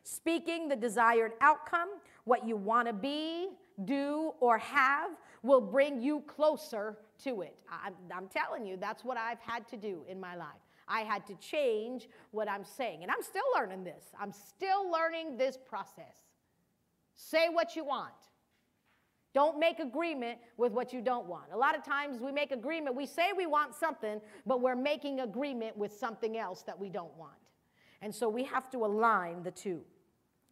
Speaking 0.04 0.70
the 0.70 0.76
desired 0.76 1.34
outcome, 1.42 1.90
what 2.24 2.48
you 2.48 2.56
want 2.56 2.88
to 2.88 2.94
be, 2.94 3.50
do, 3.84 4.34
or 4.40 4.58
have, 4.58 5.12
will 5.44 5.62
bring 5.62 6.02
you 6.02 6.22
closer 6.28 6.98
to 7.24 7.42
it. 7.42 7.56
I'm, 7.70 7.94
I'm, 8.16 8.28
telling 8.28 8.66
you, 8.66 8.78
that's 8.78 9.04
what 9.04 9.18
I've 9.18 9.40
had 9.40 9.68
to 9.70 9.78
do 9.78 10.04
in 10.08 10.20
my 10.20 10.36
life. 10.36 10.62
I 10.88 11.02
had 11.02 11.26
to 11.28 11.36
change 11.36 12.08
what 12.32 12.50
I'm 12.50 12.64
saying. 12.64 13.04
And 13.04 13.12
I'm 13.12 13.22
still 13.22 13.44
learning 13.56 13.84
this. 13.84 14.06
I'm 14.20 14.32
still 14.32 14.90
learning 14.90 15.38
this 15.38 15.58
process. 15.58 16.16
Say 17.16 17.50
what 17.50 17.76
you 17.76 17.84
want. 17.84 18.14
Don't 19.38 19.60
make 19.60 19.78
agreement 19.78 20.40
with 20.58 20.72
what 20.72 20.92
you 20.92 21.00
don't 21.00 21.28
want. 21.28 21.44
A 21.54 21.56
lot 21.56 21.78
of 21.78 21.86
times 21.86 22.20
we 22.20 22.32
make 22.32 22.52
agreement, 22.52 22.96
we 22.96 23.06
say 23.06 23.34
we 23.38 23.46
want 23.46 23.76
something, 23.76 24.20
but 24.48 24.62
we're 24.62 24.76
making 24.76 25.20
agreement 25.20 25.78
with 25.78 25.94
something 25.94 26.40
else 26.40 26.64
that 26.64 26.80
we 26.80 26.90
don't 26.90 27.16
want. 27.16 27.38
And 28.02 28.16
so 28.16 28.30
we 28.30 28.44
have 28.46 28.68
to 28.72 28.80
align 28.80 29.44
the 29.44 29.52
two. 29.52 29.82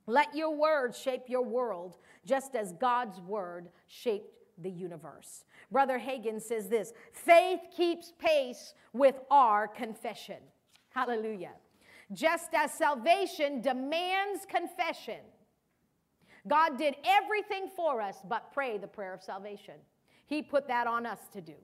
Let 0.05 0.35
your 0.35 0.55
words 0.55 0.99
shape 0.99 1.23
your 1.27 1.41
world 1.41 1.97
just 2.27 2.53
as 2.55 2.73
God's 2.73 3.19
word 3.21 3.69
shaped 3.87 4.29
the 4.61 4.69
universe. 4.69 5.45
Brother 5.71 5.97
Hagin 5.97 6.39
says 6.39 6.69
this 6.69 6.93
faith 7.11 7.61
keeps 7.75 8.13
pace 8.19 8.75
with 8.93 9.15
our 9.31 9.67
confession. 9.67 10.43
Hallelujah. 10.89 11.53
Just 12.13 12.53
as 12.53 12.71
salvation 12.71 13.61
demands 13.61 14.45
confession, 14.47 15.21
God 16.47 16.77
did 16.77 16.95
everything 17.05 17.69
for 17.76 18.01
us 18.01 18.17
but 18.27 18.53
pray 18.53 18.77
the 18.77 18.88
prayer 18.88 19.13
of 19.13 19.23
salvation. 19.23 19.76
He 20.26 20.41
put 20.41 20.67
that 20.67 20.88
on 20.88 21.05
us 21.05 21.19
to 21.34 21.41
do. 21.41 21.55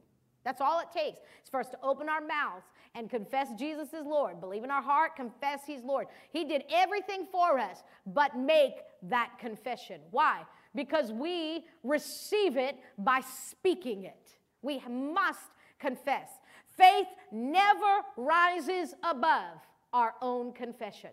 That's 0.44 0.62
all 0.62 0.80
it 0.80 0.88
takes. 0.92 1.20
It's 1.40 1.50
for 1.50 1.60
us 1.60 1.70
to 1.70 1.78
open 1.84 2.10
our 2.10 2.22
mouths 2.22 2.66
and 2.96 3.10
confess 3.10 3.48
Jesus 3.58 3.94
is 3.94 4.06
Lord. 4.06 4.42
Believe 4.42 4.64
in 4.64 4.72
our 4.72 4.82
heart, 4.82 5.16
confess 5.16 5.62
He's 5.68 5.84
Lord. 5.84 6.08
He 6.32 6.46
did 6.46 6.64
everything 6.72 7.28
for 7.32 7.60
us 7.60 7.84
but 8.08 8.36
make 8.36 8.74
that 9.04 9.32
confession. 9.40 10.02
Why? 10.10 10.44
Because 10.74 11.12
we 11.12 11.66
receive 11.84 12.58
it 12.58 12.78
by 12.98 13.22
speaking 13.22 14.06
it. 14.06 14.32
We 14.62 14.82
must 14.90 15.52
confess. 15.80 16.30
Faith 16.78 17.08
never 17.32 18.02
rises 18.18 18.96
above 19.04 19.58
our 19.94 20.14
own 20.22 20.54
confession. 20.54 21.12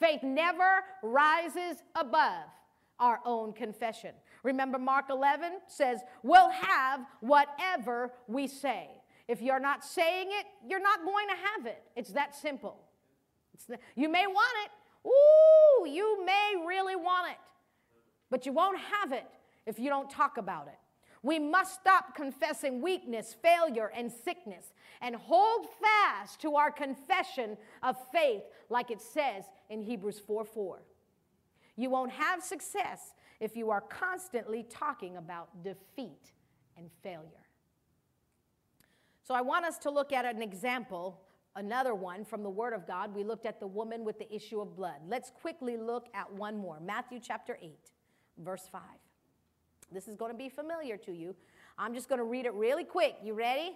Faith 0.00 0.22
never 0.22 0.82
rises 1.02 1.82
above 1.94 2.46
our 2.98 3.20
own 3.24 3.52
confession. 3.52 4.10
Remember, 4.42 4.78
Mark 4.78 5.06
11 5.10 5.52
says, 5.66 6.00
We'll 6.22 6.50
have 6.50 7.00
whatever 7.20 8.12
we 8.26 8.46
say. 8.46 8.88
If 9.28 9.42
you're 9.42 9.60
not 9.60 9.84
saying 9.84 10.28
it, 10.30 10.46
you're 10.68 10.82
not 10.82 11.04
going 11.04 11.28
to 11.28 11.34
have 11.34 11.66
it. 11.66 11.82
It's 11.94 12.10
that 12.12 12.34
simple. 12.34 12.78
It's 13.54 13.66
the, 13.66 13.78
you 13.94 14.08
may 14.08 14.26
want 14.26 14.56
it. 14.64 15.08
Ooh, 15.08 15.86
you 15.86 16.24
may 16.24 16.54
really 16.66 16.96
want 16.96 17.30
it. 17.30 17.38
But 18.30 18.46
you 18.46 18.52
won't 18.52 18.78
have 18.78 19.12
it 19.12 19.26
if 19.66 19.78
you 19.78 19.88
don't 19.88 20.10
talk 20.10 20.36
about 20.36 20.66
it. 20.68 20.78
We 21.22 21.38
must 21.38 21.74
stop 21.74 22.14
confessing 22.14 22.80
weakness, 22.80 23.36
failure, 23.42 23.92
and 23.94 24.10
sickness 24.10 24.72
and 25.00 25.16
hold 25.16 25.66
fast 25.80 26.40
to 26.42 26.56
our 26.56 26.70
confession 26.70 27.56
of 27.82 27.96
faith, 28.12 28.42
like 28.68 28.90
it 28.90 29.00
says 29.00 29.44
in 29.68 29.82
Hebrews 29.82 30.20
4 30.26 30.44
4. 30.44 30.82
You 31.76 31.90
won't 31.90 32.12
have 32.12 32.42
success 32.42 33.14
if 33.40 33.56
you 33.56 33.70
are 33.70 33.80
constantly 33.80 34.64
talking 34.68 35.16
about 35.16 35.62
defeat 35.64 36.32
and 36.76 36.90
failure. 37.02 37.46
So 39.22 39.34
I 39.34 39.40
want 39.40 39.64
us 39.64 39.78
to 39.78 39.90
look 39.90 40.12
at 40.12 40.24
an 40.24 40.42
example, 40.42 41.20
another 41.56 41.94
one 41.94 42.24
from 42.24 42.42
the 42.42 42.50
Word 42.50 42.72
of 42.72 42.86
God. 42.86 43.14
We 43.14 43.24
looked 43.24 43.46
at 43.46 43.60
the 43.60 43.66
woman 43.66 44.04
with 44.04 44.18
the 44.18 44.32
issue 44.34 44.60
of 44.60 44.76
blood. 44.76 44.96
Let's 45.08 45.30
quickly 45.30 45.76
look 45.76 46.08
at 46.14 46.30
one 46.32 46.58
more 46.58 46.80
Matthew 46.80 47.20
chapter 47.22 47.56
8, 47.62 47.70
verse 48.38 48.68
5. 48.70 48.82
This 49.92 50.06
is 50.08 50.16
going 50.16 50.32
to 50.32 50.36
be 50.36 50.48
familiar 50.48 50.96
to 50.98 51.12
you. 51.12 51.34
I'm 51.78 51.94
just 51.94 52.08
going 52.08 52.18
to 52.18 52.24
read 52.24 52.44
it 52.44 52.54
really 52.54 52.84
quick. 52.84 53.16
You 53.22 53.34
ready? 53.34 53.72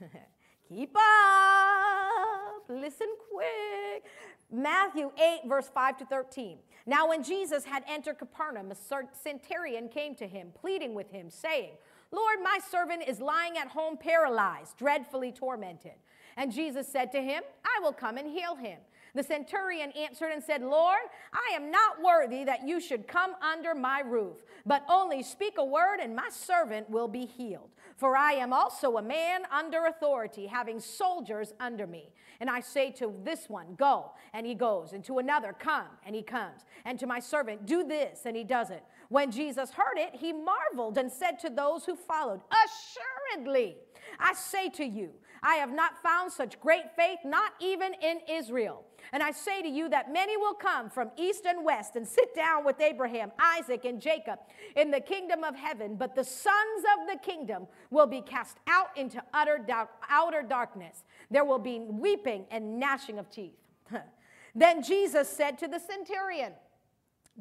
Keep 0.68 0.96
up. 0.96 2.64
Listen 2.68 3.08
quick. 3.30 4.04
Matthew 4.50 5.10
8, 5.16 5.48
verse 5.48 5.70
5 5.72 5.98
to 5.98 6.06
13. 6.06 6.58
Now, 6.86 7.08
when 7.08 7.22
Jesus 7.22 7.64
had 7.64 7.84
entered 7.88 8.18
Capernaum, 8.18 8.70
a 8.70 8.76
centurion 9.12 9.88
came 9.88 10.14
to 10.16 10.26
him, 10.26 10.48
pleading 10.60 10.94
with 10.94 11.10
him, 11.10 11.30
saying, 11.30 11.72
Lord, 12.12 12.38
my 12.42 12.58
servant 12.70 13.02
is 13.06 13.20
lying 13.20 13.58
at 13.58 13.68
home 13.68 13.96
paralyzed, 13.96 14.76
dreadfully 14.78 15.32
tormented. 15.32 15.94
And 16.36 16.52
Jesus 16.52 16.86
said 16.86 17.10
to 17.12 17.20
him, 17.20 17.42
I 17.64 17.80
will 17.82 17.92
come 17.92 18.18
and 18.18 18.28
heal 18.28 18.54
him. 18.54 18.78
The 19.14 19.22
centurion 19.22 19.92
answered 19.92 20.30
and 20.32 20.44
said, 20.44 20.62
Lord, 20.62 21.00
I 21.32 21.54
am 21.54 21.70
not 21.70 22.02
worthy 22.02 22.44
that 22.44 22.66
you 22.68 22.80
should 22.80 23.08
come 23.08 23.34
under 23.40 23.74
my 23.74 24.00
roof, 24.00 24.42
but 24.66 24.84
only 24.90 25.22
speak 25.22 25.54
a 25.56 25.64
word, 25.64 26.00
and 26.00 26.14
my 26.14 26.28
servant 26.30 26.90
will 26.90 27.08
be 27.08 27.24
healed. 27.24 27.70
For 27.96 28.14
I 28.14 28.32
am 28.32 28.52
also 28.52 28.98
a 28.98 29.02
man 29.02 29.42
under 29.50 29.86
authority, 29.86 30.46
having 30.46 30.80
soldiers 30.80 31.54
under 31.58 31.86
me. 31.86 32.10
And 32.40 32.50
I 32.50 32.60
say 32.60 32.90
to 32.92 33.14
this 33.24 33.48
one, 33.48 33.74
Go, 33.76 34.12
and 34.34 34.46
he 34.46 34.54
goes, 34.54 34.92
and 34.92 35.02
to 35.04 35.18
another, 35.18 35.54
Come, 35.58 35.86
and 36.04 36.14
he 36.14 36.22
comes, 36.22 36.66
and 36.84 36.98
to 36.98 37.06
my 37.06 37.18
servant, 37.18 37.64
Do 37.64 37.84
this, 37.84 38.20
and 38.26 38.36
he 38.36 38.44
does 38.44 38.70
it. 38.70 38.84
When 39.08 39.30
Jesus 39.30 39.70
heard 39.70 39.96
it, 39.96 40.14
he 40.14 40.32
marveled 40.32 40.98
and 40.98 41.10
said 41.10 41.38
to 41.40 41.50
those 41.50 41.86
who 41.86 41.96
followed, 41.96 42.40
Assuredly, 42.64 43.76
I 44.20 44.34
say 44.34 44.68
to 44.70 44.84
you, 44.84 45.10
I 45.42 45.54
have 45.56 45.72
not 45.72 46.02
found 46.02 46.32
such 46.32 46.60
great 46.60 46.94
faith, 46.96 47.20
not 47.24 47.52
even 47.60 47.94
in 48.02 48.20
Israel. 48.28 48.84
And 49.12 49.22
I 49.22 49.30
say 49.32 49.62
to 49.62 49.68
you 49.68 49.88
that 49.90 50.12
many 50.12 50.36
will 50.36 50.54
come 50.54 50.90
from 50.90 51.10
east 51.16 51.46
and 51.46 51.64
west 51.64 51.96
and 51.96 52.06
sit 52.06 52.34
down 52.34 52.64
with 52.64 52.80
Abraham, 52.80 53.32
Isaac, 53.38 53.84
and 53.84 54.00
Jacob 54.00 54.38
in 54.74 54.90
the 54.90 55.00
kingdom 55.00 55.44
of 55.44 55.56
heaven, 55.56 55.96
but 55.96 56.14
the 56.14 56.24
sons 56.24 56.84
of 56.98 57.08
the 57.08 57.18
kingdom 57.18 57.66
will 57.90 58.06
be 58.06 58.20
cast 58.20 58.58
out 58.66 58.88
into 58.96 59.22
utter 59.32 59.64
outer 60.08 60.42
darkness. 60.42 61.04
There 61.30 61.44
will 61.44 61.58
be 61.58 61.80
weeping 61.80 62.46
and 62.50 62.78
gnashing 62.78 63.18
of 63.18 63.30
teeth. 63.30 63.56
then 64.54 64.82
Jesus 64.82 65.28
said 65.28 65.58
to 65.58 65.68
the 65.68 65.78
centurion, 65.78 66.52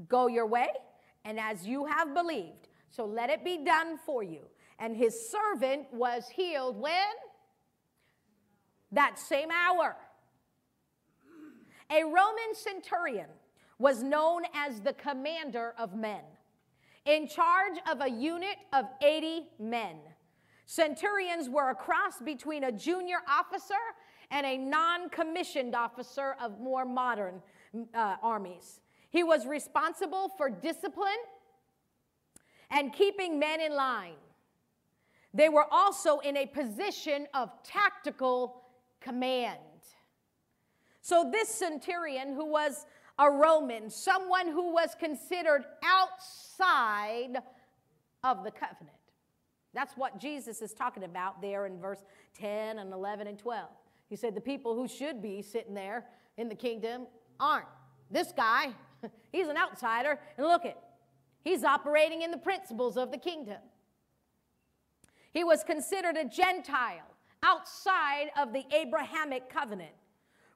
Go 0.07 0.27
your 0.27 0.45
way 0.45 0.67
and 1.25 1.39
as 1.39 1.65
you 1.67 1.85
have 1.85 2.13
believed, 2.13 2.69
so 2.91 3.05
let 3.05 3.29
it 3.29 3.43
be 3.43 3.57
done 3.65 3.97
for 4.05 4.23
you. 4.23 4.41
And 4.77 4.95
his 4.95 5.29
servant 5.29 5.87
was 5.91 6.29
healed 6.29 6.79
when? 6.79 6.93
That 8.91 9.17
same 9.17 9.49
hour. 9.51 9.97
A 11.91 12.03
Roman 12.03 12.53
centurion 12.53 13.29
was 13.77 14.01
known 14.01 14.43
as 14.53 14.79
the 14.81 14.93
commander 14.93 15.73
of 15.77 15.95
men, 15.95 16.21
in 17.05 17.27
charge 17.27 17.77
of 17.89 18.01
a 18.01 18.09
unit 18.09 18.57
of 18.73 18.85
80 19.01 19.47
men. 19.59 19.97
Centurions 20.65 21.49
were 21.49 21.69
a 21.69 21.75
cross 21.75 22.19
between 22.23 22.63
a 22.63 22.71
junior 22.71 23.17
officer 23.29 23.73
and 24.31 24.45
a 24.45 24.57
non 24.57 25.09
commissioned 25.09 25.75
officer 25.75 26.35
of 26.41 26.59
more 26.59 26.85
modern 26.85 27.41
uh, 27.93 28.15
armies. 28.23 28.81
He 29.11 29.23
was 29.23 29.45
responsible 29.45 30.29
for 30.37 30.49
discipline 30.49 31.11
and 32.71 32.91
keeping 32.91 33.37
men 33.37 33.61
in 33.61 33.75
line. 33.75 34.15
They 35.33 35.49
were 35.49 35.65
also 35.69 36.19
in 36.19 36.37
a 36.37 36.45
position 36.45 37.27
of 37.33 37.51
tactical 37.63 38.63
command. 39.01 39.59
So, 41.05 41.29
this 41.31 41.49
centurion, 41.49 42.33
who 42.33 42.47
was 42.47 42.87
a 43.19 43.29
Roman, 43.29 43.91
someone 43.91 44.47
who 44.47 44.73
was 44.73 44.95
considered 44.99 45.63
outside 45.83 47.43
of 48.23 48.43
the 48.43 48.49
covenant, 48.49 48.97
that's 49.71 49.95
what 49.95 50.19
Jesus 50.19 50.63
is 50.63 50.73
talking 50.73 51.03
about 51.03 51.43
there 51.43 51.67
in 51.67 51.79
verse 51.79 52.03
10 52.39 52.79
and 52.79 52.91
11 52.91 53.27
and 53.27 53.37
12. 53.37 53.69
He 54.09 54.15
said, 54.15 54.33
The 54.33 54.41
people 54.41 54.73
who 54.73 54.87
should 54.87 55.21
be 55.21 55.43
sitting 55.43 55.75
there 55.75 56.05
in 56.37 56.49
the 56.49 56.55
kingdom 56.55 57.05
aren't. 57.39 57.67
This 58.09 58.33
guy, 58.35 58.73
He's 59.31 59.47
an 59.47 59.57
outsider, 59.57 60.19
and 60.39 60.47
look 60.47 60.65
at, 60.65 60.75
he's 61.43 61.63
operating 61.63 62.23
in 62.23 62.31
the 62.31 62.37
principles 62.37 62.97
of 62.97 63.11
the 63.11 63.19
kingdom. 63.19 63.59
He 65.33 65.43
was 65.43 65.63
considered 65.63 66.17
a 66.17 66.25
Gentile 66.25 67.05
outside 67.43 68.31
of 68.35 68.53
the 68.53 68.63
Abrahamic 68.73 69.51
covenant, 69.51 69.91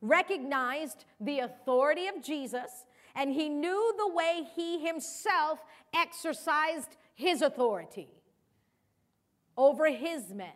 recognized 0.02 1.06
the 1.20 1.40
authority 1.40 2.08
of 2.08 2.24
Jesus, 2.24 2.86
and 3.16 3.34
he 3.34 3.50
knew 3.50 3.94
the 3.98 4.14
way 4.14 4.48
he 4.56 4.86
himself 4.86 5.60
exercised 5.94 6.96
his 7.16 7.42
authority 7.42 8.10
over 9.58 9.88
his 9.88 10.34
men. 10.34 10.48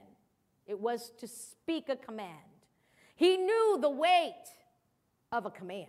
It 0.65 0.80
was 0.80 1.11
to 1.20 1.28
speak 1.28 1.90
a 1.90 1.95
command. 1.95 2.30
He 3.15 3.38
knew 3.38 3.78
the 3.82 3.90
weight 3.90 4.45
of 5.32 5.45
a 5.45 5.52
command. 5.52 5.88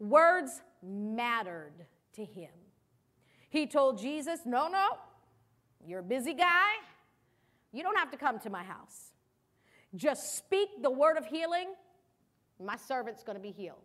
Words 0.00 0.60
mattered 0.82 1.86
to 2.14 2.24
him. 2.24 2.50
He 3.48 3.66
told 3.66 3.98
Jesus, 3.98 4.40
No, 4.44 4.68
no, 4.68 4.98
you're 5.86 6.00
a 6.00 6.02
busy 6.02 6.34
guy. 6.34 6.72
You 7.72 7.82
don't 7.82 7.96
have 7.96 8.10
to 8.10 8.16
come 8.16 8.38
to 8.40 8.50
my 8.50 8.62
house. 8.62 9.13
Just 9.96 10.36
speak 10.36 10.68
the 10.82 10.90
word 10.90 11.16
of 11.16 11.26
healing. 11.26 11.74
My 12.62 12.76
servant's 12.76 13.22
going 13.22 13.36
to 13.36 13.42
be 13.42 13.52
healed. 13.52 13.84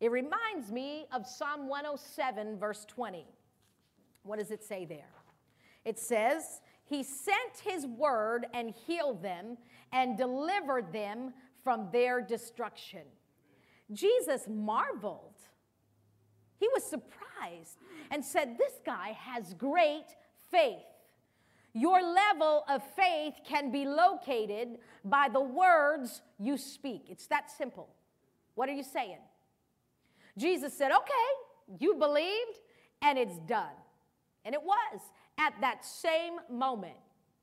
It 0.00 0.10
reminds 0.10 0.70
me 0.70 1.06
of 1.12 1.26
Psalm 1.26 1.68
107, 1.68 2.58
verse 2.58 2.84
20. 2.86 3.26
What 4.22 4.38
does 4.38 4.50
it 4.50 4.62
say 4.62 4.84
there? 4.84 5.08
It 5.84 5.98
says, 5.98 6.60
He 6.84 7.02
sent 7.02 7.58
His 7.64 7.86
word 7.86 8.46
and 8.52 8.74
healed 8.86 9.22
them 9.22 9.56
and 9.92 10.18
delivered 10.18 10.92
them 10.92 11.32
from 11.64 11.88
their 11.92 12.20
destruction. 12.20 13.02
Jesus 13.92 14.46
marveled. 14.48 15.34
He 16.58 16.68
was 16.74 16.84
surprised 16.84 17.78
and 18.10 18.24
said, 18.24 18.56
This 18.58 18.74
guy 18.84 19.16
has 19.18 19.54
great 19.54 20.06
faith. 20.50 20.95
Your 21.76 22.00
level 22.02 22.64
of 22.70 22.82
faith 22.96 23.34
can 23.46 23.70
be 23.70 23.84
located 23.84 24.78
by 25.04 25.28
the 25.30 25.42
words 25.42 26.22
you 26.38 26.56
speak. 26.56 27.02
It's 27.10 27.26
that 27.26 27.50
simple. 27.50 27.90
What 28.54 28.70
are 28.70 28.72
you 28.72 28.82
saying? 28.82 29.18
Jesus 30.38 30.72
said, 30.72 30.90
Okay, 30.90 31.78
you 31.78 31.96
believed, 31.96 32.60
and 33.02 33.18
it's 33.18 33.38
done. 33.40 33.76
And 34.46 34.54
it 34.54 34.62
was 34.62 35.00
at 35.36 35.52
that 35.60 35.84
same 35.84 36.38
moment. 36.50 36.96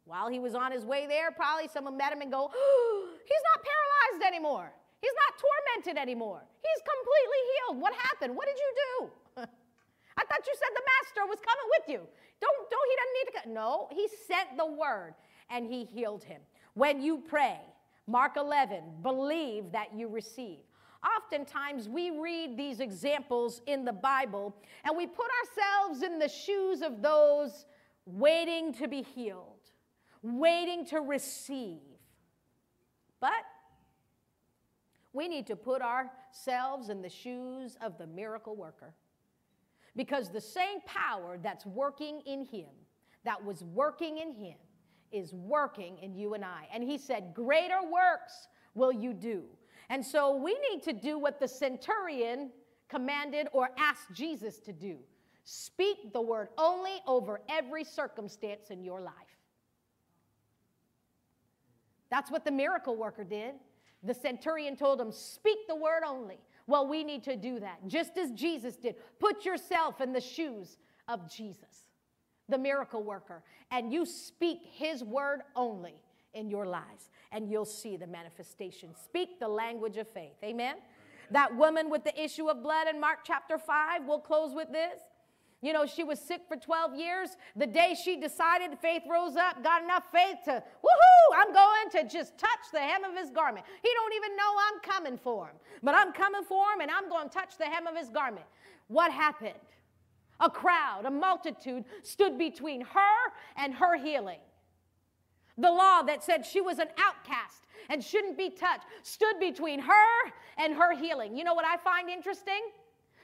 While 0.06 0.30
he 0.30 0.40
was 0.40 0.56
on 0.56 0.72
his 0.72 0.84
way 0.84 1.06
there, 1.08 1.30
probably 1.30 1.70
someone 1.72 1.96
met 1.96 2.12
him 2.12 2.22
and 2.22 2.32
go, 2.32 2.50
oh, 2.52 3.08
He's 3.26 3.44
not 3.54 3.64
paralyzed 3.64 4.34
anymore. 4.34 4.74
He's 5.00 5.14
not 5.28 5.38
tormented 5.38 6.02
anymore. 6.02 6.42
He's 6.60 6.82
completely 6.82 7.42
healed. 7.54 7.82
What 7.82 7.94
happened? 7.94 8.36
What 8.36 8.48
did 8.48 8.58
you 8.58 8.72
do? 8.82 9.44
I 10.18 10.24
thought 10.26 10.42
you 10.48 10.56
said 10.58 10.72
the 10.74 10.88
master 10.98 11.22
was 11.30 11.40
coming 11.40 11.70
with 11.78 11.86
you. 11.88 12.02
Don't, 12.44 12.70
don't, 12.70 12.90
he 12.90 12.96
doesn't 12.98 13.14
need 13.14 13.32
to 13.32 13.44
come. 13.44 13.54
No, 13.54 13.88
he 13.92 14.08
sent 14.28 14.58
the 14.58 14.66
word 14.66 15.14
and 15.50 15.66
he 15.66 15.86
healed 15.86 16.24
him. 16.24 16.42
When 16.74 17.02
you 17.02 17.24
pray, 17.26 17.60
Mark 18.06 18.36
11, 18.36 18.84
believe 19.02 19.72
that 19.72 19.96
you 19.96 20.10
receive. 20.10 20.60
Oftentimes, 21.18 21.88
we 21.88 22.12
read 22.12 22.58
these 22.58 22.82
examples 22.82 23.62
in 23.66 23.86
the 23.86 23.94
Bible 23.94 24.56
and 24.84 24.98
we 24.98 25.08
put 25.08 25.28
ourselves 25.42 26.04
in 26.04 26.20
the 26.20 26.28
shoes 26.28 26.82
of 26.82 27.02
those 27.02 27.66
waiting 28.06 28.74
to 28.74 28.88
be 28.90 29.02
healed, 29.02 29.72
waiting 30.22 30.86
to 30.88 31.00
receive. 31.00 31.80
But 33.22 33.32
we 35.14 35.30
need 35.30 35.48
to 35.48 35.56
put 35.56 35.82
ourselves 35.82 36.90
in 36.90 37.02
the 37.02 37.10
shoes 37.10 37.78
of 37.82 37.98
the 37.98 38.08
miracle 38.08 38.56
worker. 38.56 38.94
Because 39.96 40.30
the 40.30 40.42
same 40.42 40.82
power 40.86 41.38
that's 41.42 41.66
working 41.66 42.22
in 42.26 42.46
him, 42.46 42.70
that 43.26 43.44
was 43.44 43.64
working 43.64 44.18
in 44.18 44.34
him, 44.34 44.58
is 45.12 45.34
working 45.34 46.00
in 46.00 46.16
you 46.16 46.34
and 46.34 46.44
I. 46.44 46.68
And 46.74 46.84
he 46.84 46.98
said, 46.98 47.34
Greater 47.34 47.82
works 47.84 48.48
will 48.74 48.92
you 48.92 49.14
do. 49.14 49.44
And 49.90 50.04
so 50.04 50.36
we 50.36 50.58
need 50.72 50.82
to 50.84 50.94
do 50.94 51.20
what 51.20 51.40
the 51.40 51.48
centurion 51.48 52.50
commanded 52.90 53.48
or 53.54 53.70
asked 53.78 54.12
Jesus 54.14 54.60
to 54.60 54.74
do 54.74 54.98
speak 55.46 56.14
the 56.14 56.22
word 56.22 56.48
only 56.58 57.02
over 57.06 57.42
every 57.50 57.84
circumstance 57.84 58.70
in 58.70 58.82
your 58.82 59.02
life. 59.02 59.14
That's 62.10 62.32
what 62.32 62.46
the 62.46 62.52
miracle 62.52 62.96
worker 62.96 63.24
did. 63.24 63.56
The 64.04 64.14
centurion 64.14 64.76
told 64.76 65.02
him, 65.02 65.12
Speak 65.12 65.58
the 65.68 65.76
word 65.76 66.04
only. 66.08 66.38
Well, 66.68 66.88
we 66.88 67.04
need 67.04 67.24
to 67.24 67.36
do 67.36 67.60
that 67.60 67.88
just 67.88 68.18
as 68.18 68.32
Jesus 68.32 68.76
did. 68.76 68.96
Put 69.20 69.46
yourself 69.46 70.02
in 70.02 70.14
the 70.14 70.22
shoes 70.22 70.78
of 71.08 71.30
Jesus, 71.30 71.88
the 72.48 72.58
miracle 72.58 73.04
worker, 73.04 73.44
and 73.72 73.92
you 73.92 74.06
speak 74.06 74.60
his 74.72 75.04
word 75.04 75.42
only 75.56 75.96
in 76.34 76.50
your 76.50 76.66
lives, 76.66 77.10
and 77.32 77.50
you'll 77.50 77.66
see 77.66 77.98
the 77.98 78.08
manifestation. 78.08 78.96
Speak 78.96 79.40
the 79.40 79.48
language 79.48 79.98
of 79.98 80.08
faith. 80.08 80.38
Amen. 80.44 80.76
That 81.32 81.56
woman 81.56 81.90
with 81.90 82.04
the 82.04 82.22
issue 82.22 82.50
of 82.50 82.64
blood 82.64 82.88
in 82.88 83.00
Mark 83.00 83.20
chapter 83.24 83.58
5, 83.58 84.06
we'll 84.06 84.20
close 84.20 84.54
with 84.54 84.72
this. 84.72 85.02
You 85.64 85.72
know, 85.72 85.86
she 85.86 86.04
was 86.04 86.20
sick 86.20 86.42
for 86.46 86.58
12 86.58 86.96
years. 86.96 87.30
The 87.56 87.66
day 87.66 87.96
she 87.96 88.18
decided, 88.18 88.78
faith 88.80 89.04
rose 89.10 89.38
up, 89.38 89.64
got 89.64 89.82
enough 89.82 90.04
faith 90.12 90.40
to, 90.44 90.52
woohoo, 90.52 91.38
I'm 91.38 91.54
going 91.54 91.90
to 91.92 92.04
just 92.04 92.38
touch 92.38 92.50
the 92.74 92.82
hem 92.82 93.06
of 93.06 93.16
his 93.16 93.30
garment. 93.30 93.66
He 93.82 93.90
don't 93.94 94.14
even 94.14 94.36
know 94.36 94.54
I'm 94.68 94.82
coming 94.82 95.18
for 95.18 95.48
him, 95.48 95.56
but 95.82 95.96
I'm 95.96 96.12
coming 96.12 96.44
for 96.44 96.66
him 96.74 96.82
and 96.82 96.92
I'm 96.92 97.08
going 97.08 97.30
to 97.30 97.34
touch 97.34 97.58
the 97.58 97.64
hem 97.64 97.88
of 97.88 97.96
his 97.96 98.10
garment. 98.10 98.46
What 98.90 99.14
happened? 99.14 99.54
A 100.42 100.50
crowd, 100.50 101.06
a 101.06 101.12
multitude 101.12 101.86
stood 102.02 102.38
between 102.38 102.82
her 102.82 103.32
and 103.56 103.74
her 103.74 103.98
healing. 103.98 104.40
The 105.58 105.72
law 105.72 106.02
that 106.02 106.26
said 106.26 106.46
she 106.46 106.60
was 106.60 106.80
an 106.80 106.90
outcast 106.98 107.64
and 107.90 108.04
shouldn't 108.04 108.38
be 108.38 108.50
touched 108.50 108.86
stood 109.04 109.40
between 109.40 109.80
her 109.80 110.32
and 110.58 110.76
her 110.76 110.94
healing. 110.94 111.38
You 111.38 111.46
know 111.46 111.54
what 111.54 111.66
I 111.66 111.78
find 111.78 112.10
interesting? 112.10 112.60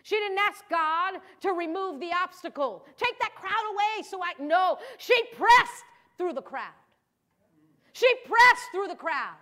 She 0.10 0.16
didn't 0.16 0.40
ask 0.40 0.68
God 0.72 1.22
to 1.42 1.52
remove 1.52 2.00
the 2.00 2.10
obstacle. 2.12 2.84
Take 2.98 3.20
that 3.20 3.36
crowd 3.36 3.66
away 3.70 4.04
so 4.10 4.20
I 4.24 4.34
know. 4.42 4.80
She 4.98 5.14
pressed 5.38 5.84
through 6.18 6.34
the 6.34 6.42
crowd. 6.42 6.74
She 7.94 8.12
pressed 8.26 8.72
through 8.72 8.88
the 8.88 8.96
crowd. 8.96 9.38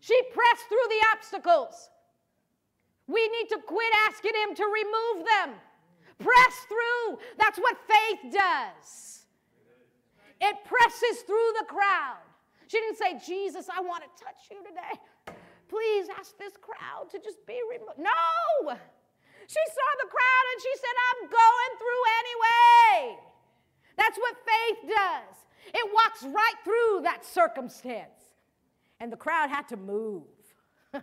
She 0.00 0.20
pressed 0.34 0.66
through 0.68 0.88
the 0.88 1.06
obstacles. 1.14 1.88
We 3.06 3.28
need 3.28 3.48
to 3.50 3.58
quit 3.64 3.92
asking 4.08 4.32
Him 4.42 4.56
to 4.56 4.64
remove 4.64 5.26
them. 5.28 5.54
Press 6.18 6.54
through. 6.66 7.18
That's 7.38 7.60
what 7.60 7.76
faith 7.86 8.32
does. 8.32 9.22
It 10.40 10.56
presses 10.64 11.22
through 11.28 11.52
the 11.60 11.66
crowd. 11.66 12.18
She 12.66 12.78
didn't 12.80 12.98
say, 12.98 13.20
Jesus, 13.24 13.68
I 13.68 13.80
want 13.82 14.02
to 14.02 14.24
touch 14.24 14.50
you 14.50 14.64
today. 14.64 15.38
Please 15.68 16.08
ask 16.18 16.36
this 16.38 16.54
crowd 16.60 17.08
to 17.12 17.20
just 17.20 17.46
be 17.46 17.60
removed. 17.70 18.00
No! 18.00 18.76
She 19.50 19.58
saw 19.66 19.90
the 19.98 20.08
crowd 20.08 20.46
and 20.52 20.62
she 20.62 20.74
said, 20.78 20.96
I'm 21.10 21.22
going 21.26 21.72
through 21.82 22.02
anyway. 22.22 23.18
That's 23.96 24.16
what 24.16 24.36
faith 24.46 24.94
does. 24.94 25.36
It 25.74 25.90
walks 25.92 26.22
right 26.22 26.54
through 26.62 27.00
that 27.02 27.26
circumstance. 27.26 28.30
And 29.00 29.10
the 29.10 29.16
crowd 29.16 29.50
had 29.50 29.66
to 29.70 29.76
move. 29.76 30.22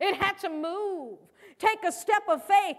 it 0.00 0.16
had 0.16 0.38
to 0.38 0.48
move. 0.48 1.18
Take 1.58 1.84
a 1.84 1.92
step 1.92 2.22
of 2.30 2.42
faith 2.44 2.76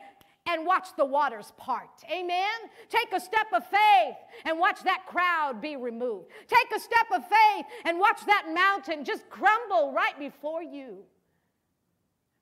and 0.48 0.66
watch 0.66 0.88
the 0.98 1.06
waters 1.06 1.54
part. 1.58 2.02
Amen. 2.12 2.58
Take 2.90 3.14
a 3.14 3.20
step 3.20 3.54
of 3.54 3.64
faith 3.68 4.16
and 4.46 4.58
watch 4.58 4.82
that 4.84 5.06
crowd 5.06 5.62
be 5.62 5.76
removed. 5.76 6.32
Take 6.48 6.76
a 6.76 6.80
step 6.80 7.06
of 7.14 7.22
faith 7.22 7.66
and 7.86 8.00
watch 8.00 8.26
that 8.26 8.48
mountain 8.52 9.06
just 9.06 9.30
crumble 9.30 9.94
right 9.94 10.18
before 10.18 10.64
you. 10.64 11.04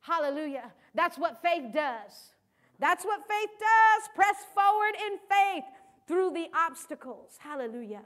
Hallelujah. 0.10 0.72
That's 0.96 1.20
what 1.20 1.40
faith 1.44 1.72
does. 1.72 2.34
That's 2.80 3.06
what 3.06 3.22
faith 3.30 3.50
does. 3.60 4.10
Press 4.16 4.38
forward 4.56 4.96
in 5.06 5.20
faith 5.30 5.66
through 6.08 6.32
the 6.32 6.48
obstacles. 6.56 7.38
Hallelujah. 7.38 8.02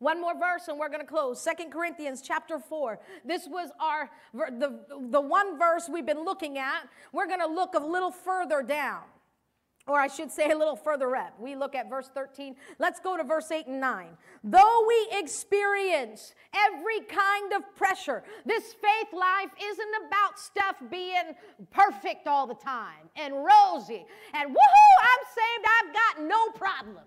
One 0.00 0.20
more 0.20 0.38
verse 0.38 0.68
and 0.68 0.78
we're 0.78 0.90
going 0.90 1.00
to 1.00 1.06
close. 1.06 1.40
Second 1.40 1.72
Corinthians 1.72 2.20
chapter 2.20 2.58
4. 2.58 3.00
This 3.24 3.48
was 3.48 3.70
our 3.80 4.10
the, 4.34 4.80
the 5.10 5.20
one 5.20 5.58
verse 5.58 5.88
we've 5.90 6.06
been 6.06 6.24
looking 6.24 6.58
at. 6.58 6.86
We're 7.12 7.26
going 7.26 7.40
to 7.40 7.48
look 7.48 7.74
a 7.74 7.80
little 7.80 8.12
further 8.12 8.62
down. 8.62 9.00
Or 9.88 9.98
I 9.98 10.06
should 10.06 10.30
say 10.30 10.50
a 10.50 10.56
little 10.56 10.76
further 10.76 11.16
up. 11.16 11.40
We 11.40 11.56
look 11.56 11.74
at 11.74 11.88
verse 11.88 12.10
13. 12.12 12.54
Let's 12.78 13.00
go 13.00 13.16
to 13.16 13.24
verse 13.24 13.50
8 13.50 13.66
and 13.66 13.80
9. 13.80 14.08
Though 14.44 14.84
we 14.86 15.08
experience 15.18 16.34
every 16.54 17.00
kind 17.00 17.54
of 17.54 17.62
pressure, 17.74 18.22
this 18.44 18.74
faith 18.74 19.08
life 19.14 19.50
isn't 19.60 19.90
about 20.06 20.38
stuff 20.38 20.76
being 20.90 21.34
perfect 21.70 22.26
all 22.26 22.46
the 22.46 22.54
time 22.54 23.08
and 23.16 23.34
rosy 23.34 24.04
and 24.34 24.50
woohoo, 24.50 24.98
I'm 25.02 25.24
saved, 25.34 25.66
I've 25.80 25.94
got 25.94 26.28
no 26.28 26.50
problems. 26.50 27.00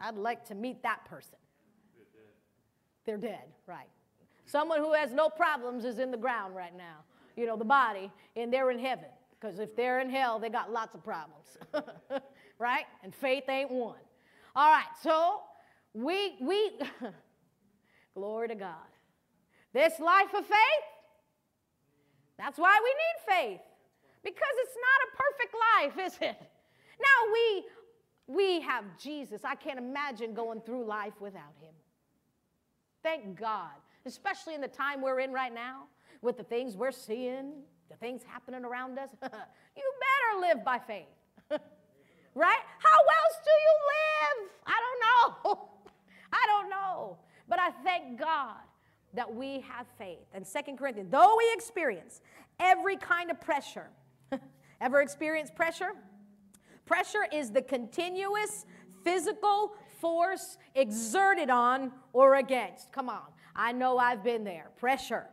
I'd 0.00 0.16
like 0.16 0.44
to 0.46 0.54
meet 0.54 0.84
that 0.84 1.04
person. 1.06 1.38
They're 3.06 3.16
dead, 3.16 3.44
right. 3.66 3.88
Someone 4.44 4.78
who 4.78 4.92
has 4.92 5.12
no 5.12 5.28
problems 5.28 5.84
is 5.84 5.98
in 5.98 6.12
the 6.12 6.16
ground 6.16 6.54
right 6.54 6.76
now. 6.76 6.98
You 7.36 7.46
know, 7.46 7.56
the 7.56 7.64
body, 7.64 8.12
and 8.36 8.52
they're 8.52 8.70
in 8.70 8.78
heaven. 8.78 9.08
Because 9.46 9.60
if 9.60 9.76
they're 9.76 10.00
in 10.00 10.10
hell, 10.10 10.40
they 10.40 10.48
got 10.48 10.72
lots 10.72 10.96
of 10.96 11.04
problems. 11.04 11.56
right? 12.58 12.84
And 13.04 13.14
faith 13.14 13.44
ain't 13.48 13.70
one. 13.70 14.00
All 14.56 14.72
right, 14.72 14.86
so 15.02 15.40
we 15.94 16.34
we 16.40 16.72
glory 18.14 18.48
to 18.48 18.56
God. 18.56 18.74
This 19.72 20.00
life 20.00 20.34
of 20.36 20.44
faith, 20.46 20.86
that's 22.36 22.58
why 22.58 22.80
we 22.82 22.90
need 22.90 23.50
faith. 23.54 23.60
Because 24.24 24.54
it's 24.62 24.76
not 24.82 25.06
a 25.06 25.16
perfect 25.22 25.54
life, 25.98 26.06
is 26.06 26.18
it? 26.20 26.50
Now 27.00 27.32
we 27.32 27.64
we 28.26 28.60
have 28.62 28.84
Jesus. 28.98 29.42
I 29.44 29.54
can't 29.54 29.78
imagine 29.78 30.34
going 30.34 30.60
through 30.62 30.86
life 30.86 31.14
without 31.20 31.54
him. 31.60 31.74
Thank 33.04 33.38
God, 33.38 33.76
especially 34.06 34.56
in 34.56 34.60
the 34.60 34.66
time 34.66 35.00
we're 35.00 35.20
in 35.20 35.32
right 35.32 35.54
now 35.54 35.84
with 36.20 36.36
the 36.36 36.42
things 36.42 36.76
we're 36.76 36.90
seeing, 36.90 37.52
the 37.90 37.96
things 37.96 38.22
happening 38.26 38.64
around 38.64 38.98
us. 38.98 39.10
you 39.22 39.28
better 39.30 40.40
live 40.40 40.64
by 40.64 40.78
faith. 40.78 41.06
right? 41.50 41.60
How 42.78 42.98
else 42.98 43.38
do 43.44 43.50
you 43.50 43.74
live? 43.94 44.50
I 44.66 44.80
don't 44.84 45.00
know. 45.54 45.68
I 46.32 46.46
don't 46.46 46.70
know. 46.70 47.18
But 47.48 47.58
I 47.60 47.70
thank 47.84 48.18
God 48.18 48.56
that 49.14 49.32
we 49.32 49.60
have 49.60 49.86
faith. 49.98 50.26
And 50.34 50.46
Second 50.46 50.78
Corinthians, 50.78 51.10
though 51.10 51.36
we 51.36 51.50
experience 51.54 52.20
every 52.60 52.96
kind 52.96 53.30
of 53.30 53.40
pressure, 53.40 53.88
ever 54.80 55.00
experience 55.00 55.50
pressure? 55.50 55.92
Pressure 56.84 57.26
is 57.32 57.50
the 57.50 57.62
continuous 57.62 58.66
physical 59.02 59.74
force 60.00 60.58
exerted 60.74 61.50
on 61.50 61.92
or 62.12 62.36
against. 62.36 62.92
Come 62.92 63.08
on, 63.08 63.22
I 63.54 63.72
know 63.72 63.98
I've 63.98 64.22
been 64.22 64.44
there. 64.44 64.70
Pressure. 64.76 65.26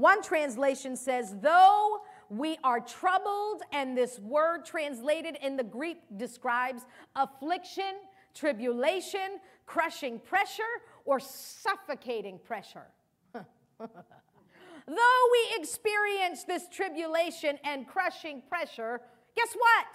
One 0.00 0.22
translation 0.22 0.96
says, 0.96 1.36
though 1.42 1.98
we 2.30 2.56
are 2.64 2.80
troubled, 2.80 3.60
and 3.70 3.94
this 3.94 4.18
word 4.18 4.64
translated 4.64 5.36
in 5.42 5.58
the 5.58 5.62
Greek 5.62 5.98
describes 6.16 6.86
affliction, 7.14 7.96
tribulation, 8.34 9.40
crushing 9.66 10.18
pressure, 10.18 10.62
or 11.04 11.20
suffocating 11.20 12.38
pressure. 12.38 12.86
Though 13.34 15.22
we 15.32 15.58
experience 15.58 16.44
this 16.44 16.66
tribulation 16.72 17.58
and 17.62 17.86
crushing 17.86 18.42
pressure, 18.48 19.02
guess 19.36 19.54
what? 19.54 19.86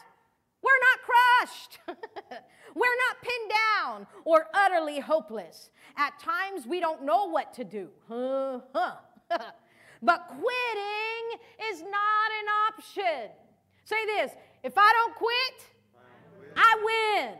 We're 0.62 0.82
not 0.88 1.00
crushed. 1.10 1.80
We're 2.76 2.98
not 3.08 3.22
pinned 3.24 3.52
down 3.82 4.08
or 4.24 4.50
utterly 4.54 5.00
hopeless. 5.00 5.72
At 5.98 6.20
times, 6.20 6.68
we 6.68 6.80
don't 6.80 7.04
know 7.04 7.28
what 7.28 7.56
to 7.56 7.64
do. 7.64 7.90
but 10.06 10.28
quitting 10.28 11.40
is 11.72 11.82
not 11.82 12.30
an 12.40 12.48
option. 12.70 13.32
Say 13.84 14.06
this 14.06 14.32
if 14.64 14.74
I 14.78 14.92
don't 14.94 15.16
quit, 15.16 15.76
I 16.56 17.34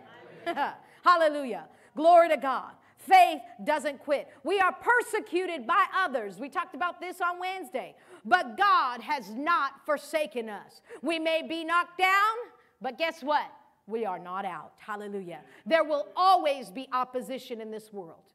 win. 0.46 0.56
Hallelujah. 1.04 1.68
Glory 1.96 2.30
to 2.30 2.38
God. 2.38 2.72
Faith 2.98 3.42
doesn't 3.64 4.00
quit. 4.00 4.28
We 4.44 4.60
are 4.60 4.74
persecuted 4.74 5.68
by 5.68 5.86
others. 5.96 6.40
We 6.40 6.50
talked 6.50 6.74
about 6.74 7.00
this 7.00 7.22
on 7.22 7.40
Wednesday. 7.40 7.96
But 8.26 8.58
God 8.58 9.02
has 9.02 9.30
not 9.30 9.86
forsaken 9.86 10.50
us. 10.50 10.82
We 11.04 11.20
may 11.20 11.44
be 11.48 11.64
knocked 11.64 12.00
down, 12.00 12.36
but 12.82 12.98
guess 12.98 13.22
what? 13.22 13.46
We 13.88 14.06
are 14.06 14.18
not 14.18 14.46
out. 14.46 14.74
Hallelujah. 14.80 15.42
There 15.66 15.84
will 15.84 16.08
always 16.16 16.72
be 16.72 16.90
opposition 16.92 17.62
in 17.62 17.70
this 17.70 17.94
world. 17.94 18.34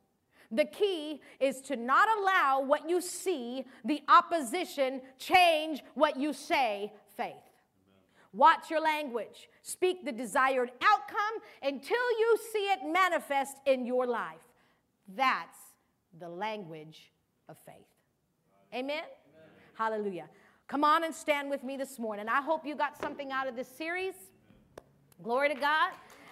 The 0.50 0.64
key 0.64 1.20
is 1.38 1.60
to 1.62 1.76
not 1.76 2.08
allow 2.18 2.62
what 2.62 2.88
you 2.88 3.00
see, 3.00 3.64
the 3.84 4.02
opposition, 4.08 5.00
change 5.18 5.82
what 5.94 6.16
you 6.16 6.32
say, 6.32 6.92
faith. 7.16 7.34
Watch 8.32 8.70
your 8.70 8.80
language. 8.80 9.48
Speak 9.62 10.04
the 10.04 10.12
desired 10.12 10.70
outcome 10.82 11.42
until 11.62 12.10
you 12.18 12.38
see 12.52 12.58
it 12.58 12.80
manifest 12.92 13.56
in 13.66 13.86
your 13.86 14.06
life. 14.06 14.38
That's 15.16 15.58
the 16.18 16.28
language 16.28 17.12
of 17.48 17.56
faith. 17.66 17.74
Amen? 18.72 18.98
Amen? 18.98 19.04
Hallelujah. 19.74 20.28
Come 20.68 20.84
on 20.84 21.02
and 21.02 21.12
stand 21.12 21.50
with 21.50 21.64
me 21.64 21.76
this 21.76 21.98
morning. 21.98 22.28
I 22.28 22.40
hope 22.40 22.64
you 22.64 22.76
got 22.76 23.00
something 23.00 23.32
out 23.32 23.48
of 23.48 23.56
this 23.56 23.66
series. 23.66 24.14
Glory 25.22 25.48
to 25.48 25.56
God. 25.56 25.90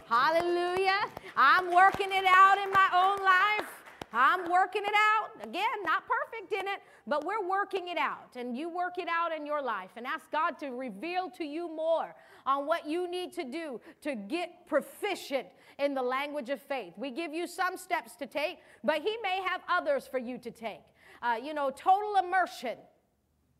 Hallelujah. 0.08 1.00
I'm 1.36 1.74
working 1.74 2.08
it 2.10 2.24
out 2.26 2.58
in 2.58 2.70
my 2.70 2.88
own 2.94 3.24
life. 3.24 3.77
I'm 4.12 4.50
working 4.50 4.82
it 4.82 4.94
out. 4.94 5.46
Again, 5.46 5.64
not 5.84 6.02
perfect 6.06 6.52
in 6.52 6.66
it, 6.66 6.80
but 7.06 7.24
we're 7.24 7.46
working 7.46 7.88
it 7.88 7.98
out. 7.98 8.36
And 8.36 8.56
you 8.56 8.68
work 8.68 8.98
it 8.98 9.08
out 9.08 9.36
in 9.36 9.46
your 9.46 9.62
life 9.62 9.90
and 9.96 10.06
ask 10.06 10.30
God 10.30 10.58
to 10.60 10.70
reveal 10.70 11.30
to 11.30 11.44
you 11.44 11.68
more 11.68 12.14
on 12.46 12.66
what 12.66 12.86
you 12.86 13.10
need 13.10 13.32
to 13.34 13.44
do 13.44 13.80
to 14.02 14.14
get 14.14 14.66
proficient 14.66 15.48
in 15.78 15.94
the 15.94 16.02
language 16.02 16.50
of 16.50 16.60
faith. 16.60 16.94
We 16.96 17.10
give 17.10 17.32
you 17.32 17.46
some 17.46 17.76
steps 17.76 18.16
to 18.16 18.26
take, 18.26 18.58
but 18.82 19.02
He 19.02 19.16
may 19.22 19.40
have 19.46 19.60
others 19.68 20.06
for 20.06 20.18
you 20.18 20.38
to 20.38 20.50
take. 20.50 20.80
Uh, 21.22 21.36
you 21.42 21.54
know, 21.54 21.70
total 21.70 22.16
immersion 22.16 22.78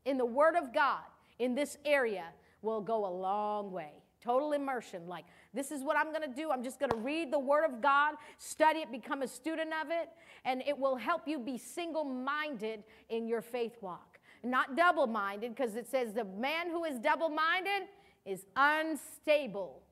in 0.05 0.17
the 0.17 0.27
Word 0.27 0.57
of 0.57 0.73
God 0.73 1.03
in 1.39 1.55
this 1.55 1.77
area 1.85 2.25
will 2.63 2.81
go 2.81 3.07
a 3.07 3.13
long 3.15 3.71
way. 3.71 3.93
Total 4.21 4.53
immersion, 4.53 5.07
like 5.07 5.25
this 5.55 5.71
is 5.71 5.83
what 5.83 5.97
I'm 5.97 6.13
going 6.13 6.29
to 6.29 6.35
do. 6.35 6.51
I'm 6.51 6.65
just 6.65 6.81
going 6.81 6.91
to 6.91 6.97
read 6.97 7.33
the 7.33 7.39
Word 7.39 7.65
of 7.65 7.81
God, 7.81 8.15
study 8.37 8.81
it, 8.81 8.91
become 8.91 9.23
a 9.23 9.29
student 9.29 9.71
of 9.81 9.91
it, 9.91 10.09
and 10.45 10.63
it 10.67 10.77
will 10.77 10.97
help 10.97 11.29
you 11.29 11.39
be 11.39 11.57
single 11.57 12.05
minded 12.05 12.83
in 13.11 13.29
your 13.29 13.41
faith 13.41 13.77
walk. 13.81 14.19
Not 14.43 14.77
double 14.77 15.07
minded, 15.07 15.55
because 15.55 15.77
it 15.77 15.89
says 15.89 16.13
the 16.13 16.25
man 16.25 16.69
who 16.71 16.85
is 16.85 16.99
double 16.99 17.29
minded 17.29 17.89
is 18.27 18.45
unstable 18.57 19.83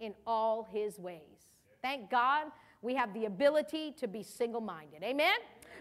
in 0.00 0.14
all 0.26 0.68
his 0.72 0.98
ways. 0.98 1.20
Thank 1.82 2.10
God 2.10 2.46
we 2.82 2.94
have 2.94 3.12
the 3.14 3.26
ability 3.26 3.94
to 3.98 4.08
be 4.08 4.22
single 4.22 4.60
minded. 4.60 5.02
Amen? 5.02 5.36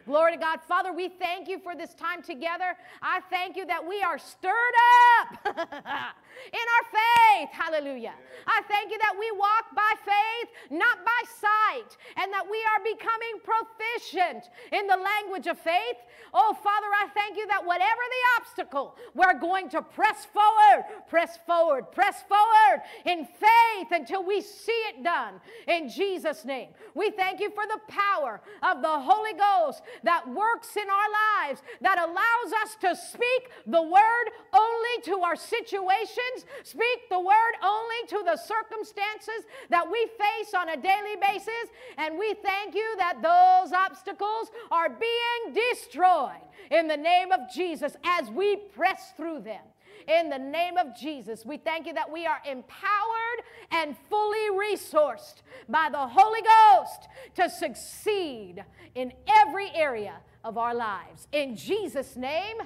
Glory 0.06 0.34
to 0.34 0.38
God. 0.38 0.60
Father, 0.68 0.94
we 0.94 1.10
thank 1.10 1.48
you 1.48 1.60
for 1.60 1.76
this 1.76 1.94
time 1.94 2.22
together. 2.22 2.76
I 3.02 3.22
thank 3.30 3.56
you 3.56 3.66
that 3.66 3.86
we 3.86 4.02
are 4.02 4.18
stirred 4.18 4.76
up 5.20 5.58
in 5.58 6.66
our 6.66 6.86
faith. 6.92 7.50
Hallelujah. 7.52 8.14
I 8.48 8.62
thank 8.68 8.92
you 8.92 8.98
that 9.00 9.16
we 9.20 9.32
walk 9.38 9.76
by 9.76 9.92
faith, 10.06 10.50
not 10.72 10.98
by 11.06 11.22
sight, 11.40 11.98
and 12.18 12.32
that 12.34 12.46
we 12.50 12.58
are 12.58 12.84
becoming 12.84 13.40
proficient 13.44 14.50
in 14.72 14.88
the 14.88 14.98
language 14.98 15.48
of 15.48 15.60
faith. 15.60 15.98
Oh, 16.34 16.54
Father, 16.54 16.88
I 16.88 17.08
thank 17.14 17.38
you 17.38 17.48
that 17.48 17.66
whatever 17.66 18.02
the 18.10 18.42
obstacle, 18.42 18.96
we're 19.16 19.40
going 19.40 19.70
to 19.70 19.82
press 19.82 20.26
forward, 20.26 20.86
press 21.08 21.40
forward, 21.46 21.92
press 21.92 22.24
forward 22.28 22.84
in 23.06 23.26
faith 23.26 23.88
until 23.92 24.24
we 24.24 24.42
see 24.42 24.72
it 24.90 25.04
done 25.04 25.36
in 25.68 25.90
Jesus' 25.90 26.46
name. 26.46 26.70
We 26.94 27.12
thank 27.12 27.40
you 27.40 27.50
for 27.52 27.64
the 27.68 27.80
power 27.88 28.42
of 28.64 28.82
the 28.82 29.00
Holy 29.00 29.34
Ghost 29.34 29.82
that 30.04 30.28
works 30.28 30.76
in 30.76 30.88
our 30.90 31.48
lives, 31.48 31.62
that 31.82 31.98
allows 31.98 32.54
us 32.64 32.76
to 32.82 32.96
speak 32.96 33.52
the 33.66 33.82
word 33.82 34.26
only 34.54 35.02
to 35.04 35.22
our 35.22 35.36
situations, 35.36 36.46
speak 36.64 37.10
the 37.10 37.20
word 37.20 37.54
only 37.64 38.08
to 38.08 38.22
the 38.26 38.38
circumstances 38.38 39.46
that 39.70 39.90
we 39.90 40.08
face 40.18 40.54
on 40.54 40.70
a 40.70 40.78
daily 40.78 41.16
basis. 41.22 41.70
And 41.98 42.18
we 42.18 42.34
thank 42.36 42.76
you 42.76 42.96
that 42.98 43.22
those 43.22 43.74
obstacles 43.74 44.52
are 44.72 44.90
being 44.90 45.54
destroyed 45.54 46.42
in 46.72 46.88
the 46.88 46.98
name 46.98 47.32
of 47.32 47.42
Jesus 47.54 47.96
as 48.04 48.30
we 48.30 48.56
press 48.56 49.14
through 49.18 49.42
them 49.42 49.62
in 50.10 50.30
the 50.30 50.40
name 50.40 50.78
of 50.78 50.98
Jesus. 50.98 51.46
We 51.46 51.58
thank 51.58 51.86
you 51.86 51.94
that 51.94 52.12
we 52.12 52.26
are 52.26 52.42
empowered 52.50 53.44
and 53.72 53.96
fully 54.10 54.50
resourced 54.52 55.42
by 55.68 55.90
the 55.92 56.08
Holy 56.08 56.42
Ghost 56.42 57.08
to 57.36 57.50
succeed 57.50 58.64
in 58.96 59.14
every 59.28 59.70
area 59.76 60.16
of 60.44 60.58
our 60.58 60.74
lives. 60.74 61.28
In 61.32 61.56
Jesus' 61.56 62.16
name, 62.16 62.58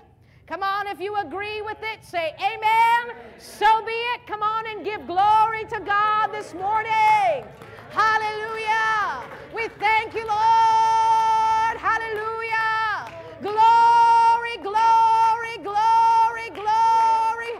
Come 0.45 0.61
on, 0.61 0.87
if 0.87 0.99
you 0.99 1.15
agree 1.15 1.61
with 1.61 1.77
it, 1.81 2.03
say 2.03 2.33
amen. 2.35 3.15
So 3.37 3.81
be 3.85 3.93
it. 3.93 4.27
Come 4.27 4.43
on 4.43 4.67
and 4.67 4.83
give 4.83 5.07
glory 5.07 5.63
to 5.69 5.79
God 5.79 6.33
this 6.33 6.53
morning. 6.53 7.45
Hallelujah. 7.91 9.23
We 9.55 9.69
thank 9.79 10.13
you, 10.13 10.27
Lord. 10.27 11.77
Hallelujah. 11.79 13.07
Glory, 13.41 14.57
glory, 14.61 15.57
glory, 15.63 16.49
glory. 16.53 17.53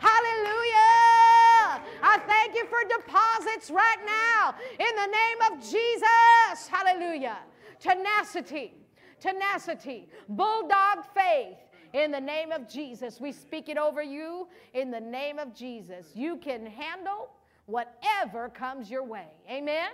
Hallelujah. 0.00 1.82
I 2.16 2.18
thank 2.20 2.54
you 2.54 2.64
for 2.64 2.78
deposits 2.88 3.70
right 3.70 3.98
now 4.06 4.54
in 4.70 4.96
the 4.96 5.06
name 5.06 5.52
of 5.52 5.62
Jesus. 5.62 6.66
Hallelujah. 6.66 7.36
Tenacity, 7.78 8.72
tenacity, 9.20 10.08
bulldog 10.30 11.04
faith. 11.14 11.58
In 11.92 12.10
the 12.10 12.20
name 12.20 12.52
of 12.52 12.70
Jesus, 12.70 13.20
we 13.20 13.32
speak 13.32 13.68
it 13.68 13.76
over 13.76 14.02
you. 14.02 14.48
In 14.72 14.90
the 14.90 15.00
name 15.00 15.38
of 15.38 15.54
Jesus, 15.54 16.06
you 16.14 16.38
can 16.38 16.64
handle 16.64 17.28
whatever 17.66 18.48
comes 18.48 18.90
your 18.90 19.04
way. 19.04 19.26
Amen? 19.50 19.90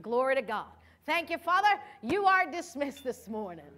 Glory 0.00 0.36
to 0.36 0.42
God. 0.42 0.66
Thank 1.06 1.28
you, 1.28 1.38
Father. 1.38 1.80
You 2.02 2.24
are 2.24 2.48
dismissed 2.48 3.02
this 3.02 3.26
morning. 3.26 3.71